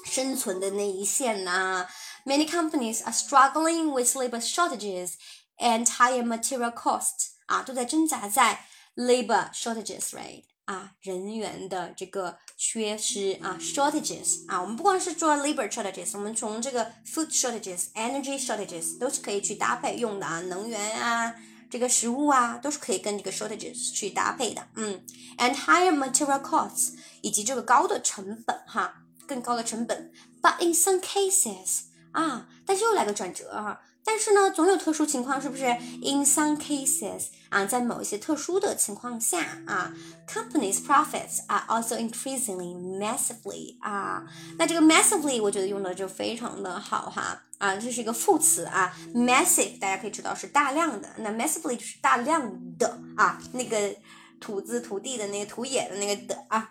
[0.05, 1.89] 生存的那一线呐。
[2.25, 5.15] Many companies are struggling with labor shortages
[5.59, 8.65] and higher material costs 啊，都在挣扎在
[8.95, 21.35] labor shortages rate 啊，人员的这个缺失啊，shortages 啊，我们不光是做 labor shortages，我们从这个 food shortages、energy shortages 都是可以去搭配用的啊，能源啊。
[21.71, 25.05] 这个食物啊，都是可以跟这个 shortages 去搭配的，嗯
[25.37, 30.11] ，and higher material costs 以及这个高的成本哈，更高的成本。
[30.41, 31.81] But in some cases
[32.13, 33.81] 啊，但是又来个转折哈。
[34.05, 35.65] 但是呢，总有特殊情况，是不是
[36.01, 39.93] ？In some cases，啊，在某一些特殊的情况下啊
[40.27, 44.25] ，companies' profits are also increasingly massively 啊，
[44.57, 53.95] 那这个 massively 我觉得用的就非常的好哈啊，这是一个副词啊，massive 大家可以知道是大量的，那 massively 就是大量的啊，那个
[54.41, 56.71] 土字土地的那个土野的那个的啊，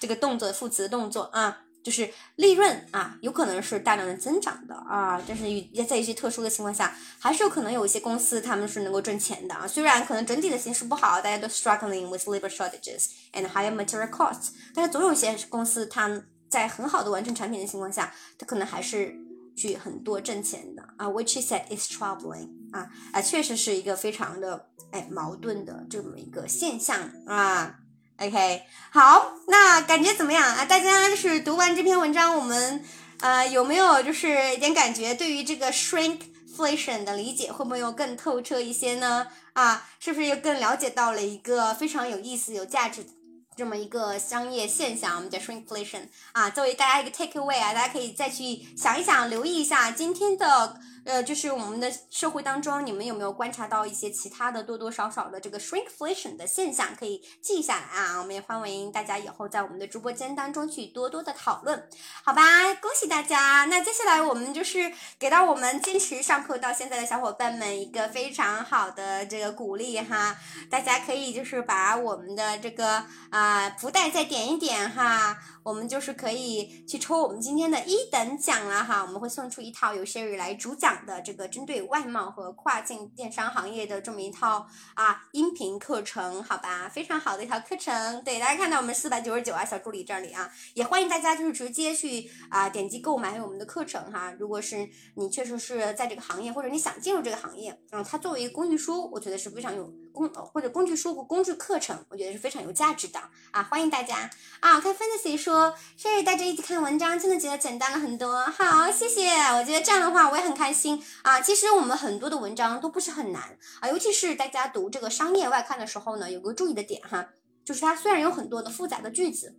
[0.00, 1.62] 这个动作副词的动作啊。
[1.80, 9.66] 就是利润啊，有可能是大量的增长的啊，但是也在一些特殊的情况下，还是有可能有一些公司他们是能够挣钱的啊。
[9.66, 16.10] 虽然可能整体的形势不好，大家都 struggling with labor shortages and higher material costs，但是总有一些公司，它
[16.50, 19.16] 在很好的完成产品的情况下，它可能还是
[19.58, 21.08] 去很多挣钱的啊。
[21.08, 27.80] Which is that is troubling 啊啊，确实是一个非常的哎矛盾的这么一个现象啊。
[28.20, 30.64] OK，好，那感觉怎么样啊？
[30.64, 32.84] 大家就是读完这篇文章，我们
[33.20, 35.14] 呃有没有就是一点感觉？
[35.14, 39.28] 对于这个 shrinkflation 的理解，会不会又更透彻一些呢？
[39.52, 43.10] 啊，是不是又更了解到了一个非常有意思、有价值的
[43.58, 45.16] 这么一个商业现象？
[45.16, 50.78] 我们叫 shrinkflation 啊，作为大家一个 take away 啊，大家可以再去想一想，留意一下今天的。
[51.04, 56.88] 呃，就是我们的社会当中，你们有没有观察到一些其他的多多少少的这个 shrinkflation 的现象？
[56.98, 58.18] 可以记下来啊！
[58.18, 61.88] 我们也欢迎大家以后在我们的直播间当中去多多的讨论，
[62.24, 62.42] 好吧？
[62.74, 63.66] 恭喜大家！
[63.66, 70.36] 那接下来我们就是给到我们坚持上课到现在的小伙伴们一个非常好的这个鼓励哈！
[70.70, 75.38] 大家可以就是把我们的这个啊福袋再点一点哈。
[75.68, 88.24] 我们就是可以去抽我们今天的一等奖了哈，我们会送出一套由 Sherry 来主讲的这个针对外贸和跨境电商行业的这么一套啊音频课程，好吧，非常好的一套课程。
[88.24, 94.32] 对，大家看到我们四百九十九啊，小助理这里啊，也欢迎大家就是直接去啊点击购买我们的课程哈。
[94.38, 103.20] 如果是你确实是在这个行业，或者你想进入这个行业，嗯，它作为一个工具书，我觉得是非常有工或者工具书和工具课程，我觉得是非常有价值的
[103.52, 104.28] 啊，欢迎大家
[104.60, 104.80] 啊。
[104.80, 105.74] 看 Fantasy 说。
[105.98, 108.44] Sherry 带着一起看文章，真的觉得简单了很多。
[108.46, 109.28] 好，谢谢。
[109.30, 111.40] 我觉得这样的话，我也很开心啊。
[111.40, 117.28] 其实我们很多的文章都不是很难啊，尤其是大家读这个商业外刊的时候呢，有个注意的点哈，
[117.64, 119.58] 就是它虽然有很多的复杂的句子，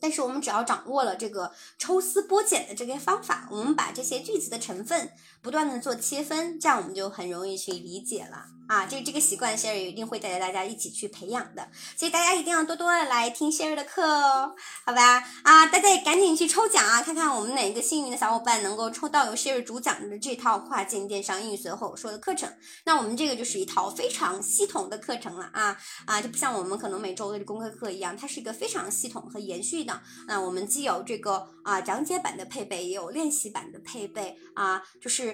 [0.00, 5.10] 但是我们只要掌握了这个抽丝剥茧的这个方法，我们把这些句子的成分
[5.42, 8.46] 不断的做切分，这样我们就很容易去理解了。
[8.68, 14.54] 啊，这这个习惯，Sherry 一定会带着大家一起去培养的，所以大家一定要多多的来听 Sherry 的课哦，
[14.86, 15.18] 好吧？
[15.42, 22.50] 啊，大家也赶紧去抽奖啊，看看我们哪个幸运的小伙伴能够抽到由 Sherry 主讲的这套跨境电商英语随口说的课程。
[22.84, 30.00] 那我们这个就是一套非常系统的课程了啊啊，就不像我们可能每周的公开课一样，它是一个非常系统和延续的。
[30.26, 35.31] 那我们既有这个啊讲解版的配备，也有练习版的配备啊，就是。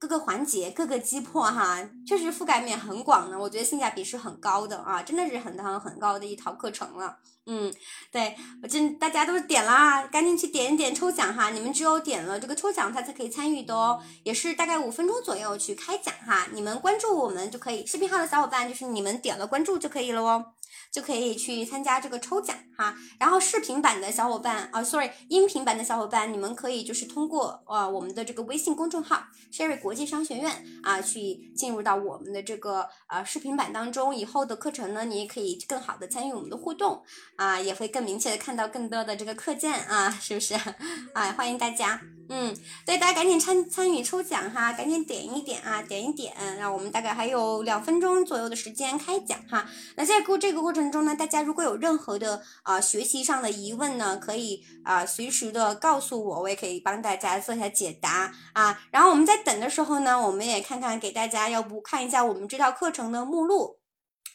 [0.00, 7.18] 各个环节，各个击破哈，确实覆盖面很广的，我觉得性价比是很高的啊，真的是很很很高的一套课程了。
[7.44, 7.70] 嗯，
[8.10, 20.54] 对我真大家都点啦，赶紧去点一点抽奖哈，你们只有点了这个抽奖，它才可以参与的哦，也是大概五分钟左右去开奖哈，你们关注我们就可以，视频号的小伙伴就是你们点了关注就可以了哦。
[20.90, 37.02] 就可以去参加这个抽奖哈，然后视频版的小伙伴啊，sorry，音频版的小伙伴，你们可以就是通过呃我们的这个微信公众号 Sherry 国际商学院啊，去进入到我们的这个呃视频版当中，以后的课程呢，你也可以更好的参与我们的互动
[37.36, 40.54] 啊，也会更明确的看到更多的这个课件啊，是不是
[41.14, 41.32] 啊？
[41.32, 42.19] 欢迎大家。
[42.32, 49.68] 嗯，对，大家赶紧参参与抽奖哈，赶紧点一点啊，点一点，那我们大概还有两分钟左右的时间开奖哈。
[49.96, 58.80] 那在过这个过程中呢，大家如果有任何的啊学习上的疑问呢，可以啊随时的告诉我，我也可以帮大家做一下解答啊。
[58.92, 63.79] 然后我们在等的时候呢，我们也看看给大家，要不看一下我们这套课程的目录。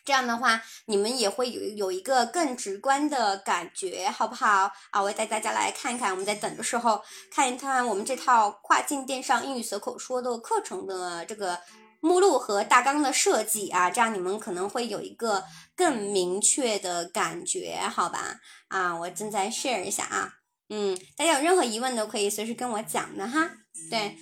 [0.06, 5.02] 这样的话，你们也会有有一个更直观的感觉，好不好啊？
[5.02, 7.02] 我带大家来看一看，我们在等的时候
[7.32, 11.60] 看一看我们这套跨境电商英语随口说的课程的这个
[12.02, 15.44] 目录和大纲的设计啊，这样你们可能会有一个
[15.76, 18.40] 更明确的感觉，好吧？
[18.68, 20.34] 啊，我正在 share 一下啊，
[20.70, 23.50] 嗯，大家有任何疑问都可以随时跟我讲的哈。
[23.90, 24.18] 对，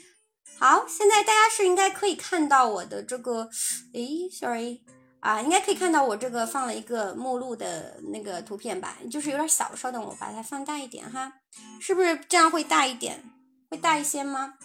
[0.58, 3.50] 好，现在大家是应该可以看到我的这个，
[3.94, 4.82] 诶 s o r r y
[5.24, 11.32] 啊，应该可以看到我这个放了一个目录的那个图片吧，就是有点小，稍等我把它放大一点哈，
[11.80, 13.24] 是不是这样会大一点？
[13.72, 14.56] 会大一些吗？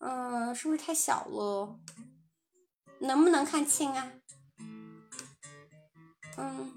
[0.00, 1.78] 嗯，是不是太小了？
[3.00, 4.10] 能不能看清啊？
[6.38, 6.72] 嗯，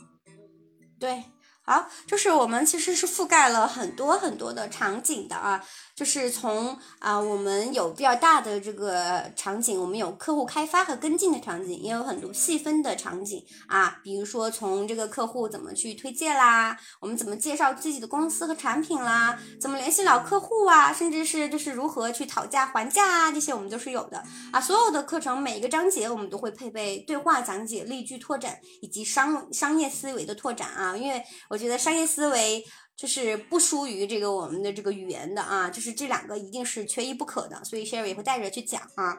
[0.99, 1.23] 对。
[1.61, 5.61] 好，就是我们其实是覆盖了很多很多的场景的啊，
[5.97, 24.61] 就是从啊，我们有比较大的这个场景，我们有客户开发和跟进的场景，也有很多细分的场景啊，比如说从这个客户怎么去推荐啦，我们怎么介绍自己的公司和产品啦，怎么联系老客户啊，甚至是就是如何去讨价还价啊，这些我们都是有的啊。
[24.61, 31.57] 所有的课程每一个章节我们都会配备对话讲解、例句拓展以及商商业思维的拓展啊，因为我。
[31.57, 32.63] 觉得商业思维
[32.97, 39.15] 就是不输于这个我们的这个语言的啊，就是这两个一定是缺一不可的，所以 Sherry 也会带着去讲啊，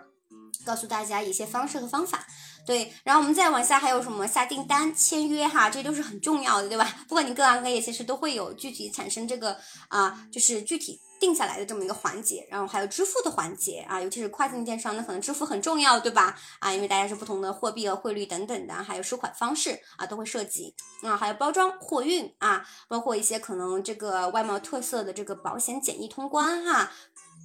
[0.67, 2.27] 告诉大家一些方式和方法。
[2.67, 7.05] 对，然后我们再往下还有什么下订单、签约哈，这都是很重要的，对吧？
[7.09, 9.57] 不管你各行各业，其实都会有具体产生这个
[9.89, 11.01] 啊，就是具体。
[11.21, 16.39] 定下来的这么一个环节，然后还有支付的环节啊，尤其是跨境电商，那可能支付很重要，对吧？
[16.59, 26.91] 啊，因为大家是不同的货币和汇率等等的，还有收款方式啊，都会涉及啊，还有包装、货运啊，包括一些可能这个外贸特色的这个保险、简易、通关哈。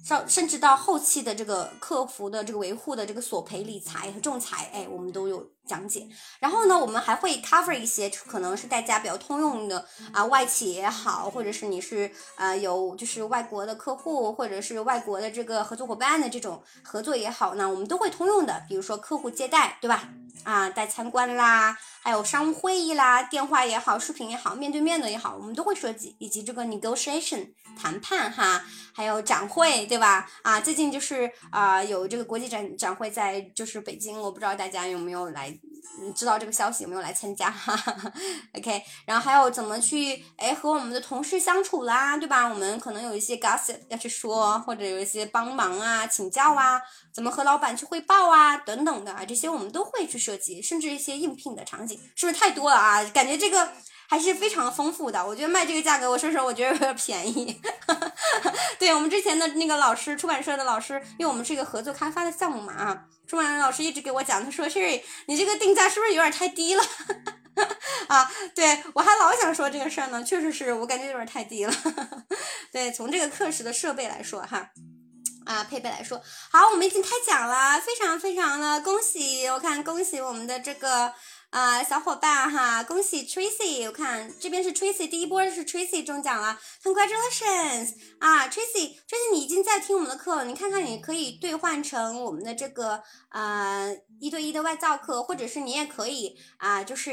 [0.04, 6.06] 上甚至到后期的这个客服的这个维护的这个索赔理财和仲裁，哎，我们都有讲解。
[6.38, 18.62] 然后呢，我们还会 cover 一些可能是大家比较通用的啊，外企也好，或者是你是呃有就是外国的客户或者是外国的这个合作伙伴的这种合作也好，那我们都会通用的。
[18.68, 20.10] 比如说客户接待，对吧？
[20.42, 30.28] 啊，带参观啦，还有商务会议啦，电话也好，视频也好，面对面的也好，我们都会涉及，以及这个 negotiation 谈判哈，还有展会，对吧？
[30.42, 35.56] 啊，最近就是啊，有这个国际展展会在就是北京，我不知道大家有没有来。
[36.00, 37.50] 嗯，知道这个消息有没有来参加？
[37.50, 38.12] 哈 哈
[38.54, 42.48] OK，然后还有怎么去哎和我们的同事相处啦，对吧？
[42.48, 46.80] 我们可能有一些 gossip 要去说，或者有一些帮忙啊、请教啊，
[47.12, 53.04] 怎么和老板去汇报啊，等等的啊，这些我们都会去涉及，甚至一些应聘的场景，是不是太多了啊？
[53.10, 53.72] 感觉这个。
[54.08, 57.60] 还是非常丰富的，我觉得卖这个价格，我说实话，我觉得有点便宜。
[58.78, 64.80] 对我们之前的那个老师，出版社的老师，因为我们是一个合作开发的项目嘛啊，出版社老师一直给我讲，他说是
[65.26, 66.84] 你这个定价是不是有点太低了？
[68.08, 71.72] 啊，对我还老想说这个事儿呢，确实是我感觉有点太低了。
[72.72, 74.70] 对，从这个课时的设备来说哈，
[75.46, 76.20] 啊配备来说，
[76.50, 81.12] 好，我们已经开讲了，非常非常的恭喜，我看恭喜我们的这个。
[81.54, 83.86] 啊，小伙伴哈，恭喜 Tracy！
[83.86, 87.94] 我看这边是 Tracy，第一波是 Tracy 中奖了，Congratulations！
[88.18, 93.00] 啊，Tracy，Tracy，你已经在听我们的课了，你看看你可以兑换成我们的这个
[93.30, 97.12] 呃一对一的外教课，或者是你也可以啊，就是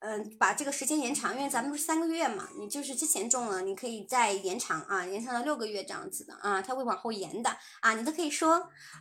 [0.00, 8.52] 嗯把这个时间延长，因为咱们不是三个月嘛，你就是之前中了，你可以再延长啊，延长到六个月这样子的啊，它会往后延的啊，你都可以说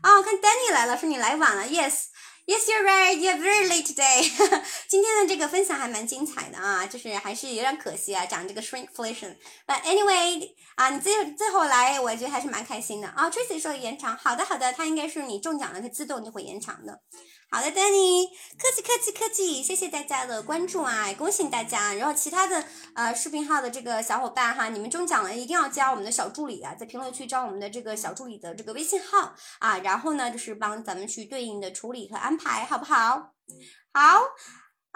[0.01, 2.05] 啊，我看 Danny 来了，说你来晚了，Yes。
[2.49, 3.19] Yes, you're right.
[3.19, 4.23] You're very late today.
[4.87, 9.35] 今天的这个分享还蛮精彩的啊，就是还是有点可惜啊，讲这个 shrinkflation。
[9.67, 13.29] But anyway，啊，你最最后来，我觉得还是蛮开心的啊。
[13.29, 17.01] Tracy 说延长，好的好的，它应该是你中奖了，它自动就会延长的。
[17.49, 18.25] 好的丹尼
[18.59, 21.93] 客气客气客气，谢谢大家的关注啊，恭喜大家！
[21.93, 33.31] 然后其他的呃视频号的这个小伙伴哈，你们中奖了一定要加我们的小助理啊，在评论区加我们的这个小助理的这个微信号啊，然后呢就是帮咱们去对应的处理和安排，好不好？
[33.93, 34.23] 好。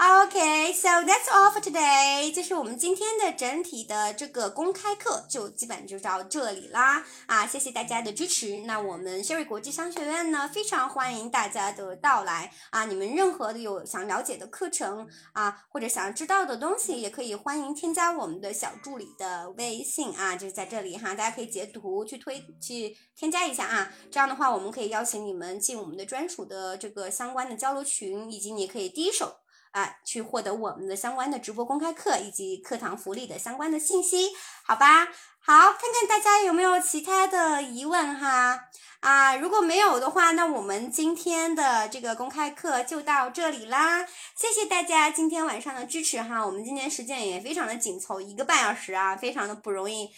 [0.04, 2.34] Okay, so that's all for today.
[2.34, 7.06] 这是我们今天的整体的这个公开课，就基本就到这里啦。
[7.28, 8.62] 啊，谢谢大家的支持。
[8.62, 12.86] 那我们 Sherry 国际商学院呢，非常欢迎大家的到来啊。
[12.86, 23.94] 你们任何的有想了解的课程啊，或者想知道的东西，也可以欢迎添加我们的小助理的微信啊，就是在这里哈，大家可以截图去推去添加一下啊。
[24.10, 29.41] 这样的话，我们可以邀请你们进我们的专属的这个相关的交流群，以及你可以第一手。
[29.72, 34.30] 啊，去获得我们的相关的直播公开课以及课堂福利的相关的信息，
[34.64, 35.08] 好吧？
[35.44, 38.60] 好，看看大家有没有其他的疑问哈？
[39.00, 44.06] 啊，如果没有的话，那我们今天的这个公开课就到这里啦。
[44.36, 50.12] 谢谢大家今天晚上的支持哈，我们今天时间也非常的紧凑，一个半小时啊，非常的不容易。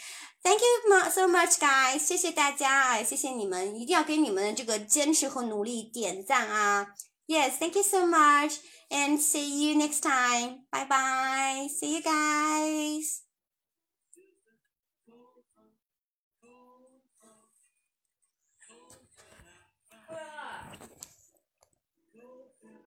[0.43, 1.99] Thank you so much, guys！
[1.99, 6.87] 谢谢大家，谢谢你们，一定要给你们的这个坚持和努力点赞啊
[7.27, 8.57] ！Yes，thank you so much。
[8.93, 10.63] And see you next time.
[10.71, 11.67] Bye bye.
[11.69, 13.22] See you guys.